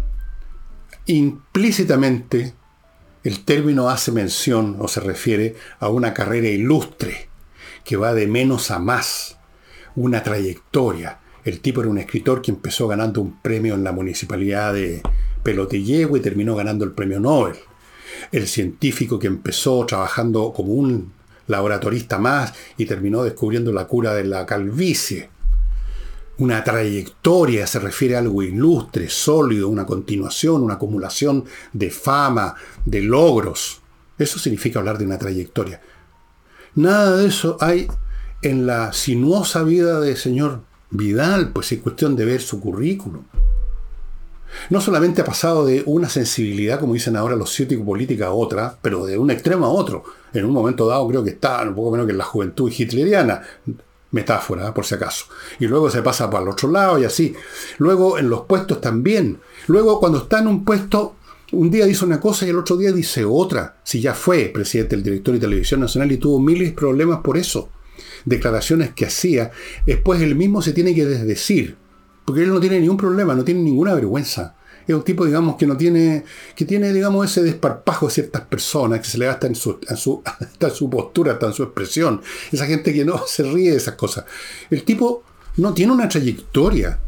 implícitamente 1.07 2.53
el 3.25 3.47
término 3.47 3.89
hace 3.89 4.13
mención 4.13 4.77
o 4.79 4.87
se 4.87 5.01
refiere 5.01 5.57
a 5.81 5.89
una 5.89 6.13
carrera 6.13 6.49
ilustre 6.49 7.31
que 7.83 7.97
va 7.97 8.13
de 8.13 8.27
menos 8.27 8.71
a 8.71 8.79
más, 8.79 9.39
una 9.97 10.23
trayectoria. 10.23 11.21
El 11.47 11.61
tipo 11.61 11.81
era 11.81 11.89
un 11.89 11.97
escritor 11.97 12.43
que 12.43 12.51
empezó 12.51 12.89
ganando 12.89 13.23
un 13.23 13.41
premio 13.41 13.75
en 13.75 13.85
la 13.85 13.93
municipalidad 13.93 14.75
de, 14.75 15.01
pelotillego 15.43 16.17
y 16.17 16.21
terminó 16.21 16.55
ganando 16.55 16.85
el 16.85 16.93
premio 16.93 17.21
Nobel. 17.21 17.57
El 18.31 18.47
científico 18.47 19.19
que 19.19 19.27
empezó 19.27 19.85
trabajando 19.87 20.53
como 20.53 20.73
un 20.75 21.13
laboratorista 21.47 22.19
más 22.19 22.53
y 22.77 22.87
terminó 22.87 23.23
descubriendo 23.23 23.73
la 23.73 23.87
cura 23.87 24.15
de 24.15 24.25
la 24.25 24.47
calvicie. 24.47 25.31
Una 26.39 26.65
trayectoria 26.65 27.67
se 27.67 27.79
refiere 27.79 28.17
a 28.17 28.21
algo 28.21 28.43
ilustre, 28.43 29.09
sólido, 29.09 29.69
una 29.69 29.87
continuación, 29.87 30.63
una 30.63 30.75
acumulación 30.75 31.45
de 31.73 31.91
fama, 31.91 32.55
de 32.85 33.03
logros. 33.03 33.81
Eso 34.19 34.39
significa 34.39 34.79
hablar 34.79 34.99
de 34.99 35.05
una 35.05 35.19
trayectoria. 35.19 35.81
Nada 36.75 37.17
de 37.17 37.27
eso 37.29 37.59
hay 37.61 37.87
en 38.41 38.67
la 38.67 38.93
sinuosa 38.93 39.63
vida 39.63 40.01
del 40.01 40.17
señor 40.17 40.63
Vidal, 40.91 41.53
pues 41.53 41.73
es 41.73 41.81
cuestión 41.81 42.17
de 42.17 42.25
ver 42.25 42.41
su 42.41 42.61
currículum. 42.61 43.25
No 44.71 44.81
solamente 44.81 45.23
ha 45.23 45.25
pasado 45.25 45.65
de 45.65 45.83
una 45.87 46.09
sensibilidad, 46.09 46.81
como 46.81 46.95
dicen 46.95 47.17
ahora 47.17 47.37
los 47.37 47.57
política 47.85 48.27
a 48.27 48.33
otra, 48.33 48.79
pero 48.83 49.07
de 49.07 49.19
un 49.19 49.31
extremo 49.31 49.67
a 49.67 49.71
otro. 49.71 50.05
En 50.33 50.45
un 50.45 50.53
momento 50.53 50.87
dado 50.87 51.07
creo 51.09 51.25
que 51.25 51.31
está 51.31 51.63
un 51.63 51.75
poco 51.75 51.93
menos 51.93 52.07
que 52.07 52.13
en 52.13 52.19
la 52.19 52.25
juventud 52.25 52.71
hitleriana, 52.71 53.43
metáfora, 54.13 54.69
¿eh? 54.69 54.73
por 54.73 54.85
si 54.85 54.95
acaso. 54.95 55.27
Y 55.59 55.67
luego 55.67 55.91
se 55.91 56.03
pasa 56.03 56.31
para 56.31 56.45
el 56.45 56.51
otro 56.51 56.71
lado 56.71 56.99
y 56.99 57.05
así. 57.05 57.35
Luego 57.79 58.19
en 58.19 58.29
los 58.31 58.43
puestos 58.43 58.81
también. 58.81 59.41
Luego 59.67 59.99
cuando 59.99 60.19
está 60.19 60.39
en 60.39 60.47
un 60.47 60.65
puesto, 60.65 61.17
un 61.53 61.71
día 61.71 61.87
dice 61.87 62.05
una 62.05 62.21
cosa 62.21 62.47
y 62.47 62.51
el 62.51 62.59
otro 62.59 62.77
día 62.77 62.93
dice 62.93 63.25
otra. 63.25 63.77
Si 63.83 64.01
ya 64.01 64.15
fue 64.15 64.51
presidente 64.53 64.97
del 64.97 65.03
director 65.03 65.35
de 65.35 65.41
Televisión 65.41 65.81
Nacional 65.81 66.13
y 66.13 66.19
tuvo 66.19 66.39
miles 66.39 66.71
de 66.71 66.77
problemas 66.77 67.21
por 67.21 67.37
eso. 67.37 67.69
Declaraciones 68.25 68.93
que 68.95 69.07
hacía, 69.07 69.51
después 69.85 70.21
él 70.23 70.37
mismo 70.37 70.63
se 70.63 70.73
tiene 70.73 70.95
que 70.95 71.05
desdecir 71.05 71.82
porque 72.25 72.43
él 72.43 72.51
no 72.51 72.61
tiene 72.61 72.81
ningún 72.81 72.97
problema, 72.97 73.35
no 73.35 73.45
tiene 73.45 73.61
ninguna 73.61 73.95
vergüenza. 73.95 74.57
Es 74.87 74.95
un 74.95 75.03
tipo, 75.03 75.25
digamos, 75.25 75.57
que 75.57 75.67
no 75.67 75.77
tiene, 75.77 76.25
que 76.57 76.65
tiene, 76.65 76.93
digamos, 76.93 77.31
ese 77.31 77.43
desparpajo 77.43 78.07
de 78.07 78.13
ciertas 78.13 78.43
personas, 78.43 79.01
que 79.01 79.07
se 79.07 79.19
le 79.19 79.27
gasta 79.27 79.47
en 79.47 79.55
su, 79.55 79.79
en 79.89 79.97
su, 79.97 80.23
en 80.61 80.71
su 80.71 80.91
postura, 80.91 81.33
hasta 81.33 81.47
en 81.47 81.53
su 81.53 81.63
expresión. 81.63 82.21
Esa 82.51 82.67
gente 82.67 82.93
que 82.93 83.05
no 83.05 83.25
se 83.27 83.45
ríe 83.45 83.71
de 83.71 83.77
esas 83.77 83.95
cosas. 83.95 84.25
El 84.71 84.83
tipo 84.85 85.23
no 85.57 85.73
tiene 85.73 85.93
una 85.93 86.09
trayectoria. 86.09 86.99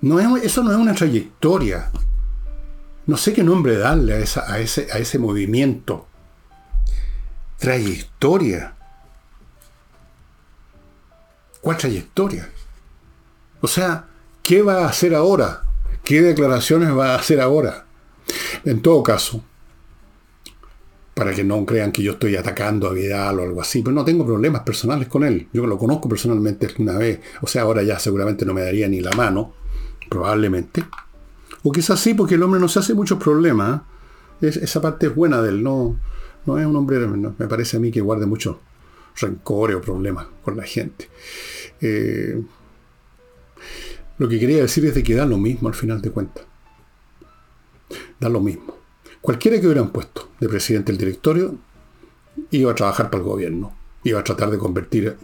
No 0.00 0.18
es, 0.20 0.44
eso 0.44 0.62
no 0.62 0.72
es 0.72 0.78
una 0.78 0.94
trayectoria. 0.94 1.90
No 3.06 3.16
sé 3.16 3.32
qué 3.32 3.42
nombre 3.42 3.78
darle 3.78 4.14
a, 4.14 4.18
esa, 4.18 4.52
a, 4.52 4.58
ese, 4.58 4.88
a 4.92 4.98
ese 4.98 5.18
movimiento. 5.18 6.06
Trayectoria. 7.58 8.74
¿Cuál 11.60 11.76
trayectoria? 11.76 12.48
O 13.60 13.66
sea, 13.66 14.06
¿qué 14.42 14.62
va 14.62 14.84
a 14.84 14.88
hacer 14.88 15.14
ahora? 15.14 15.62
¿Qué 16.04 16.22
declaraciones 16.22 16.96
va 16.96 17.14
a 17.14 17.18
hacer 17.18 17.40
ahora? 17.40 17.86
En 18.64 18.80
todo 18.82 19.02
caso, 19.02 19.42
para 21.14 21.34
que 21.34 21.42
no 21.42 21.66
crean 21.66 21.90
que 21.90 22.02
yo 22.02 22.12
estoy 22.12 22.36
atacando 22.36 22.86
a 22.86 22.92
Vidal 22.92 23.40
o 23.40 23.42
algo 23.42 23.60
así, 23.60 23.82
pero 23.82 23.94
no 23.94 24.04
tengo 24.04 24.24
problemas 24.24 24.62
personales 24.62 25.08
con 25.08 25.24
él. 25.24 25.48
Yo 25.52 25.66
lo 25.66 25.76
conozco 25.76 26.08
personalmente 26.08 26.68
una 26.78 26.96
vez, 26.96 27.20
o 27.40 27.46
sea, 27.46 27.62
ahora 27.62 27.82
ya 27.82 27.98
seguramente 27.98 28.46
no 28.46 28.54
me 28.54 28.62
daría 28.62 28.88
ni 28.88 29.00
la 29.00 29.10
mano, 29.12 29.54
probablemente. 30.08 30.84
O 31.64 31.72
quizás 31.72 31.98
sí, 31.98 32.14
porque 32.14 32.36
el 32.36 32.42
hombre 32.42 32.60
no 32.60 32.68
se 32.68 32.78
hace 32.78 32.94
muchos 32.94 33.18
problemas. 33.18 33.82
¿eh? 34.40 34.52
esa 34.62 34.80
parte 34.80 35.08
es 35.08 35.14
buena 35.14 35.42
de 35.42 35.48
él, 35.48 35.62
no, 35.62 35.98
no 36.46 36.58
es 36.58 36.64
un 36.64 36.76
hombre, 36.76 37.04
me 37.06 37.48
parece 37.48 37.78
a 37.78 37.80
mí 37.80 37.90
que 37.90 38.00
guarde 38.00 38.26
mucho 38.26 38.60
rencor 39.16 39.74
o 39.74 39.80
problemas 39.80 40.26
con 40.44 40.56
la 40.56 40.62
gente. 40.62 41.08
Eh, 41.80 42.40
lo 44.18 44.28
que 44.28 44.38
quería 44.38 44.62
decir 44.62 44.84
es 44.84 45.02
que 45.02 45.14
da 45.14 45.26
lo 45.26 45.38
mismo 45.38 45.68
al 45.68 45.74
final 45.74 46.00
de 46.02 46.10
cuentas. 46.10 46.44
Da 48.18 48.28
lo 48.28 48.40
mismo. 48.40 48.76
Cualquiera 49.20 49.60
que 49.60 49.66
hubieran 49.66 49.90
puesto 49.90 50.30
de 50.40 50.48
presidente 50.48 50.92
del 50.92 50.98
directorio 50.98 51.56
iba 52.50 52.72
a 52.72 52.74
trabajar 52.74 53.10
para 53.10 53.22
el 53.22 53.28
gobierno. 53.28 53.76
Iba 54.04 54.20
a 54.20 54.24
tratar 54.24 54.50
de 54.50 54.58
convertir 54.58 55.16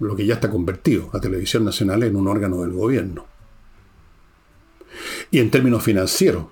lo 0.00 0.16
que 0.16 0.26
ya 0.26 0.34
está 0.34 0.50
convertido, 0.50 1.10
la 1.12 1.20
televisión 1.20 1.64
nacional, 1.64 2.02
en 2.02 2.16
un 2.16 2.28
órgano 2.28 2.62
del 2.62 2.72
gobierno. 2.72 3.26
Y 5.30 5.38
en 5.38 5.50
términos 5.50 5.82
financieros, 5.82 6.46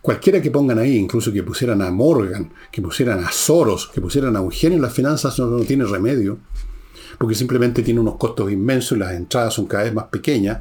cualquiera 0.00 0.40
que 0.40 0.50
pongan 0.50 0.78
ahí, 0.78 0.96
incluso 0.96 1.32
que 1.32 1.42
pusieran 1.42 1.82
a 1.82 1.90
Morgan, 1.90 2.52
que 2.72 2.82
pusieran 2.82 3.22
a 3.22 3.30
Soros, 3.30 3.88
que 3.88 4.00
pusieran 4.00 4.36
a 4.36 4.40
Eugenio 4.40 4.76
en 4.76 4.82
las 4.82 4.92
finanzas, 4.92 5.38
no, 5.38 5.46
no 5.46 5.64
tiene 5.64 5.84
remedio, 5.84 6.38
porque 7.18 7.34
simplemente 7.34 7.82
tiene 7.82 8.00
unos 8.00 8.16
costos 8.16 8.50
inmensos 8.50 8.96
y 8.96 9.00
las 9.00 9.12
entradas 9.12 9.54
son 9.54 9.66
cada 9.66 9.84
vez 9.84 9.92
más 9.92 10.06
pequeñas, 10.06 10.60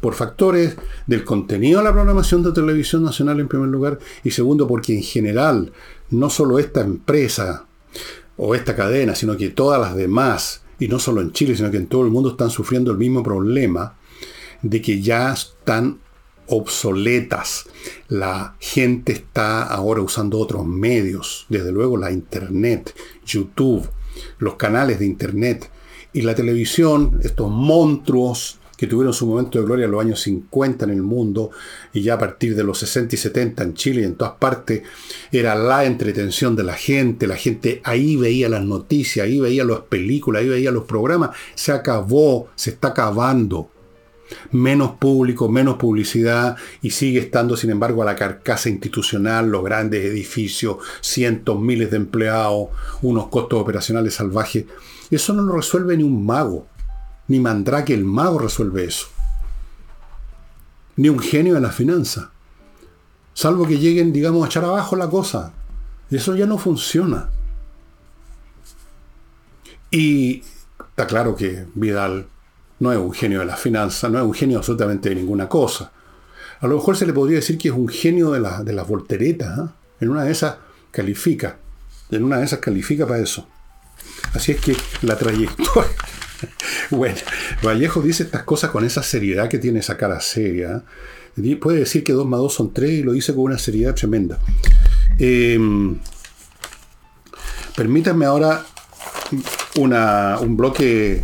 por 0.00 0.14
factores 0.14 0.76
del 1.06 1.24
contenido 1.24 1.80
de 1.80 1.84
la 1.84 1.92
programación 1.92 2.42
de 2.42 2.52
televisión 2.52 3.02
nacional 3.02 3.40
en 3.40 3.48
primer 3.48 3.68
lugar, 3.68 3.98
y 4.22 4.30
segundo 4.30 4.66
porque 4.68 4.94
en 4.94 5.02
general 5.02 5.72
no 6.10 6.30
solo 6.30 6.58
esta 6.58 6.80
empresa 6.80 7.66
o 8.36 8.54
esta 8.54 8.76
cadena, 8.76 9.14
sino 9.14 9.36
que 9.36 9.48
todas 9.48 9.80
las 9.80 9.96
demás, 9.96 10.62
y 10.78 10.88
no 10.88 10.98
solo 10.98 11.20
en 11.20 11.32
Chile, 11.32 11.56
sino 11.56 11.70
que 11.70 11.78
en 11.78 11.88
todo 11.88 12.02
el 12.02 12.10
mundo 12.10 12.30
están 12.30 12.50
sufriendo 12.50 12.92
el 12.92 12.98
mismo 12.98 13.22
problema 13.22 13.96
de 14.62 14.80
que 14.80 15.00
ya 15.00 15.32
están 15.32 15.98
obsoletas. 16.46 17.64
La 18.08 18.54
gente 18.60 19.12
está 19.12 19.62
ahora 19.64 20.02
usando 20.02 20.38
otros 20.38 20.64
medios, 20.64 21.46
desde 21.48 21.72
luego 21.72 21.96
la 21.96 22.12
Internet, 22.12 22.94
YouTube, 23.24 23.88
los 24.38 24.54
canales 24.54 24.98
de 24.98 25.06
Internet 25.06 25.70
y 26.16 26.22
la 26.22 26.34
televisión, 26.34 27.20
estos 27.22 27.50
monstruos 27.50 28.58
que 28.78 28.86
tuvieron 28.86 29.12
su 29.12 29.26
momento 29.26 29.58
de 29.58 29.66
gloria 29.66 29.84
en 29.84 29.90
los 29.90 30.00
años 30.00 30.20
50 30.22 30.86
en 30.86 30.90
el 30.90 31.02
mundo 31.02 31.50
y 31.92 32.00
ya 32.00 32.14
a 32.14 32.18
partir 32.18 32.56
de 32.56 32.64
los 32.64 32.78
60 32.78 33.14
y 33.14 33.18
70 33.18 33.62
en 33.62 33.74
Chile 33.74 34.00
y 34.00 34.04
en 34.04 34.14
todas 34.14 34.34
partes, 34.38 34.82
era 35.30 35.54
la 35.54 35.84
entretención 35.84 36.56
de 36.56 36.64
la 36.64 36.72
gente, 36.72 37.26
la 37.26 37.36
gente 37.36 37.82
ahí 37.84 38.16
veía 38.16 38.48
las 38.48 38.64
noticias, 38.64 39.26
ahí 39.26 39.40
veía 39.40 39.62
las 39.64 39.80
películas, 39.80 40.40
ahí 40.40 40.48
veía 40.48 40.70
los 40.70 40.84
programas, 40.84 41.36
se 41.54 41.72
acabó, 41.72 42.48
se 42.54 42.70
está 42.70 42.88
acabando. 42.88 43.70
Menos 44.52 44.92
público, 44.92 45.50
menos 45.50 45.76
publicidad 45.76 46.56
y 46.80 46.90
sigue 46.90 47.20
estando, 47.20 47.58
sin 47.58 47.70
embargo, 47.70 48.02
a 48.02 48.06
la 48.06 48.16
carcasa 48.16 48.70
institucional, 48.70 49.50
los 49.50 49.62
grandes 49.62 50.02
edificios, 50.04 50.78
cientos, 51.02 51.60
miles 51.60 51.90
de 51.90 51.98
empleados, 51.98 52.70
unos 53.02 53.28
costos 53.28 53.60
operacionales 53.60 54.14
salvajes. 54.14 54.64
Eso 55.10 55.32
no 55.32 55.42
lo 55.42 55.56
resuelve 55.56 55.96
ni 55.96 56.02
un 56.02 56.24
mago. 56.24 56.66
Ni 57.28 57.40
Mandrake 57.40 57.94
el 57.94 58.04
mago 58.04 58.38
resuelve 58.38 58.84
eso. 58.84 59.08
Ni 60.96 61.08
un 61.08 61.18
genio 61.18 61.54
de 61.54 61.60
la 61.60 61.70
finanza. 61.70 62.30
Salvo 63.34 63.66
que 63.66 63.78
lleguen, 63.78 64.12
digamos, 64.12 64.44
a 64.44 64.46
echar 64.46 64.64
abajo 64.64 64.96
la 64.96 65.10
cosa. 65.10 65.52
Eso 66.10 66.34
ya 66.34 66.46
no 66.46 66.58
funciona. 66.58 67.30
Y 69.90 70.42
está 70.78 71.06
claro 71.06 71.36
que 71.36 71.66
Vidal 71.74 72.26
no 72.80 72.92
es 72.92 72.98
un 72.98 73.12
genio 73.12 73.40
de 73.40 73.46
la 73.46 73.56
finanza, 73.56 74.08
no 74.08 74.18
es 74.18 74.24
un 74.24 74.34
genio 74.34 74.58
absolutamente 74.58 75.08
de 75.08 75.14
ninguna 75.14 75.48
cosa. 75.48 75.92
A 76.60 76.66
lo 76.66 76.76
mejor 76.76 76.96
se 76.96 77.06
le 77.06 77.12
podría 77.12 77.36
decir 77.36 77.58
que 77.58 77.68
es 77.68 77.74
un 77.74 77.88
genio 77.88 78.30
de, 78.30 78.40
la, 78.40 78.62
de 78.62 78.72
las 78.72 78.88
volteretas. 78.88 79.58
¿ah? 79.58 79.74
En 80.00 80.10
una 80.10 80.24
de 80.24 80.32
esas 80.32 80.56
califica. 80.90 81.58
En 82.10 82.24
una 82.24 82.38
de 82.38 82.44
esas 82.44 82.60
califica 82.60 83.06
para 83.06 83.20
eso. 83.20 83.46
Así 84.34 84.52
es 84.52 84.60
que 84.60 84.76
la 85.02 85.16
trayectoria, 85.16 85.90
bueno, 86.90 87.16
Vallejo 87.62 88.00
dice 88.02 88.24
estas 88.24 88.42
cosas 88.42 88.70
con 88.70 88.84
esa 88.84 89.02
seriedad 89.02 89.48
que 89.48 89.58
tiene 89.58 89.80
esa 89.80 89.96
cara 89.96 90.20
seria. 90.20 90.82
Puede 91.60 91.80
decir 91.80 92.02
que 92.02 92.12
2 92.12 92.26
más 92.26 92.40
2 92.40 92.54
son 92.54 92.72
3 92.72 92.90
y 92.90 93.02
lo 93.02 93.12
dice 93.12 93.34
con 93.34 93.44
una 93.44 93.58
seriedad 93.58 93.94
tremenda. 93.94 94.38
Em, 95.18 95.98
permítanme 97.76 98.24
ahora 98.24 98.64
un 99.78 100.56
bloque 100.56 101.22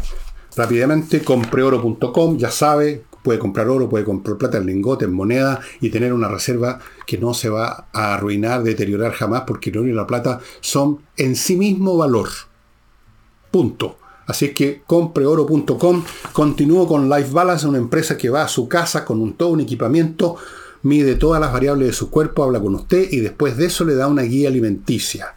rápidamente. 0.56 1.22
Compreoro.com, 1.22 2.36
ya 2.36 2.50
sabe, 2.50 3.04
puede 3.22 3.38
comprar 3.38 3.68
oro, 3.68 3.88
puede 3.88 4.04
comprar 4.04 4.36
plata 4.36 4.58
en 4.58 4.66
lingote, 4.66 5.06
en 5.06 5.12
moneda 5.12 5.60
y 5.80 5.90
tener 5.90 6.12
una 6.12 6.28
reserva 6.28 6.78
que 7.06 7.16
no 7.16 7.32
se 7.32 7.48
va 7.48 7.88
a 7.92 8.14
arruinar, 8.14 8.62
deteriorar 8.62 9.12
jamás, 9.12 9.44
porque 9.46 9.70
el 9.70 9.78
oro 9.78 9.88
y 9.88 9.92
la 9.92 10.06
plata 10.06 10.40
son 10.60 11.00
en 11.16 11.36
sí 11.36 11.56
mismo 11.56 11.96
valor. 11.96 12.28
Punto. 13.52 13.98
Así 14.26 14.54
que 14.54 14.82
compreoro.com. 14.86 16.04
Continúo 16.32 16.88
con 16.88 17.08
Life 17.08 17.30
Balance, 17.32 17.66
una 17.66 17.78
empresa 17.78 18.16
que 18.16 18.30
va 18.30 18.42
a 18.42 18.48
su 18.48 18.66
casa 18.66 19.04
con 19.04 19.20
un, 19.20 19.34
todo 19.34 19.50
un 19.50 19.60
equipamiento, 19.60 20.36
mide 20.82 21.16
todas 21.16 21.38
las 21.38 21.52
variables 21.52 21.88
de 21.88 21.92
su 21.92 22.08
cuerpo, 22.08 22.42
habla 22.42 22.58
con 22.58 22.74
usted 22.74 23.08
y 23.10 23.20
después 23.20 23.58
de 23.58 23.66
eso 23.66 23.84
le 23.84 23.94
da 23.94 24.06
una 24.08 24.22
guía 24.22 24.48
alimenticia. 24.48 25.34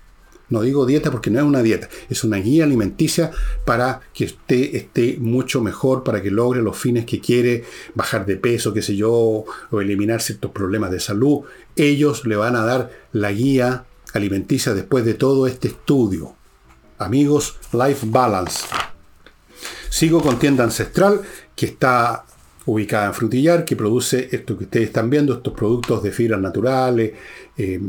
No 0.47 0.61
digo 0.61 0.85
dieta 0.85 1.11
porque 1.11 1.29
no 1.29 1.39
es 1.39 1.45
una 1.45 1.61
dieta, 1.61 1.89
es 2.07 2.23
una 2.23 2.37
guía 2.37 2.63
alimenticia 2.63 3.31
para 3.65 3.99
que 4.13 4.25
usted 4.25 4.75
esté 4.75 5.17
mucho 5.19 5.59
mejor, 5.59 6.03
para 6.03 6.21
que 6.21 6.31
logre 6.31 6.61
los 6.61 6.77
fines 6.77 7.05
que 7.05 7.19
quiere, 7.19 7.65
bajar 7.95 8.25
de 8.25 8.37
peso, 8.37 8.71
qué 8.71 8.81
sé 8.81 8.95
yo, 8.95 9.11
o 9.11 9.81
eliminar 9.81 10.21
ciertos 10.21 10.51
problemas 10.51 10.91
de 10.91 11.01
salud. 11.01 11.41
Ellos 11.75 12.25
le 12.25 12.37
van 12.37 12.55
a 12.55 12.63
dar 12.63 12.91
la 13.11 13.33
guía 13.33 13.85
alimenticia 14.13 14.73
después 14.73 15.03
de 15.03 15.15
todo 15.15 15.47
este 15.47 15.67
estudio 15.67 16.35
amigos, 16.97 17.57
Life 17.73 18.05
Balance. 18.09 18.65
Sigo 19.89 20.21
con 20.21 20.39
tienda 20.39 20.63
ancestral 20.63 21.21
que 21.55 21.67
está 21.67 22.25
ubicada 22.65 23.07
en 23.07 23.13
Frutillar, 23.13 23.63
que 23.63 23.75
produce 23.75 24.29
esto 24.31 24.57
que 24.57 24.65
ustedes 24.65 24.87
están 24.87 25.09
viendo, 25.09 25.33
estos 25.33 25.53
productos 25.53 26.03
de 26.03 26.11
fibras 26.11 26.41
naturales, 26.41 27.13
eh, 27.57 27.79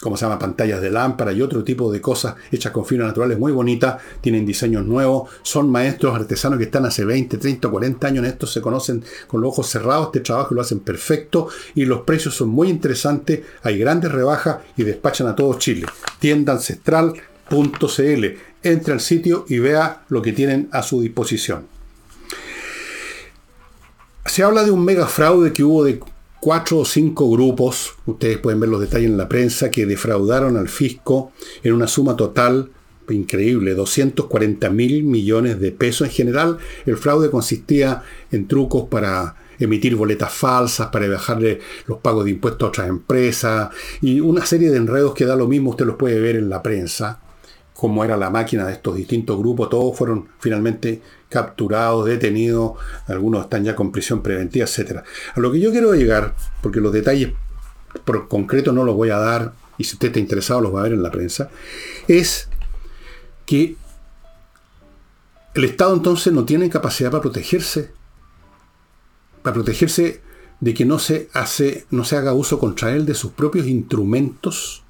como 0.00 0.16
se 0.16 0.26
llama, 0.26 0.38
pantallas 0.38 0.80
de 0.82 0.90
lámpara 0.90 1.32
y 1.32 1.40
otro 1.40 1.64
tipo 1.64 1.90
de 1.90 2.00
cosas 2.00 2.34
hechas 2.52 2.72
con 2.72 2.84
fibras 2.84 3.08
naturales 3.08 3.38
muy 3.38 3.52
bonitas, 3.52 4.02
tienen 4.20 4.44
diseños 4.44 4.84
nuevos, 4.84 5.30
son 5.42 5.70
maestros 5.70 6.14
artesanos 6.14 6.58
que 6.58 6.64
están 6.64 6.84
hace 6.84 7.04
20, 7.04 7.38
30, 7.38 7.68
40 7.68 8.06
años 8.06 8.24
en 8.24 8.30
esto, 8.30 8.46
se 8.46 8.60
conocen 8.60 9.02
con 9.26 9.40
los 9.40 9.48
ojos 9.48 9.66
cerrados. 9.68 10.06
Este 10.06 10.20
trabajo 10.20 10.54
lo 10.54 10.60
hacen 10.60 10.80
perfecto 10.80 11.48
y 11.74 11.86
los 11.86 12.02
precios 12.02 12.34
son 12.34 12.50
muy 12.50 12.68
interesantes, 12.68 13.40
hay 13.62 13.78
grandes 13.78 14.12
rebajas 14.12 14.58
y 14.76 14.82
despachan 14.82 15.26
a 15.26 15.34
todo 15.34 15.58
Chile. 15.58 15.86
Tienda 16.18 16.52
ancestral 16.52 17.14
.cl. 17.48 18.24
Entre 18.62 18.92
al 18.92 19.00
sitio 19.00 19.44
y 19.48 19.58
vea 19.58 20.04
lo 20.08 20.22
que 20.22 20.32
tienen 20.32 20.68
a 20.72 20.82
su 20.82 21.00
disposición. 21.00 21.66
Se 24.24 24.42
habla 24.42 24.64
de 24.64 24.70
un 24.70 24.84
mega 24.84 25.06
fraude 25.06 25.52
que 25.52 25.62
hubo 25.62 25.84
de 25.84 26.00
cuatro 26.40 26.78
o 26.78 26.84
cinco 26.84 27.30
grupos, 27.30 27.94
ustedes 28.06 28.38
pueden 28.38 28.60
ver 28.60 28.68
los 28.68 28.80
detalles 28.80 29.10
en 29.10 29.16
la 29.16 29.28
prensa, 29.28 29.70
que 29.70 29.86
defraudaron 29.86 30.56
al 30.56 30.68
fisco 30.68 31.32
en 31.62 31.74
una 31.74 31.86
suma 31.86 32.16
total 32.16 32.70
increíble, 33.10 33.74
240 33.74 34.70
mil 34.70 35.04
millones 35.04 35.60
de 35.60 35.72
pesos. 35.72 36.08
En 36.08 36.12
general, 36.12 36.58
el 36.86 36.96
fraude 36.96 37.30
consistía 37.30 38.02
en 38.32 38.48
trucos 38.48 38.88
para 38.88 39.36
emitir 39.58 39.94
boletas 39.94 40.32
falsas, 40.32 40.88
para 40.88 41.08
bajarle 41.08 41.60
los 41.86 41.98
pagos 41.98 42.24
de 42.24 42.32
impuestos 42.32 42.66
a 42.66 42.68
otras 42.68 42.88
empresas 42.88 43.70
y 44.00 44.20
una 44.20 44.44
serie 44.44 44.70
de 44.70 44.78
enredos 44.78 45.14
que 45.14 45.26
da 45.26 45.36
lo 45.36 45.46
mismo, 45.46 45.70
usted 45.70 45.86
los 45.86 45.96
puede 45.96 46.18
ver 46.18 46.36
en 46.36 46.48
la 46.48 46.62
prensa 46.62 47.20
cómo 47.74 48.04
era 48.04 48.16
la 48.16 48.30
máquina 48.30 48.66
de 48.66 48.72
estos 48.72 48.96
distintos 48.96 49.36
grupos, 49.36 49.68
todos 49.68 49.96
fueron 49.96 50.28
finalmente 50.38 51.02
capturados, 51.28 52.06
detenidos, 52.06 52.72
algunos 53.08 53.44
están 53.44 53.64
ya 53.64 53.74
con 53.74 53.90
prisión 53.90 54.22
preventiva, 54.22 54.64
etc. 54.64 55.02
A 55.34 55.40
lo 55.40 55.50
que 55.50 55.60
yo 55.60 55.72
quiero 55.72 55.92
llegar, 55.94 56.34
porque 56.62 56.80
los 56.80 56.92
detalles 56.92 57.32
por 58.04 58.28
concreto 58.28 58.72
no 58.72 58.84
los 58.84 58.94
voy 58.94 59.10
a 59.10 59.18
dar, 59.18 59.52
y 59.76 59.84
si 59.84 59.94
usted 59.94 60.08
está 60.08 60.20
interesado 60.20 60.60
los 60.60 60.74
va 60.74 60.80
a 60.80 60.82
ver 60.84 60.92
en 60.92 61.02
la 61.02 61.10
prensa, 61.10 61.50
es 62.06 62.48
que 63.44 63.76
el 65.54 65.64
Estado 65.64 65.94
entonces 65.94 66.32
no 66.32 66.44
tiene 66.44 66.70
capacidad 66.70 67.10
para 67.10 67.22
protegerse, 67.22 67.92
para 69.42 69.54
protegerse 69.54 70.22
de 70.60 70.74
que 70.74 70.84
no 70.84 70.98
se, 70.98 71.28
hace, 71.32 71.86
no 71.90 72.04
se 72.04 72.16
haga 72.16 72.32
uso 72.32 72.58
contra 72.58 72.92
él 72.92 73.04
de 73.04 73.14
sus 73.14 73.32
propios 73.32 73.66
instrumentos, 73.66 74.84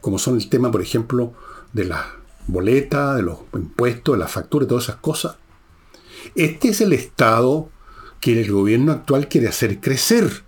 como 0.00 0.18
son 0.18 0.36
el 0.36 0.48
tema, 0.48 0.70
por 0.70 0.82
ejemplo, 0.82 1.34
de 1.72 1.84
las 1.84 2.04
boletas, 2.46 3.16
de 3.16 3.22
los 3.22 3.38
impuestos, 3.54 4.14
de 4.14 4.18
las 4.18 4.30
facturas, 4.30 4.68
todas 4.68 4.84
esas 4.84 4.96
cosas. 4.96 5.36
Este 6.34 6.68
es 6.68 6.80
el 6.80 6.92
Estado 6.92 7.68
que 8.20 8.40
el 8.40 8.50
gobierno 8.52 8.92
actual 8.92 9.28
quiere 9.28 9.48
hacer 9.48 9.80
crecer. 9.80 10.44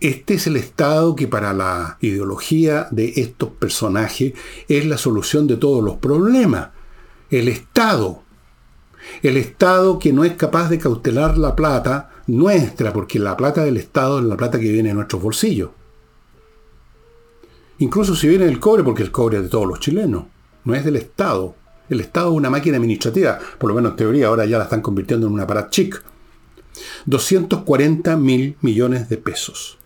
Este 0.00 0.34
es 0.34 0.46
el 0.46 0.56
Estado 0.56 1.16
que 1.16 1.26
para 1.26 1.52
la 1.52 1.98
ideología 2.00 2.88
de 2.90 3.14
estos 3.16 3.50
personajes 3.50 4.34
es 4.68 4.86
la 4.86 4.98
solución 4.98 5.46
de 5.46 5.56
todos 5.56 5.82
los 5.82 5.96
problemas. 5.96 6.70
El 7.30 7.48
Estado. 7.48 8.22
El 9.22 9.36
Estado 9.36 9.98
que 9.98 10.12
no 10.12 10.24
es 10.24 10.34
capaz 10.34 10.68
de 10.68 10.78
cautelar 10.78 11.38
la 11.38 11.56
plata 11.56 12.10
nuestra, 12.26 12.92
porque 12.92 13.18
la 13.18 13.36
plata 13.36 13.64
del 13.64 13.76
Estado 13.76 14.18
es 14.18 14.24
la 14.24 14.36
plata 14.36 14.58
que 14.58 14.70
viene 14.70 14.90
de 14.90 14.94
nuestros 14.94 15.22
bolsillos. 15.22 15.70
Incluso 17.78 18.14
si 18.14 18.28
viene 18.28 18.46
el 18.46 18.58
cobre, 18.58 18.82
porque 18.82 19.02
el 19.02 19.12
cobre 19.12 19.38
es 19.38 19.44
de 19.44 19.48
todos 19.48 19.66
los 19.66 19.80
chilenos, 19.80 20.24
no 20.66 20.74
es 20.74 20.84
del 20.84 20.96
Estado. 20.96 21.54
El 21.88 22.00
Estado 22.00 22.30
es 22.30 22.36
una 22.36 22.50
máquina 22.50 22.76
administrativa, 22.76 23.38
por 23.58 23.70
lo 23.70 23.76
menos 23.76 23.92
en 23.92 23.96
teoría, 23.96 24.26
ahora 24.26 24.44
ya 24.44 24.58
la 24.58 24.64
están 24.64 24.82
convirtiendo 24.82 25.26
en 25.26 25.32
un 25.32 25.40
aparato 25.40 25.70
chic. 25.70 26.02
240 27.06 28.16
mil 28.16 28.56
millones 28.60 29.08
de 29.08 29.16
pesos. 29.16 29.78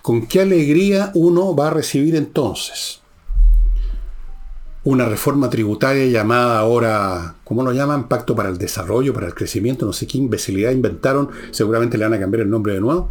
¿Con 0.00 0.26
qué 0.26 0.40
alegría 0.40 1.12
uno 1.14 1.54
va 1.54 1.68
a 1.68 1.70
recibir 1.70 2.16
entonces? 2.16 3.00
Una 4.84 5.04
reforma 5.04 5.48
tributaria 5.48 6.06
llamada 6.06 6.58
ahora, 6.58 7.36
¿cómo 7.44 7.62
lo 7.62 7.72
llaman? 7.72 8.08
Pacto 8.08 8.34
para 8.34 8.48
el 8.48 8.58
Desarrollo, 8.58 9.14
para 9.14 9.28
el 9.28 9.34
Crecimiento, 9.34 9.86
no 9.86 9.92
sé 9.92 10.06
qué 10.06 10.18
imbecilidad 10.18 10.72
inventaron, 10.72 11.30
seguramente 11.52 11.98
le 11.98 12.04
van 12.04 12.14
a 12.14 12.18
cambiar 12.18 12.40
el 12.42 12.50
nombre 12.50 12.74
de 12.74 12.80
nuevo. 12.80 13.10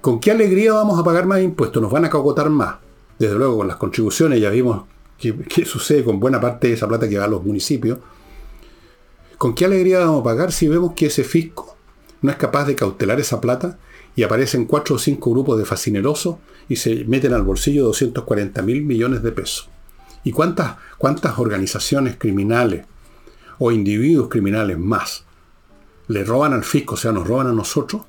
¿Con 0.00 0.18
qué 0.18 0.32
alegría 0.32 0.72
vamos 0.72 0.98
a 0.98 1.04
pagar 1.04 1.26
más 1.26 1.42
impuestos? 1.42 1.80
Nos 1.80 1.92
van 1.92 2.06
a 2.06 2.10
cagotar 2.10 2.50
más. 2.50 2.76
Desde 3.18 3.36
luego 3.36 3.58
con 3.58 3.68
las 3.68 3.76
contribuciones 3.76 4.40
ya 4.40 4.50
vimos 4.50 4.84
qué, 5.18 5.64
sucede 5.64 6.04
con 6.04 6.20
buena 6.20 6.40
parte 6.40 6.68
de 6.68 6.74
esa 6.74 6.88
plata 6.88 7.08
que 7.08 7.18
va 7.18 7.24
a 7.24 7.28
los 7.28 7.44
municipios. 7.44 7.98
¿Con 9.38 9.54
qué 9.54 9.64
alegría 9.64 10.00
vamos 10.00 10.20
a 10.20 10.24
pagar 10.24 10.52
si 10.52 10.68
vemos 10.68 10.92
que 10.94 11.06
ese 11.06 11.24
fisco 11.24 11.76
no 12.22 12.30
es 12.30 12.36
capaz 12.36 12.64
de 12.64 12.74
cautelar 12.74 13.20
esa 13.20 13.40
plata 13.40 13.78
y 14.14 14.22
aparecen 14.22 14.64
cuatro 14.64 14.96
o 14.96 14.98
cinco 14.98 15.30
grupos 15.30 15.58
de 15.58 15.64
fascinerosos 15.64 16.36
y 16.68 16.76
se 16.76 17.04
meten 17.04 17.34
al 17.34 17.42
bolsillo 17.42 17.84
240 17.84 18.62
mil 18.62 18.82
millones 18.82 19.22
de 19.22 19.32
pesos? 19.32 19.68
¿Y 20.24 20.32
cuántas, 20.32 20.76
cuántas 20.98 21.38
organizaciones 21.38 22.16
criminales 22.18 22.84
o 23.58 23.70
individuos 23.70 24.28
criminales 24.28 24.78
más 24.78 25.24
le 26.08 26.24
roban 26.24 26.52
al 26.52 26.64
fisco, 26.64 26.94
o 26.94 26.98
sea, 26.98 27.12
nos 27.12 27.26
roban 27.26 27.46
a 27.46 27.52
nosotros? 27.52 28.02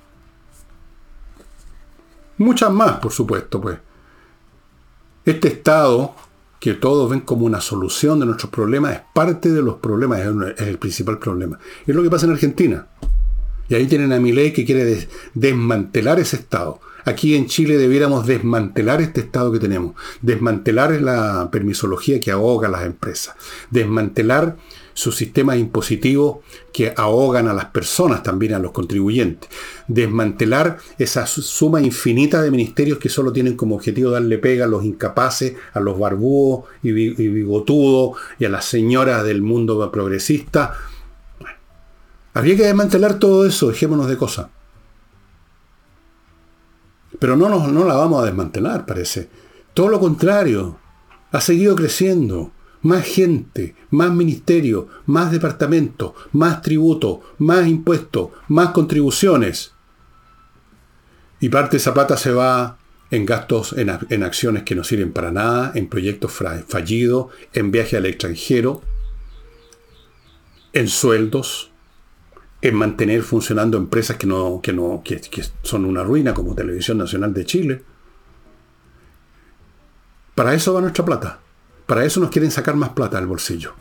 Muchas 2.38 2.72
más, 2.72 3.00
por 3.00 3.12
supuesto, 3.12 3.60
pues. 3.60 3.78
Este 5.26 5.50
Estado, 5.50 6.16
que 6.68 6.74
todos 6.74 7.10
ven 7.10 7.22
como 7.22 7.46
una 7.46 7.62
solución 7.62 8.20
de 8.20 8.26
nuestros 8.26 8.52
problemas, 8.52 8.94
es 8.94 9.02
parte 9.14 9.54
de 9.54 9.62
los 9.62 9.76
problemas, 9.76 10.20
es 10.20 10.68
el 10.68 10.78
principal 10.78 11.18
problema. 11.18 11.58
Es 11.86 11.96
lo 11.96 12.04
que 12.04 12.10
pasa 12.10 12.26
en 12.26 12.34
Argentina. 12.34 12.88
Y 13.70 13.76
ahí 13.76 13.88
tienen 13.88 14.12
a 14.12 14.20
mi 14.20 14.34
ley 14.34 14.52
que 14.52 14.66
quiere 14.66 15.08
desmantelar 15.34 16.20
ese 16.20 16.36
Estado. 16.36 16.82
Aquí 17.06 17.36
en 17.36 17.46
Chile 17.46 17.78
debiéramos 17.78 18.28
desmantelar 18.28 19.02
este 19.02 19.22
Estado 19.22 19.50
que 19.54 19.60
tenemos. 19.60 19.96
Desmantelar 20.22 20.92
la 21.02 21.48
permisología 21.54 22.20
que 22.20 22.32
ahoga 22.32 22.68
a 22.68 22.72
las 22.72 22.86
empresas. 22.86 23.36
Desmantelar 23.72 24.58
sus 24.98 25.16
sistemas 25.16 25.60
impositivos 25.60 26.38
que 26.74 26.92
ahogan 26.98 27.48
a 27.48 27.54
las 27.54 27.66
personas, 27.66 28.24
también 28.24 28.56
a 28.56 28.60
los 28.60 28.72
contribuyentes. 28.72 29.48
Desmantelar 29.88 30.80
esa 30.98 31.28
suma 31.28 31.80
infinita 31.82 32.42
de 32.42 32.50
ministerios 32.50 32.98
que 32.98 33.08
solo 33.08 33.32
tienen 33.32 33.56
como 33.56 33.76
objetivo 33.76 34.10
darle 34.10 34.40
pega 34.40 34.66
a 34.66 34.68
los 34.68 34.84
incapaces, 34.84 35.56
a 35.74 35.80
los 35.82 36.00
barbudos 36.00 36.66
y 36.82 36.94
bigotudos 36.94 38.18
y 38.40 38.46
a 38.46 38.50
las 38.50 38.66
señoras 38.66 39.24
del 39.24 39.44
mundo 39.44 39.92
progresista. 39.92 40.74
habría 42.34 42.58
que 42.58 42.64
desmantelar 42.64 43.20
todo 43.20 43.46
eso, 43.46 43.68
dejémonos 43.68 44.08
de 44.08 44.18
cosas. 44.18 44.48
Pero 47.20 47.36
no, 47.36 47.50
no 47.68 47.86
la 47.86 47.94
vamos 47.94 48.24
a 48.24 48.26
desmantelar, 48.26 48.88
parece. 48.88 49.30
Todo 49.76 49.90
lo 49.90 50.00
contrario, 50.00 50.80
ha 51.32 51.40
seguido 51.40 51.76
creciendo 51.76 52.52
más 52.88 53.06
gente, 53.06 53.76
más 53.90 54.12
ministerio, 54.12 54.88
más 55.06 55.32
departamento, 55.32 56.16
más 56.32 56.62
tributo, 56.62 57.22
más 57.38 57.68
impuestos, 57.68 58.30
más 58.48 58.70
contribuciones. 58.70 59.74
Y 61.42 61.50
parte 61.50 61.72
de 61.72 61.78
esa 61.78 61.94
plata 61.94 62.16
se 62.16 62.32
va 62.32 62.78
en 63.12 63.26
gastos, 63.26 63.76
en, 63.78 63.90
acciones 64.24 64.64
que 64.64 64.76
no 64.76 64.84
sirven 64.86 65.12
para 65.12 65.32
nada, 65.32 65.74
en 65.76 65.88
proyectos 65.88 66.32
fallidos, 66.68 67.28
en 67.54 67.72
viaje 67.72 67.98
al 67.98 68.06
extranjero, 68.06 68.82
en 70.72 70.88
sueldos, 70.88 71.72
en 72.62 72.74
mantener 72.74 73.22
funcionando 73.22 73.78
empresas 73.78 74.16
que, 74.16 74.28
no, 74.28 74.62
que, 74.64 74.72
no, 74.72 75.02
que 75.04 75.22
son 75.62 75.84
una 75.84 76.04
ruina 76.04 76.34
como 76.34 76.56
Televisión 76.56 76.98
Nacional 76.98 77.34
de 77.34 77.46
Chile. 77.46 77.84
Para 80.36 80.54
eso 80.54 80.74
va 80.74 80.82
nuestra 80.82 81.04
plata. 81.04 81.40
Para 81.88 82.04
eso 82.04 82.20
nos 82.20 82.30
quieren 82.30 82.52
sacar 82.52 82.76
más 82.76 82.90
plata 82.90 83.18
del 83.18 83.28
bolsillo. 83.28 83.74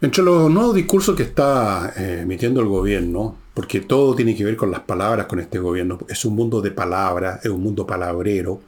Entre 0.00 0.24
los 0.24 0.50
nuevos 0.50 0.74
discursos 0.74 1.14
que 1.14 1.24
está 1.24 1.92
eh, 1.94 2.20
emitiendo 2.22 2.62
el 2.62 2.66
gobierno, 2.66 3.36
porque 3.52 3.80
todo 3.80 4.14
tiene 4.14 4.34
que 4.34 4.46
ver 4.46 4.56
con 4.56 4.70
las 4.70 4.80
palabras 4.80 5.26
con 5.26 5.38
este 5.38 5.58
gobierno, 5.58 5.98
es 6.08 6.24
un 6.24 6.34
mundo 6.34 6.62
de 6.62 6.70
palabras, 6.70 7.44
es 7.44 7.50
un 7.50 7.62
mundo 7.62 7.86
palabrero, 7.86 8.62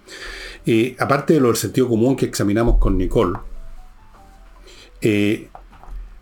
y 0.66 0.94
aparte 1.02 1.32
de 1.32 1.40
lo 1.40 1.48
del 1.48 1.56
sentido 1.56 1.88
común 1.88 2.16
que 2.16 2.26
examinamos 2.26 2.76
con 2.76 2.98
Nicole, 2.98 3.38
eh, 5.00 5.48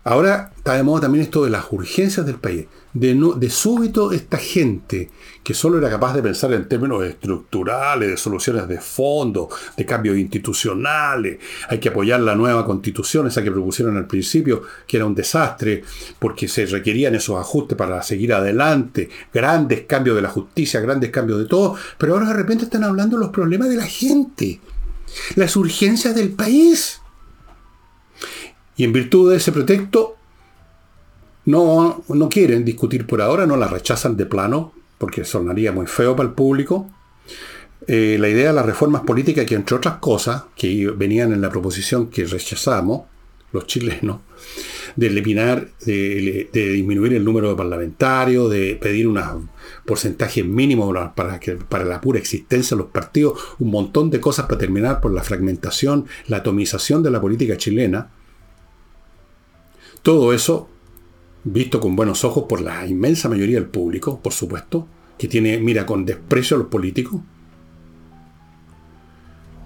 ahora 0.05 0.53
está 0.55 0.75
de 0.75 0.83
moda 0.83 1.01
también 1.01 1.25
esto 1.25 1.43
de 1.43 1.49
las 1.49 1.65
urgencias 1.73 2.25
del 2.25 2.37
país 2.37 2.67
de, 2.93 3.49
súbito 3.49 4.11
esta 4.11 4.37
gente 4.37 5.09
que 5.43 5.53
solo 5.53 5.77
era 5.77 5.89
capaz 5.89 6.13
de 6.13 6.21
pensar 6.21 6.53
en 6.53 6.67
términos 6.67 7.03
estructurales, 7.03 8.09
de 8.09 8.17
soluciones 8.17 8.67
de 8.67 8.79
fondo, 8.79 9.49
de 9.75 9.85
cambios 9.85 10.17
institucionales, 10.17 11.39
hay 11.69 11.79
que 11.79 11.89
apoyar 11.89 12.19
la 12.19 12.35
nueva 12.35 12.65
constitución, 12.65 13.27
esa 13.27 13.41
que 13.41 13.51
propusieron 13.51 13.97
al 13.97 14.07
principio, 14.07 14.61
que 14.85 14.97
era 14.97 15.05
un 15.05 15.15
desastre, 15.15 15.83
porque 16.19 16.47
se 16.47 16.65
requerían 16.65 17.15
esos 17.15 17.39
ajustes 17.39 17.77
para 17.77 18.01
seguir 18.03 18.33
adelante, 18.33 19.09
grandes 19.33 19.81
cambios 19.81 20.15
de 20.15 20.21
la 20.21 20.29
justicia, 20.29 20.79
grandes 20.79 21.09
cambios 21.09 21.39
de 21.39 21.45
todo, 21.45 21.75
pero 21.97 22.13
ahora 22.13 22.27
de 22.27 22.33
repente 22.33 22.65
están 22.65 22.83
hablando 22.83 23.17
de 23.17 23.23
los 23.23 23.31
problemas 23.31 23.69
de 23.69 23.77
la 23.77 23.87
gente, 23.87 24.59
las 25.35 25.55
urgencias 25.55 26.13
del 26.13 26.31
país. 26.31 27.01
Y 28.75 28.83
en 28.83 28.93
virtud 28.93 29.31
de 29.31 29.37
ese 29.37 29.51
pretexto, 29.51 30.17
no, 31.45 32.03
no 32.07 32.29
quieren 32.29 32.63
discutir 32.63 33.07
por 33.07 33.21
ahora, 33.21 33.45
no 33.45 33.57
la 33.57 33.67
rechazan 33.67 34.15
de 34.15 34.25
plano, 34.25 34.73
porque 34.97 35.25
sonaría 35.25 35.71
muy 35.71 35.87
feo 35.87 36.15
para 36.15 36.29
el 36.29 36.35
público. 36.35 36.89
Eh, 37.87 38.17
la 38.19 38.29
idea 38.29 38.49
de 38.49 38.53
las 38.53 38.65
reformas 38.65 39.01
políticas, 39.01 39.45
que 39.45 39.55
entre 39.55 39.75
otras 39.75 39.95
cosas, 39.95 40.43
que 40.55 40.91
venían 40.95 41.33
en 41.33 41.41
la 41.41 41.49
proposición 41.49 42.07
que 42.07 42.25
rechazamos, 42.25 43.03
los 43.51 43.65
chilenos, 43.65 44.19
de 44.95 45.07
eliminar, 45.07 45.69
de, 45.85 46.49
disminuir 46.53 47.13
el 47.13 47.25
número 47.25 47.49
de 47.49 47.55
parlamentarios, 47.55 48.49
de 48.51 48.77
pedir 48.79 49.07
un 49.07 49.49
porcentaje 49.85 50.43
mínimo 50.43 50.93
para, 51.15 51.39
que, 51.39 51.53
para 51.53 51.83
la 51.83 51.99
pura 51.99 52.19
existencia 52.19 52.75
de 52.75 52.83
los 52.83 52.91
partidos, 52.91 53.39
un 53.59 53.71
montón 53.71 54.09
de 54.09 54.19
cosas 54.19 54.45
para 54.45 54.59
terminar 54.59 55.01
por 55.01 55.11
la 55.11 55.23
fragmentación, 55.23 56.05
la 56.27 56.37
atomización 56.37 57.03
de 57.03 57.11
la 57.11 57.19
política 57.19 57.57
chilena. 57.57 58.11
Todo 60.01 60.33
eso 60.33 60.69
visto 61.43 61.79
con 61.79 61.95
buenos 61.95 62.23
ojos 62.23 62.45
por 62.47 62.61
la 62.61 62.85
inmensa 62.85 63.29
mayoría 63.29 63.59
del 63.59 63.69
público, 63.69 64.19
por 64.19 64.33
supuesto, 64.33 64.87
que 65.17 65.27
tiene, 65.27 65.59
mira 65.59 65.85
con 65.85 66.05
desprecio 66.05 66.55
a 66.55 66.59
los 66.59 66.67
políticos. 66.67 67.21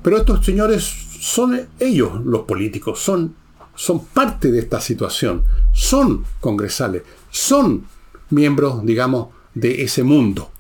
Pero 0.02 0.18
estos 0.18 0.46
señores 0.46 0.84
son 1.20 1.68
ellos 1.80 2.24
los 2.24 2.42
políticos, 2.42 3.00
son, 3.00 3.36
son 3.74 4.06
parte 4.06 4.52
de 4.52 4.60
esta 4.60 4.80
situación, 4.80 5.44
son 5.74 6.26
congresales, 6.40 7.04
son 7.32 7.86
miembros, 8.30 8.86
digamos, 8.86 9.30
de 9.54 9.84
ese 9.84 10.04
mundo. 10.04 10.52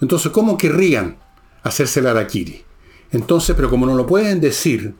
Entonces, 0.00 0.32
¿cómo 0.32 0.58
querrían 0.58 1.16
hacerse 1.62 2.00
el 2.00 2.08
araquiri? 2.08 2.62
Entonces, 3.12 3.56
pero 3.56 3.70
como 3.70 3.86
no 3.86 3.94
lo 3.94 4.06
pueden 4.06 4.40
decir, 4.40 4.94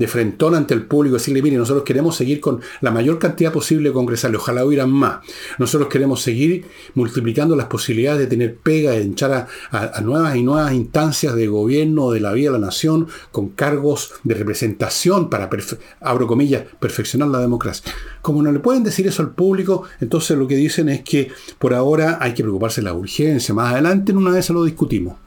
de 0.00 0.08
frentón 0.08 0.54
ante 0.54 0.72
el 0.72 0.86
público, 0.86 1.16
decirle, 1.16 1.42
mire, 1.42 1.58
nosotros 1.58 1.84
queremos 1.84 2.16
seguir 2.16 2.40
con 2.40 2.62
la 2.80 2.90
mayor 2.90 3.18
cantidad 3.18 3.52
posible 3.52 3.90
de 3.90 3.92
congresales, 3.92 4.40
ojalá 4.40 4.64
hubieran 4.64 4.90
más. 4.90 5.18
Nosotros 5.58 5.90
queremos 5.90 6.22
seguir 6.22 6.64
multiplicando 6.94 7.54
las 7.54 7.66
posibilidades 7.66 8.20
de 8.20 8.26
tener 8.26 8.56
pega, 8.56 8.92
de 8.92 9.02
echar 9.02 9.46
a, 9.70 10.00
nuevas 10.00 10.36
y 10.36 10.42
nuevas 10.42 10.72
instancias 10.72 11.34
de 11.34 11.46
gobierno, 11.48 12.12
de 12.12 12.20
la 12.20 12.32
vida 12.32 12.50
de 12.50 12.58
la 12.58 12.64
nación, 12.64 13.08
con 13.30 13.50
cargos 13.50 14.14
de 14.24 14.32
representación 14.32 15.28
para, 15.28 15.50
abro 16.00 16.26
comillas, 16.26 16.64
perfeccionar 16.80 17.28
la 17.28 17.40
democracia. 17.40 17.92
Como 18.22 18.42
no 18.42 18.50
le 18.52 18.60
pueden 18.60 18.82
decir 18.82 19.06
eso 19.06 19.20
al 19.20 19.32
público, 19.32 19.84
entonces 20.00 20.38
lo 20.38 20.48
que 20.48 20.56
dicen 20.56 20.88
es 20.88 21.02
que 21.02 21.30
por 21.58 21.74
ahora 21.74 22.16
hay 22.22 22.32
que 22.32 22.42
preocuparse 22.42 22.80
de 22.80 22.86
la 22.86 22.94
urgencia. 22.94 23.54
Más 23.54 23.74
adelante 23.74 24.12
en 24.12 24.18
una 24.18 24.30
vez 24.30 24.46
se 24.46 24.54
lo 24.54 24.64
discutimos. 24.64 25.18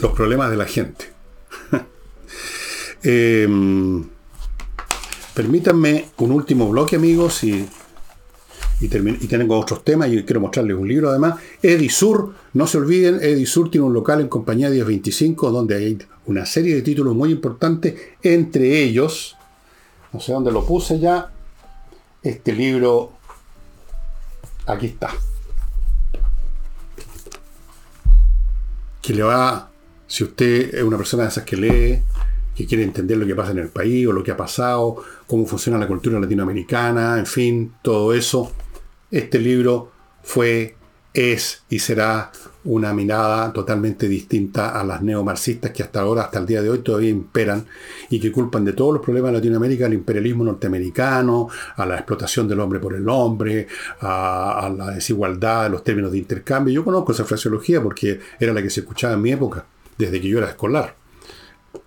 Los 0.00 0.12
problemas 0.12 0.50
de 0.50 0.58
la 0.58 0.66
gente. 0.66 1.19
Eh, 3.02 3.48
Permítanme 5.34 6.06
un 6.18 6.32
último 6.32 6.68
bloque, 6.68 6.96
amigos, 6.96 7.44
y, 7.44 7.52
y, 8.80 8.84
y 8.84 8.88
tengo 9.26 9.58
otros 9.58 9.84
temas 9.84 10.12
y 10.12 10.22
quiero 10.24 10.40
mostrarles 10.40 10.76
un 10.76 10.88
libro 10.88 11.08
además. 11.08 11.40
Edisur, 11.62 12.34
no 12.52 12.66
se 12.66 12.78
olviden, 12.78 13.20
Edisur 13.22 13.70
tiene 13.70 13.86
un 13.86 13.94
local 13.94 14.20
en 14.20 14.28
compañía 14.28 14.68
1025 14.68 15.50
donde 15.50 15.76
hay 15.76 15.98
una 16.26 16.44
serie 16.44 16.74
de 16.74 16.82
títulos 16.82 17.14
muy 17.14 17.30
importantes, 17.30 17.94
entre 18.22 18.82
ellos, 18.82 19.36
no 20.12 20.20
sé 20.20 20.32
dónde 20.32 20.52
lo 20.52 20.66
puse 20.66 20.98
ya, 20.98 21.32
este 22.22 22.52
libro, 22.52 23.12
aquí 24.66 24.86
está, 24.86 25.10
que 29.00 29.14
le 29.14 29.22
va, 29.22 29.70
si 30.06 30.24
usted 30.24 30.74
es 30.74 30.82
una 30.82 30.98
persona 30.98 31.22
de 31.22 31.28
esas 31.30 31.44
que 31.44 31.56
lee, 31.56 32.02
que 32.60 32.66
quiere 32.66 32.84
entender 32.84 33.16
lo 33.16 33.26
que 33.26 33.34
pasa 33.34 33.52
en 33.52 33.58
el 33.58 33.68
país 33.68 34.06
o 34.06 34.12
lo 34.12 34.22
que 34.22 34.32
ha 34.32 34.36
pasado, 34.36 35.02
cómo 35.26 35.46
funciona 35.46 35.78
la 35.78 35.86
cultura 35.86 36.20
latinoamericana, 36.20 37.18
en 37.18 37.24
fin, 37.24 37.72
todo 37.80 38.12
eso, 38.12 38.52
este 39.10 39.38
libro 39.38 39.90
fue, 40.22 40.76
es 41.14 41.62
y 41.70 41.78
será 41.78 42.30
una 42.64 42.92
mirada 42.92 43.50
totalmente 43.50 44.06
distinta 44.08 44.78
a 44.78 44.84
las 44.84 45.00
neomarxistas 45.00 45.70
que 45.70 45.82
hasta 45.82 46.02
ahora, 46.02 46.24
hasta 46.24 46.38
el 46.38 46.44
día 46.44 46.60
de 46.60 46.68
hoy, 46.68 46.80
todavía 46.80 47.08
imperan 47.08 47.64
y 48.10 48.20
que 48.20 48.30
culpan 48.30 48.62
de 48.66 48.74
todos 48.74 48.92
los 48.92 49.02
problemas 49.02 49.30
de 49.30 49.38
Latinoamérica 49.38 49.86
al 49.86 49.94
imperialismo 49.94 50.44
norteamericano, 50.44 51.48
a 51.76 51.86
la 51.86 51.94
explotación 51.94 52.46
del 52.46 52.60
hombre 52.60 52.78
por 52.78 52.94
el 52.94 53.08
hombre, 53.08 53.68
a, 54.02 54.70
la 54.76 54.90
desigualdad, 54.90 55.64
a 55.64 55.68
los 55.70 55.82
términos 55.82 56.12
de 56.12 56.18
intercambio. 56.18 56.74
Yo 56.74 56.84
conozco 56.84 57.12
esa 57.12 57.24
fraseología 57.24 57.82
porque 57.82 58.20
era 58.38 58.52
la 58.52 58.62
que 58.62 58.68
se 58.68 58.80
escuchaba 58.80 59.14
en 59.14 59.22
mi 59.22 59.32
época, 59.32 59.64
desde 59.96 60.20
que 60.20 60.28
yo 60.28 60.36
era 60.36 60.48
escolar. 60.48 60.99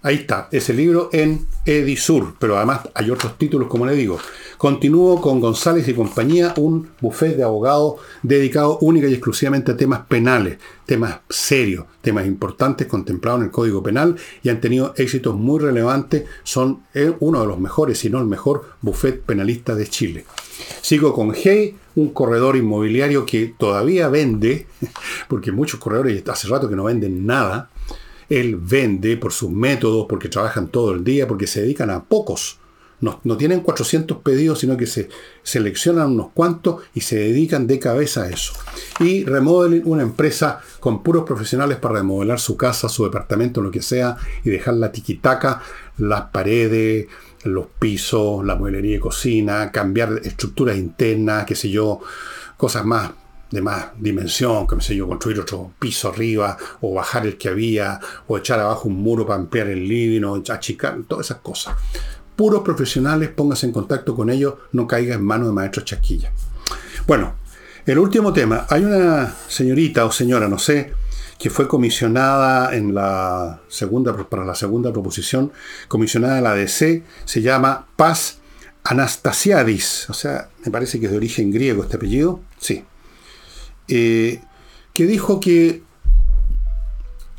Ahí 0.02 0.16
está, 0.16 0.48
ese 0.52 0.74
libro 0.74 1.10
en 1.12 1.48
Edisur, 1.66 2.36
pero 2.40 2.58
además 2.58 2.82
hay 2.94 3.10
otros 3.10 3.38
títulos, 3.38 3.68
como 3.68 3.86
le 3.86 3.96
digo. 3.96 4.18
Continúo 4.58 5.20
con 5.20 5.42
González 5.42 5.88
y 5.88 5.94
compañía, 5.94 6.54
un 6.58 6.90
buffet 7.02 7.36
de 7.36 7.44
abogados 7.44 7.96
dedicado 8.22 8.78
única 8.80 9.08
y 9.08 9.14
exclusivamente 9.14 9.72
a 9.72 9.78
temas 9.78 10.02
penales, 10.08 10.58
temas 10.86 11.20
serios, 11.30 11.86
temas 12.02 12.26
importantes 12.26 12.88
contemplados 12.88 13.42
en 13.42 13.46
el 13.46 13.52
Código 13.52 13.84
Penal 13.84 14.16
y 14.42 14.50
han 14.50 14.62
tenido 14.62 14.94
éxitos 14.96 15.36
muy 15.36 15.60
relevantes. 15.60 16.24
Son 16.44 16.84
eh, 16.94 17.14
uno 17.20 17.42
de 17.42 17.48
los 17.48 17.60
mejores, 17.60 17.98
si 17.98 18.10
no 18.10 18.20
el 18.20 18.26
mejor, 18.26 18.72
buffet 18.82 19.22
penalista 19.22 19.76
de 19.76 19.88
Chile. 19.88 20.26
Sigo 20.82 21.14
con 21.14 21.34
Hey, 21.36 21.76
un 21.96 22.10
corredor 22.10 22.56
inmobiliario 22.56 23.26
que 23.26 23.54
todavía 23.58 24.08
vende, 24.08 24.68
porque 25.28 25.52
muchos 25.52 25.80
corredores 25.80 26.24
hace 26.28 26.48
rato 26.48 26.70
que 26.70 26.76
no 26.76 26.86
venden 26.86 27.26
nada 27.26 27.70
él 28.30 28.58
vende 28.58 29.18
por 29.18 29.32
sus 29.32 29.50
métodos, 29.50 30.06
porque 30.08 30.30
trabajan 30.30 30.68
todo 30.68 30.94
el 30.94 31.04
día, 31.04 31.28
porque 31.28 31.48
se 31.48 31.62
dedican 31.62 31.90
a 31.90 32.04
pocos. 32.04 32.60
No, 33.02 33.38
tienen 33.38 33.60
400 33.60 34.20
pedidos, 34.20 34.60
sino 34.60 34.78
que 34.78 34.88
se 34.88 35.10
seleccionan 35.42 36.12
unos 36.12 36.28
cuantos 36.34 36.84
y 36.94 37.02
se 37.02 37.18
dedican 37.18 37.68
de 37.68 37.78
cabeza 37.78 38.24
a 38.24 38.30
eso. 38.30 38.54
Y 39.02 39.26
remodelen 39.26 39.82
una 39.84 40.04
empresa 40.04 40.62
con 40.80 41.04
puros 41.04 41.26
profesionales 41.26 41.80
para 41.80 41.96
remodelar 41.96 42.40
su 42.40 42.56
casa, 42.56 42.88
su 42.88 43.04
departamento, 43.04 43.62
lo 43.62 43.72
que 43.72 43.82
sea, 43.82 44.16
y 44.46 44.50
dejar 44.50 44.76
la 44.76 44.94
tiquitaca, 44.94 45.62
las 45.98 46.30
paredes, 46.30 47.08
los 47.44 47.66
pisos, 47.78 48.46
la 48.46 48.56
mueblería 48.56 48.94
de 48.94 49.02
cocina, 49.02 49.70
cambiar 49.70 50.22
estructuras 50.24 50.78
internas, 50.78 51.46
qué 51.46 51.56
sé 51.56 51.70
yo, 51.70 52.00
cosas 52.56 52.86
más 52.86 53.12
de 53.54 53.62
más 53.62 53.92
dimensión, 54.00 54.66
como 54.66 54.82
sé 54.82 54.96
yo, 54.96 55.08
construir 55.08 55.40
otro 55.40 55.74
piso 55.78 56.10
arriba, 56.10 56.58
o 56.82 56.96
bajar 56.96 57.28
el 57.28 57.38
que 57.38 57.50
había, 57.50 58.00
o 58.28 58.36
echar 58.36 58.60
abajo 58.60 58.90
un 58.90 58.96
muro 58.96 59.28
para 59.28 59.40
ampliar 59.40 59.68
el 59.68 59.88
living, 59.88 60.24
o 60.24 60.42
achicar, 60.50 60.98
todas 61.08 61.28
esas 61.28 61.38
cosas. 61.38 61.76
Puros 62.36 62.64
profesionales, 62.64 63.30
póngase 63.30 63.68
en 63.68 63.72
contacto 63.72 64.16
con 64.16 64.32
ellos, 64.32 64.56
no 64.72 64.88
caiga 64.88 65.14
en 65.14 65.24
manos 65.24 65.50
de 65.50 65.54
maestros 65.54 65.86
chasquilla. 65.86 66.32
Bueno, 67.06 67.36
el 67.86 68.00
último 68.00 68.34
tema. 68.34 68.66
Hay 68.70 68.84
una 68.84 69.36
señorita 69.48 70.04
o 70.06 70.12
señora, 70.12 70.48
no 70.48 70.58
sé, 70.58 70.92
que 71.38 71.52
fue 71.52 71.68
comisionada 71.68 72.76
en 72.76 72.96
la 72.96 73.62
segunda, 73.68 74.18
para 74.18 74.46
la 74.46 74.56
segunda 74.56 74.92
proposición, 74.92 75.52
comisionada 75.88 76.40
en 76.40 76.44
la 76.44 76.56
DC, 76.56 77.04
se 77.26 77.42
llama 77.44 77.86
Paz 77.96 78.40
Anastasiadis. 78.84 80.10
O 80.10 80.14
sea, 80.14 80.50
me 80.66 80.72
parece 80.72 81.00
que 81.00 81.06
es 81.06 81.12
de 81.12 81.18
origen 81.18 81.52
griego 81.52 81.84
este 81.84 81.98
apellido. 81.98 82.40
Sí, 82.58 82.84
eh, 83.96 84.42
que 84.94 85.06
dijo 85.06 85.40
que 85.40 85.84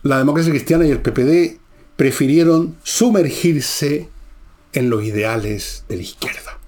la 0.02 0.18
democracia 0.18 0.52
cristiana 0.52 0.86
y 0.86 0.90
el 0.90 1.00
PPD 1.00 1.59
prefirieron 1.96 2.76
sumergirse 2.82 4.09
en 4.72 4.90
los 4.90 5.02
ideales 5.02 5.84
de 5.88 5.96
la 5.96 6.02
izquierda. 6.02 6.59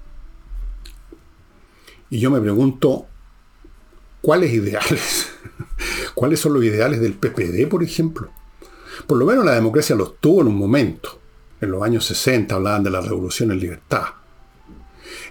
Y 2.10 2.18
yo 2.18 2.30
me 2.30 2.40
pregunto, 2.40 3.06
¿cuáles 4.22 4.52
ideales? 4.52 5.28
¿Cuáles 6.14 6.40
son 6.40 6.54
los 6.54 6.64
ideales 6.64 7.00
del 7.00 7.14
PPD, 7.14 7.68
por 7.68 7.82
ejemplo? 7.82 8.30
Por 9.06 9.18
lo 9.18 9.26
menos 9.26 9.44
la 9.44 9.54
democracia 9.54 9.94
los 9.94 10.18
tuvo 10.20 10.40
en 10.40 10.48
un 10.48 10.56
momento. 10.56 11.20
En 11.60 11.70
los 11.70 11.82
años 11.82 12.04
60 12.06 12.54
hablaban 12.54 12.82
de 12.82 12.90
la 12.90 13.00
revolución 13.00 13.52
en 13.52 13.60
libertad. 13.60 14.04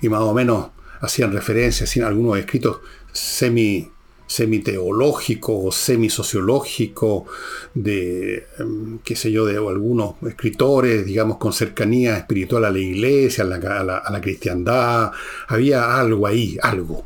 Y 0.01 0.09
más 0.09 0.21
o 0.21 0.33
menos 0.33 0.69
hacían 1.01 1.31
referencia, 1.31 1.85
hacían 1.85 2.07
algunos 2.07 2.37
escritos 2.37 2.79
semi 3.11 3.91
semiteológico 4.27 5.65
o 5.65 5.71
semisociológico 5.71 7.25
de, 7.73 8.47
em, 8.59 8.99
qué 8.99 9.15
sé 9.15 9.31
yo, 9.31 9.45
de 9.45 9.57
algunos 9.57 10.15
escritores, 10.27 11.05
digamos, 11.05 11.37
con 11.37 11.53
cercanía 11.53 12.17
espiritual 12.17 12.65
a 12.65 12.71
la 12.71 12.79
iglesia, 12.79 13.43
a 13.43 13.47
la, 13.47 13.97
a 13.97 14.11
la, 14.11 14.21
cristiandad. 14.21 15.11
Había 15.47 15.99
algo 15.99 16.27
ahí, 16.27 16.57
algo. 16.61 17.05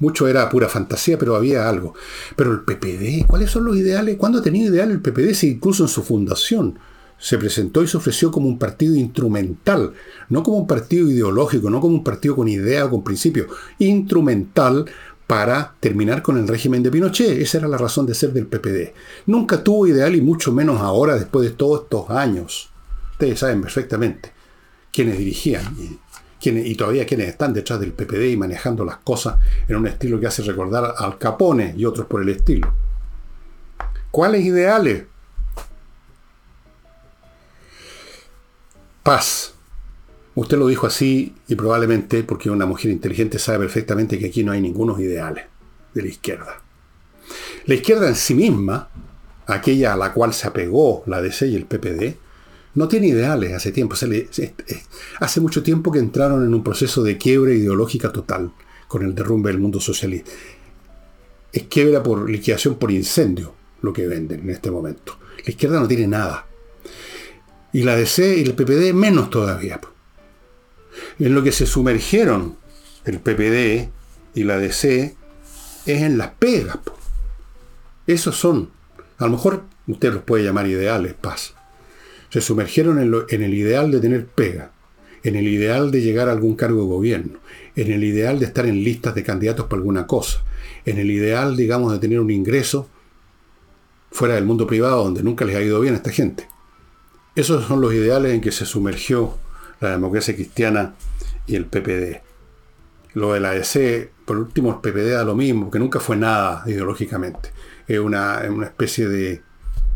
Mucho 0.00 0.26
era 0.26 0.48
pura 0.48 0.68
fantasía, 0.68 1.18
pero 1.18 1.36
había 1.36 1.68
algo. 1.68 1.94
Pero 2.36 2.52
el 2.52 2.60
PPD, 2.60 3.26
¿cuáles 3.26 3.50
son 3.50 3.64
los 3.64 3.76
ideales? 3.76 4.16
¿Cuándo 4.16 4.38
ha 4.38 4.42
tenido 4.42 4.72
ideal 4.72 4.90
el 4.90 5.00
PPD? 5.00 5.34
Si 5.34 5.50
incluso 5.50 5.84
en 5.84 5.88
su 5.88 6.02
fundación 6.02 6.78
se 7.18 7.38
presentó 7.38 7.82
y 7.82 7.88
se 7.88 7.96
ofreció 7.96 8.30
como 8.30 8.48
un 8.48 8.58
partido 8.58 8.94
instrumental, 8.96 9.92
no 10.28 10.42
como 10.42 10.58
un 10.58 10.66
partido 10.66 11.08
ideológico, 11.08 11.70
no 11.70 11.80
como 11.80 11.94
un 11.94 12.04
partido 12.04 12.36
con 12.36 12.48
idea 12.48 12.84
o 12.84 12.90
con 12.90 13.04
principio, 13.04 13.46
instrumental 13.78 14.84
para 15.26 15.74
terminar 15.80 16.22
con 16.22 16.36
el 16.38 16.46
régimen 16.46 16.82
de 16.82 16.90
Pinochet. 16.90 17.40
Esa 17.40 17.58
era 17.58 17.68
la 17.68 17.78
razón 17.78 18.06
de 18.06 18.14
ser 18.14 18.32
del 18.32 18.46
PPD. 18.46 18.92
Nunca 19.26 19.62
tuvo 19.62 19.86
ideal 19.86 20.14
y 20.14 20.20
mucho 20.20 20.52
menos 20.52 20.80
ahora, 20.80 21.14
después 21.14 21.48
de 21.48 21.54
todos 21.54 21.82
estos 21.82 22.10
años. 22.10 22.70
Ustedes 23.12 23.38
saben 23.38 23.62
perfectamente 23.62 24.32
quiénes 24.92 25.18
dirigían 25.18 25.64
y, 25.78 25.98
y 26.50 26.74
todavía 26.74 27.06
quienes 27.06 27.28
están 27.28 27.54
detrás 27.54 27.80
del 27.80 27.92
PPD 27.92 28.32
y 28.32 28.36
manejando 28.36 28.84
las 28.84 28.98
cosas 28.98 29.36
en 29.66 29.76
un 29.76 29.86
estilo 29.86 30.20
que 30.20 30.26
hace 30.26 30.42
recordar 30.42 30.94
al 30.98 31.18
Capone 31.18 31.74
y 31.76 31.84
otros 31.84 32.06
por 32.06 32.22
el 32.22 32.28
estilo. 32.28 32.72
¿Cuáles 34.10 34.44
ideales? 34.44 35.04
Paz 39.02 39.53
Usted 40.34 40.58
lo 40.58 40.66
dijo 40.66 40.86
así 40.86 41.34
y 41.46 41.54
probablemente 41.54 42.24
porque 42.24 42.50
una 42.50 42.66
mujer 42.66 42.90
inteligente 42.90 43.38
sabe 43.38 43.60
perfectamente 43.60 44.18
que 44.18 44.26
aquí 44.26 44.42
no 44.42 44.52
hay 44.52 44.60
ningunos 44.60 44.98
ideales 44.98 45.44
de 45.94 46.02
la 46.02 46.08
izquierda. 46.08 46.60
La 47.66 47.74
izquierda 47.74 48.08
en 48.08 48.16
sí 48.16 48.34
misma, 48.34 48.90
aquella 49.46 49.92
a 49.92 49.96
la 49.96 50.12
cual 50.12 50.34
se 50.34 50.48
apegó 50.48 51.04
la 51.06 51.22
DC 51.22 51.46
y 51.46 51.54
el 51.54 51.66
PPD, 51.66 52.16
no 52.74 52.88
tiene 52.88 53.08
ideales 53.08 53.52
hace 53.52 53.70
tiempo. 53.70 53.94
hace 55.20 55.40
mucho 55.40 55.62
tiempo 55.62 55.92
que 55.92 56.00
entraron 56.00 56.44
en 56.44 56.52
un 56.52 56.64
proceso 56.64 57.04
de 57.04 57.16
quiebre 57.16 57.54
ideológica 57.54 58.10
total 58.10 58.52
con 58.88 59.04
el 59.04 59.14
derrumbe 59.14 59.50
del 59.50 59.60
mundo 59.60 59.78
socialista. 59.78 60.32
Es 61.52 61.62
quiebra 61.64 62.02
por 62.02 62.28
liquidación 62.28 62.74
por 62.74 62.90
incendio 62.90 63.54
lo 63.82 63.92
que 63.92 64.08
venden 64.08 64.40
en 64.40 64.50
este 64.50 64.72
momento. 64.72 65.16
La 65.44 65.50
izquierda 65.50 65.78
no 65.78 65.86
tiene 65.86 66.08
nada. 66.08 66.46
Y 67.72 67.82
la 67.84 67.96
DC 67.96 68.38
y 68.38 68.42
el 68.42 68.54
PPD 68.54 68.92
menos 68.92 69.30
todavía 69.30 69.80
en 71.18 71.34
lo 71.34 71.42
que 71.42 71.52
se 71.52 71.66
sumergieron 71.66 72.56
el 73.04 73.18
PPD 73.20 73.90
y 74.34 74.44
la 74.44 74.58
DC 74.58 75.14
es 75.86 76.02
en 76.02 76.18
las 76.18 76.30
pegas. 76.32 76.78
Esos 78.06 78.36
son, 78.36 78.70
a 79.18 79.24
lo 79.24 79.32
mejor 79.32 79.64
usted 79.86 80.12
los 80.12 80.22
puede 80.22 80.44
llamar 80.44 80.66
ideales, 80.66 81.14
paz. 81.14 81.54
Se 82.30 82.40
sumergieron 82.40 82.98
en, 82.98 83.14
en 83.28 83.42
el 83.42 83.54
ideal 83.54 83.90
de 83.90 84.00
tener 84.00 84.26
pega, 84.26 84.72
en 85.22 85.36
el 85.36 85.48
ideal 85.48 85.90
de 85.90 86.02
llegar 86.02 86.28
a 86.28 86.32
algún 86.32 86.56
cargo 86.56 86.82
de 86.82 86.88
gobierno, 86.88 87.38
en 87.76 87.92
el 87.92 88.04
ideal 88.04 88.38
de 88.38 88.46
estar 88.46 88.66
en 88.66 88.82
listas 88.82 89.14
de 89.14 89.22
candidatos 89.22 89.66
para 89.66 89.80
alguna 89.80 90.06
cosa, 90.06 90.42
en 90.84 90.98
el 90.98 91.10
ideal, 91.10 91.56
digamos, 91.56 91.92
de 91.92 91.98
tener 91.98 92.20
un 92.20 92.30
ingreso 92.30 92.88
fuera 94.10 94.34
del 94.34 94.44
mundo 94.44 94.66
privado 94.66 95.02
donde 95.02 95.22
nunca 95.22 95.44
les 95.44 95.56
ha 95.56 95.62
ido 95.62 95.80
bien 95.80 95.94
a 95.94 95.98
esta 95.98 96.10
gente. 96.10 96.46
Esos 97.34 97.66
son 97.66 97.80
los 97.80 97.92
ideales 97.92 98.32
en 98.32 98.40
que 98.40 98.52
se 98.52 98.64
sumergió 98.64 99.36
la 99.80 99.90
democracia 99.90 100.34
cristiana 100.34 100.94
y 101.46 101.56
el 101.56 101.66
PPD. 101.66 102.22
Lo 103.14 103.32
de 103.32 103.40
la 103.40 103.50
ADC, 103.50 104.10
por 104.24 104.38
último, 104.38 104.70
el 104.70 104.76
PPD 104.80 105.12
da 105.12 105.24
lo 105.24 105.34
mismo, 105.34 105.64
porque 105.64 105.78
nunca 105.78 106.00
fue 106.00 106.16
nada 106.16 106.64
ideológicamente. 106.66 107.50
Es 107.86 107.98
una, 107.98 108.42
especie 108.64 109.08
de 109.08 109.42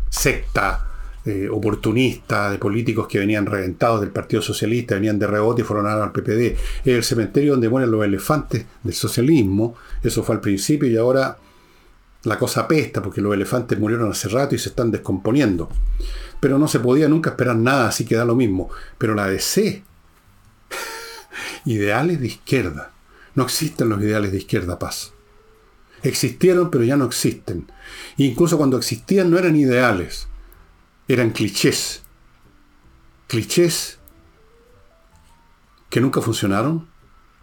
secta 0.09 0.87
eh, 1.25 1.49
oportunista, 1.51 2.49
de 2.49 2.57
políticos 2.57 3.07
que 3.07 3.19
venían 3.19 3.45
reventados 3.45 3.99
del 4.01 4.11
Partido 4.11 4.41
Socialista, 4.41 4.95
venían 4.95 5.19
de 5.19 5.27
rebote 5.27 5.61
y 5.61 5.65
fueron 5.65 5.87
a 5.87 6.01
al 6.01 6.11
PPD. 6.11 6.55
Es 6.85 6.95
el 6.95 7.03
cementerio 7.03 7.51
donde 7.51 7.67
mueren 7.67 7.91
los 7.91 8.05
elefantes 8.05 8.65
del 8.83 8.93
socialismo. 8.93 9.75
Eso 10.01 10.23
fue 10.23 10.35
al 10.35 10.41
principio 10.41 10.89
y 10.89 10.95
ahora 10.95 11.37
la 12.23 12.37
cosa 12.37 12.67
pesta 12.67 13.01
porque 13.01 13.21
los 13.21 13.33
elefantes 13.33 13.79
murieron 13.79 14.11
hace 14.11 14.29
rato 14.29 14.55
y 14.55 14.59
se 14.59 14.69
están 14.69 14.91
descomponiendo. 14.91 15.69
Pero 16.39 16.57
no 16.57 16.67
se 16.67 16.79
podía 16.79 17.09
nunca 17.09 17.31
esperar 17.31 17.55
nada, 17.55 17.89
así 17.89 18.05
que 18.05 18.15
da 18.15 18.25
lo 18.25 18.35
mismo. 18.35 18.69
Pero 18.97 19.15
la 19.15 19.27
DC, 19.27 19.83
ideales 21.65 22.19
de 22.19 22.27
izquierda. 22.27 22.91
No 23.35 23.43
existen 23.43 23.89
los 23.89 24.01
ideales 24.01 24.31
de 24.31 24.37
izquierda 24.37 24.79
paz. 24.79 25.13
Existieron, 26.03 26.71
pero 26.71 26.83
ya 26.83 26.97
no 26.97 27.05
existen. 27.05 27.71
incluso 28.17 28.57
cuando 28.57 28.77
existían 28.77 29.29
no 29.29 29.37
eran 29.37 29.55
ideales, 29.55 30.27
eran 31.07 31.31
clichés. 31.31 32.03
Clichés 33.27 33.99
que 35.89 36.01
nunca 36.01 36.21
funcionaron, 36.21 36.87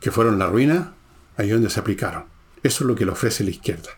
que 0.01 0.11
fueron 0.11 0.39
la 0.39 0.47
ruina, 0.47 0.95
ahí 1.37 1.51
donde 1.51 1.71
se 1.71 1.81
aplicaron. 1.81 2.25
Eso 2.63 2.85
es 2.85 2.89
lo 2.89 2.95
que 2.95 3.05
le 3.05 3.13
ofrece 3.13 3.45
la 3.45 3.51
izquierda. 3.51 3.91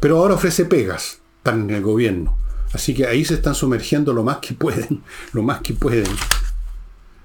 Pero 0.00 0.18
ahora 0.18 0.34
ofrece 0.34 0.64
pegas, 0.64 1.20
están 1.38 1.68
en 1.68 1.76
el 1.76 1.82
gobierno. 1.82 2.36
Así 2.76 2.92
que 2.92 3.06
ahí 3.06 3.24
se 3.24 3.32
están 3.32 3.54
sumergiendo 3.54 4.12
lo 4.12 4.22
más 4.22 4.36
que 4.36 4.52
pueden, 4.52 5.02
lo 5.32 5.42
más 5.42 5.62
que 5.62 5.72
pueden 5.72 6.04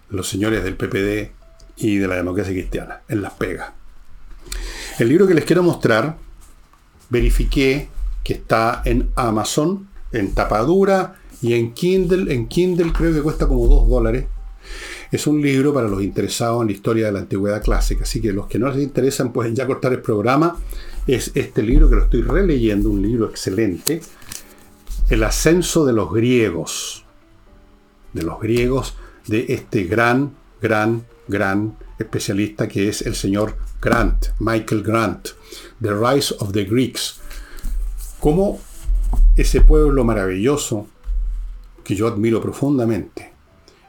los 0.09 0.29
señores 0.29 0.63
del 0.63 0.77
PPD 0.77 1.31
y 1.75 1.97
de 1.97 2.07
la 2.07 2.15
democracia 2.15 2.53
cristiana, 2.53 3.01
en 3.09 3.21
las 3.21 3.33
pegas. 3.33 3.71
El 4.97 5.09
libro 5.09 5.27
que 5.27 5.33
les 5.33 5.43
quiero 5.43 5.61
mostrar, 5.61 6.15
verifiqué 7.09 7.89
que 8.23 8.31
está 8.31 8.81
en 8.85 9.09
Amazon, 9.15 9.89
en 10.13 10.33
tapadura 10.33 11.15
y 11.41 11.53
en 11.55 11.73
Kindle. 11.73 12.33
En 12.33 12.47
Kindle 12.47 12.93
creo 12.93 13.13
que 13.13 13.21
cuesta 13.21 13.45
como 13.45 13.67
2 13.67 13.89
dólares. 13.89 14.27
Es 15.11 15.27
un 15.27 15.41
libro 15.41 15.73
para 15.73 15.89
los 15.89 16.01
interesados 16.01 16.61
en 16.61 16.67
la 16.67 16.73
historia 16.73 17.07
de 17.07 17.11
la 17.11 17.19
antigüedad 17.19 17.61
clásica. 17.61 18.03
Así 18.03 18.21
que 18.21 18.31
los 18.31 18.47
que 18.47 18.57
no 18.57 18.71
les 18.71 18.81
interesan 18.81 19.33
pueden 19.33 19.53
ya 19.53 19.67
cortar 19.67 19.91
el 19.91 20.01
programa. 20.01 20.57
Es 21.07 21.31
este 21.35 21.61
libro 21.61 21.89
que 21.89 21.97
lo 21.97 22.03
estoy 22.03 22.21
releyendo, 22.21 22.89
un 22.89 23.01
libro 23.01 23.29
excelente. 23.29 24.01
El 25.11 25.25
ascenso 25.25 25.85
de 25.85 25.91
los 25.91 26.13
griegos. 26.13 27.03
De 28.13 28.23
los 28.23 28.39
griegos, 28.39 28.95
de 29.27 29.47
este 29.49 29.83
gran, 29.83 30.37
gran, 30.61 31.05
gran 31.27 31.75
especialista 31.99 32.69
que 32.69 32.87
es 32.87 33.01
el 33.01 33.15
señor 33.15 33.57
Grant, 33.81 34.27
Michael 34.39 34.83
Grant, 34.83 35.27
The 35.81 35.93
Rise 35.93 36.33
of 36.39 36.53
the 36.53 36.63
Greeks. 36.63 37.19
Cómo 38.21 38.61
ese 39.35 39.59
pueblo 39.59 40.05
maravilloso 40.05 40.87
que 41.83 41.93
yo 41.93 42.07
admiro 42.07 42.41
profundamente, 42.41 43.33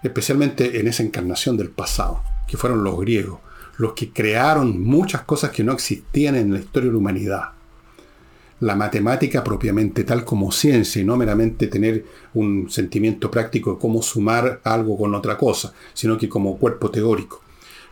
especialmente 0.02 0.80
en 0.80 0.88
esa 0.88 1.04
encarnación 1.04 1.56
del 1.56 1.70
pasado, 1.70 2.20
que 2.48 2.56
fueron 2.56 2.82
los 2.82 2.98
griegos, 2.98 3.38
los 3.76 3.92
que 3.92 4.12
crearon 4.12 4.82
muchas 4.82 5.22
cosas 5.22 5.52
que 5.52 5.62
no 5.62 5.72
existían 5.72 6.34
en 6.34 6.52
la 6.52 6.58
historia 6.58 6.88
de 6.88 6.94
la 6.94 6.98
humanidad. 6.98 7.61
La 8.62 8.76
matemática 8.76 9.42
propiamente 9.42 10.04
tal 10.04 10.24
como 10.24 10.52
ciencia 10.52 11.02
y 11.02 11.04
no 11.04 11.16
meramente 11.16 11.66
tener 11.66 12.04
un 12.32 12.70
sentimiento 12.70 13.28
práctico 13.28 13.72
de 13.72 13.80
cómo 13.80 14.02
sumar 14.02 14.60
algo 14.62 14.96
con 14.96 15.16
otra 15.16 15.36
cosa, 15.36 15.74
sino 15.94 16.16
que 16.16 16.28
como 16.28 16.56
cuerpo 16.58 16.88
teórico. 16.88 17.42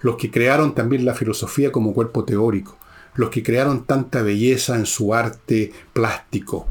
Los 0.01 0.15
que 0.15 0.31
crearon 0.31 0.77
también 0.77 1.05
la 1.05 1.15
filosofía 1.15 1.73
como 1.73 1.93
cuerpo 1.93 2.25
teórico, 2.25 2.79
los 3.17 3.31
que 3.31 3.43
crearon 3.43 3.85
tanta 3.85 4.23
belleza 4.23 4.77
en 4.77 4.87
su 4.87 5.13
arte 5.13 5.73
plástico, 5.93 6.69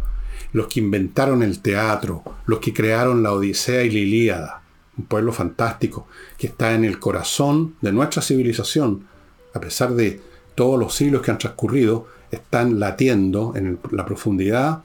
los 0.54 0.68
que 0.68 0.80
inventaron 0.80 1.44
el 1.44 1.60
teatro, 1.60 2.24
los 2.46 2.60
que 2.60 2.74
crearon 2.74 3.22
la 3.22 3.34
Odisea 3.34 3.84
y 3.84 3.92
la 3.92 4.00
Ilíada, 4.00 4.62
un 4.98 5.08
pueblo 5.08 5.34
fantástico 5.34 6.08
que 6.38 6.48
está 6.48 6.74
en 6.74 6.86
el 6.86 7.00
corazón 7.00 7.76
de 7.82 7.92
nuestra 7.92 8.22
civilización, 8.22 9.08
a 9.54 9.60
pesar 9.60 9.94
de 9.94 10.22
todos 10.56 10.80
los 10.80 10.96
siglos 10.96 11.22
que 11.22 11.32
han 11.32 11.38
transcurrido, 11.38 12.08
están 12.32 12.80
latiendo 12.80 13.54
en 13.56 13.80
la 13.92 14.06
profundidad 14.06 14.84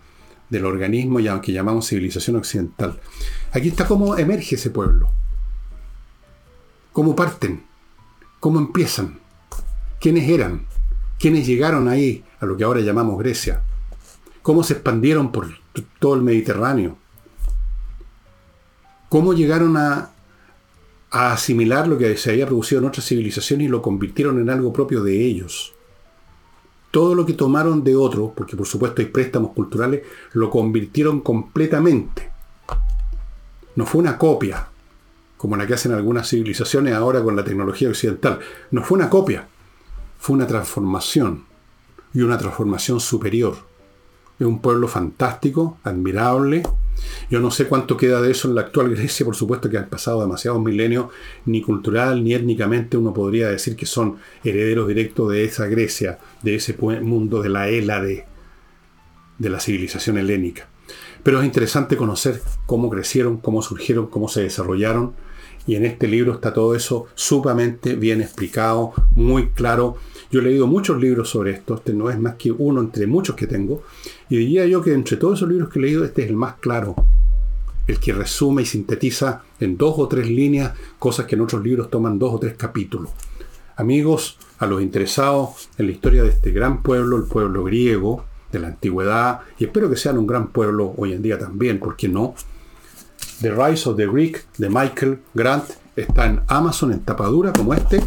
del 0.51 0.65
organismo 0.67 1.19
que 1.41 1.53
llamamos 1.53 1.89
civilización 1.89 2.37
occidental. 2.37 3.01
Aquí 3.53 3.69
está 3.69 3.87
cómo 3.87 4.17
emerge 4.17 4.55
ese 4.55 4.71
pueblo, 4.71 5.09
cómo 6.93 7.17
parten, 7.17 7.63
¿Cómo 8.45 8.59
empiezan? 8.59 9.21
¿Quiénes 9.99 10.29
eran? 10.29 10.67
¿Quiénes 11.19 11.47
llegaron 11.47 11.89
ahí 11.89 12.23
a 12.41 12.45
lo 12.45 12.59
que 12.59 12.65
ahora 12.65 12.83
llamamos 12.83 13.19
Grecia? 13.19 13.63
¿Cómo 14.43 14.63
se 14.63 14.75
expandieron 14.75 15.33
por 15.33 15.49
todo 15.99 16.15
el 16.15 16.21
Mediterráneo? 16.21 16.99
¿Cómo 19.09 19.33
llegaron 19.33 19.79
a, 19.79 20.11
a 21.11 21.33
asimilar 21.33 21.89
lo 21.89 21.97
que 21.97 22.19
se 22.19 22.33
había 22.33 22.45
producido 22.45 22.83
en 22.83 22.89
otras 22.89 23.07
civilizaciones 23.07 23.65
y 23.65 23.71
lo 23.71 23.81
convirtieron 23.81 24.39
en 24.39 24.51
algo 24.51 24.75
propio 24.75 25.03
de 25.03 25.25
ellos? 25.25 25.74
Todo 26.95 27.17
lo 27.17 27.27
que 27.27 27.33
tomaron 27.33 27.83
de 27.83 27.97
otros, 27.97 28.31
porque 28.37 28.57
por 28.57 28.69
supuesto 28.69 29.03
hay 29.03 29.09
préstamos 29.09 29.51
culturales, 29.51 30.03
lo 30.33 30.49
convirtieron 30.49 31.23
completamente. 31.23 32.31
No 33.75 33.85
fue 33.85 34.01
una 34.01 34.17
copia, 34.17 34.69
como 35.37 35.57
la 35.57 35.67
que 35.67 35.75
hacen 35.75 35.91
algunas 35.91 36.29
civilizaciones 36.29 36.95
ahora 36.95 37.21
con 37.21 37.35
la 37.35 37.43
tecnología 37.43 37.89
occidental. 37.89 38.39
No 38.71 38.85
fue 38.85 38.97
una 38.97 39.11
copia, 39.11 39.49
fue 40.21 40.37
una 40.37 40.47
transformación 40.47 41.47
y 42.13 42.21
una 42.21 42.39
transformación 42.39 43.01
superior. 43.01 43.57
Es 44.39 44.47
un 44.47 44.61
pueblo 44.61 44.87
fantástico, 44.87 45.79
admirable. 45.83 46.63
Yo 47.31 47.41
no 47.41 47.51
sé 47.51 47.67
cuánto 47.67 47.97
queda 47.97 48.21
de 48.21 48.31
eso 48.31 48.49
en 48.49 48.55
la 48.55 48.63
actual 48.63 48.91
Grecia, 48.91 49.25
por 49.25 49.37
supuesto 49.37 49.69
que 49.69 49.79
han 49.79 49.89
pasado 49.89 50.21
demasiados 50.21 50.63
milenios, 50.63 51.07
ni 51.47 51.63
cultural 51.63 52.23
ni 52.23 52.35
étnicamente 52.35 52.97
uno 52.97 53.13
podría 53.13 53.49
decir 53.49 53.77
que 53.77 53.87
son 53.87 54.17
herederos 54.43 54.89
directos 54.89 55.33
de 55.33 55.45
esa 55.45 55.67
Grecia, 55.67 56.19
de 56.43 56.57
ese 56.57 56.77
mundo 56.79 57.43
de 57.43 57.49
la 57.49 57.69
Hélade, 57.69 58.27
de 59.39 59.49
la 59.51 59.61
civilización 59.61 60.19
helénica. 60.19 60.69
Pero 61.23 61.41
es 61.41 61.47
interesante 61.47 61.97
conocer 61.97 62.43
cómo 62.67 62.91
crecieron, 62.91 63.39
cómo 63.39 63.63
surgieron, 63.63 64.09
cómo 64.09 64.29
se 64.29 64.43
desarrollaron 64.43 65.15
y 65.67 65.77
en 65.77 65.85
este 65.85 66.07
libro 66.07 66.35
está 66.35 66.53
todo 66.53 66.75
eso 66.75 67.07
sumamente 67.15 67.95
bien 67.95 68.21
explicado, 68.21 68.93
muy 69.15 69.51
claro. 69.51 69.97
Yo 70.35 70.41
he 70.41 70.43
leído 70.43 70.67
muchos 70.67 71.01
libros 71.01 71.31
sobre 71.31 71.53
esto, 71.53 71.77
este 71.77 71.95
no 71.95 72.11
es 72.11 72.19
más 72.19 72.35
que 72.35 72.51
uno 72.51 72.81
entre 72.81 73.07
muchos 73.07 73.37
que 73.37 73.47
tengo. 73.47 73.85
Y 74.29 74.39
diría 74.39 74.67
yo 74.67 74.83
que 74.83 74.93
entre 74.93 75.17
todos 75.17 75.39
esos 75.39 75.49
libros 75.49 75.69
que 75.69 75.79
he 75.79 75.83
leído, 75.83 76.05
este 76.05 76.25
es 76.25 76.29
el 76.29 76.35
más 76.35 76.57
claro. 76.57 76.97
El 77.87 78.01
que 78.01 78.13
resume 78.13 78.63
y 78.63 78.67
sintetiza 78.67 79.43
en 79.61 79.77
dos 79.77 79.95
o 79.97 80.09
tres 80.09 80.29
líneas 80.29 80.73
cosas 80.99 81.27
que 81.27 81.37
en 81.37 81.43
otros 81.43 81.63
libros 81.63 81.89
toman 81.89 82.19
dos 82.19 82.35
o 82.35 82.41
tres 82.41 82.55
capítulos. 82.57 83.11
Amigos, 83.77 84.37
a 84.59 84.67
los 84.67 84.83
interesados 84.83 85.69
en 85.79 85.87
la 85.87 85.93
historia 85.93 86.25
de 86.25 86.31
este 86.31 86.51
gran 86.51 86.83
pueblo, 86.83 87.17
el 87.17 87.27
pueblo 87.27 87.63
griego 87.63 88.25
de 88.51 88.59
la 88.59 88.67
antigüedad, 88.67 89.43
y 89.61 89.67
espero 89.67 89.89
que 89.89 89.95
sean 89.95 90.19
un 90.19 90.27
gran 90.27 90.49
pueblo 90.49 90.95
hoy 90.97 91.13
en 91.13 91.23
día 91.23 91.39
también, 91.39 91.79
¿por 91.79 91.95
qué 91.95 92.09
no? 92.09 92.35
The 93.41 93.53
Rise 93.53 93.89
of 93.89 93.97
the 93.97 94.09
Greek 94.09 94.45
de 94.59 94.69
Michael 94.69 95.21
Grant 95.33 95.67
está 95.95 96.27
en 96.27 96.41
Amazon 96.49 96.91
en 96.91 97.05
tapadura 97.05 97.53
como 97.53 97.73
este. 97.73 98.03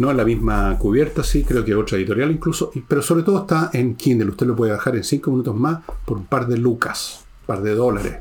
No 0.00 0.10
en 0.10 0.16
la 0.16 0.24
misma 0.24 0.76
cubierta, 0.78 1.22
sí, 1.22 1.44
creo 1.44 1.64
que 1.64 1.74
otra 1.74 1.98
editorial 1.98 2.30
incluso, 2.30 2.72
pero 2.88 3.02
sobre 3.02 3.22
todo 3.22 3.40
está 3.40 3.70
en 3.72 3.94
Kindle. 3.94 4.30
Usted 4.30 4.46
lo 4.46 4.56
puede 4.56 4.72
bajar 4.72 4.96
en 4.96 5.04
5 5.04 5.30
minutos 5.30 5.54
más 5.54 5.80
por 6.04 6.16
un 6.16 6.26
par 6.26 6.46
de 6.46 6.56
lucas, 6.56 7.24
un 7.42 7.46
par 7.46 7.62
de 7.62 7.74
dólares, 7.74 8.16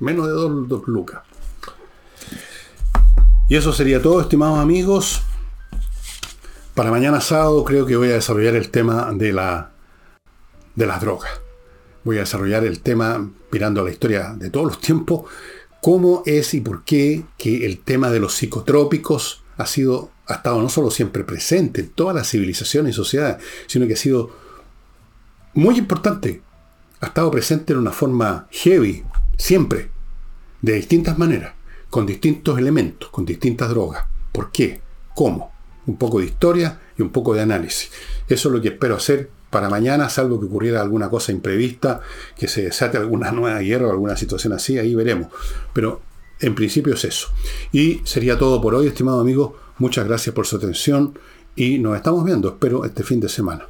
menos 0.00 0.26
de 0.26 0.32
2 0.32 0.88
lucas. 0.88 1.22
Y 3.48 3.56
eso 3.56 3.72
sería 3.72 4.02
todo, 4.02 4.20
estimados 4.20 4.58
amigos. 4.58 5.22
Para 6.74 6.90
mañana 6.90 7.20
sábado 7.20 7.64
creo 7.64 7.86
que 7.86 7.96
voy 7.96 8.10
a 8.10 8.14
desarrollar 8.14 8.56
el 8.56 8.70
tema 8.70 9.12
de, 9.12 9.32
la, 9.32 9.70
de 10.74 10.86
las 10.86 11.00
drogas 11.00 11.30
voy 12.04 12.16
a 12.16 12.20
desarrollar 12.20 12.64
el 12.64 12.80
tema 12.80 13.30
mirando 13.50 13.84
la 13.84 13.90
historia 13.90 14.34
de 14.36 14.50
todos 14.50 14.66
los 14.66 14.80
tiempos, 14.80 15.24
cómo 15.82 16.22
es 16.26 16.54
y 16.54 16.60
por 16.60 16.84
qué 16.84 17.24
que 17.36 17.66
el 17.66 17.80
tema 17.80 18.10
de 18.10 18.20
los 18.20 18.34
psicotrópicos 18.34 19.42
ha 19.56 19.66
sido, 19.66 20.10
ha 20.30 20.36
estado 20.36 20.62
no 20.62 20.68
solo 20.68 20.90
siempre 20.90 21.24
presente 21.24 21.80
en 21.80 21.88
todas 21.90 22.14
las 22.14 22.30
civilizaciones 22.30 22.94
y 22.94 22.96
sociedades, 22.96 23.42
sino 23.66 23.86
que 23.86 23.94
ha 23.94 23.96
sido 23.96 24.30
muy 25.54 25.76
importante. 25.78 26.42
Ha 27.00 27.06
estado 27.06 27.30
presente 27.30 27.72
en 27.72 27.80
una 27.80 27.90
forma 27.90 28.46
heavy, 28.50 29.04
siempre, 29.36 29.90
de 30.62 30.74
distintas 30.74 31.18
maneras, 31.18 31.54
con 31.88 32.06
distintos 32.06 32.58
elementos, 32.58 33.10
con 33.10 33.24
distintas 33.24 33.70
drogas. 33.70 34.04
¿Por 34.32 34.52
qué? 34.52 34.80
¿Cómo? 35.14 35.52
Un 35.86 35.96
poco 35.96 36.20
de 36.20 36.26
historia 36.26 36.78
y 36.96 37.02
un 37.02 37.10
poco 37.10 37.34
de 37.34 37.40
análisis. 37.40 37.90
Eso 38.28 38.48
es 38.48 38.54
lo 38.54 38.60
que 38.60 38.68
espero 38.68 38.96
hacer 38.96 39.30
para 39.50 39.68
mañana, 39.68 40.08
salvo 40.08 40.38
que 40.38 40.46
ocurriera 40.46 40.80
alguna 40.80 41.10
cosa 41.10 41.32
imprevista, 41.32 42.00
que 42.38 42.46
se 42.46 42.62
desate 42.62 42.98
alguna 42.98 43.32
nueva 43.32 43.58
guerra 43.58 43.88
o 43.88 43.90
alguna 43.90 44.16
situación 44.16 44.52
así, 44.52 44.78
ahí 44.78 44.94
veremos. 44.94 45.28
Pero 45.72 46.02
en 46.38 46.54
principio 46.54 46.94
es 46.94 47.04
eso. 47.04 47.28
Y 47.72 48.00
sería 48.04 48.38
todo 48.38 48.60
por 48.60 48.74
hoy, 48.74 48.86
estimado 48.86 49.20
amigo. 49.20 49.56
Muchas 49.80 50.06
gracias 50.06 50.34
por 50.34 50.46
su 50.46 50.56
atención 50.56 51.18
y 51.56 51.78
nos 51.78 51.96
estamos 51.96 52.22
viendo, 52.22 52.48
espero, 52.50 52.84
este 52.84 53.02
fin 53.02 53.18
de 53.18 53.30
semana. 53.30 53.64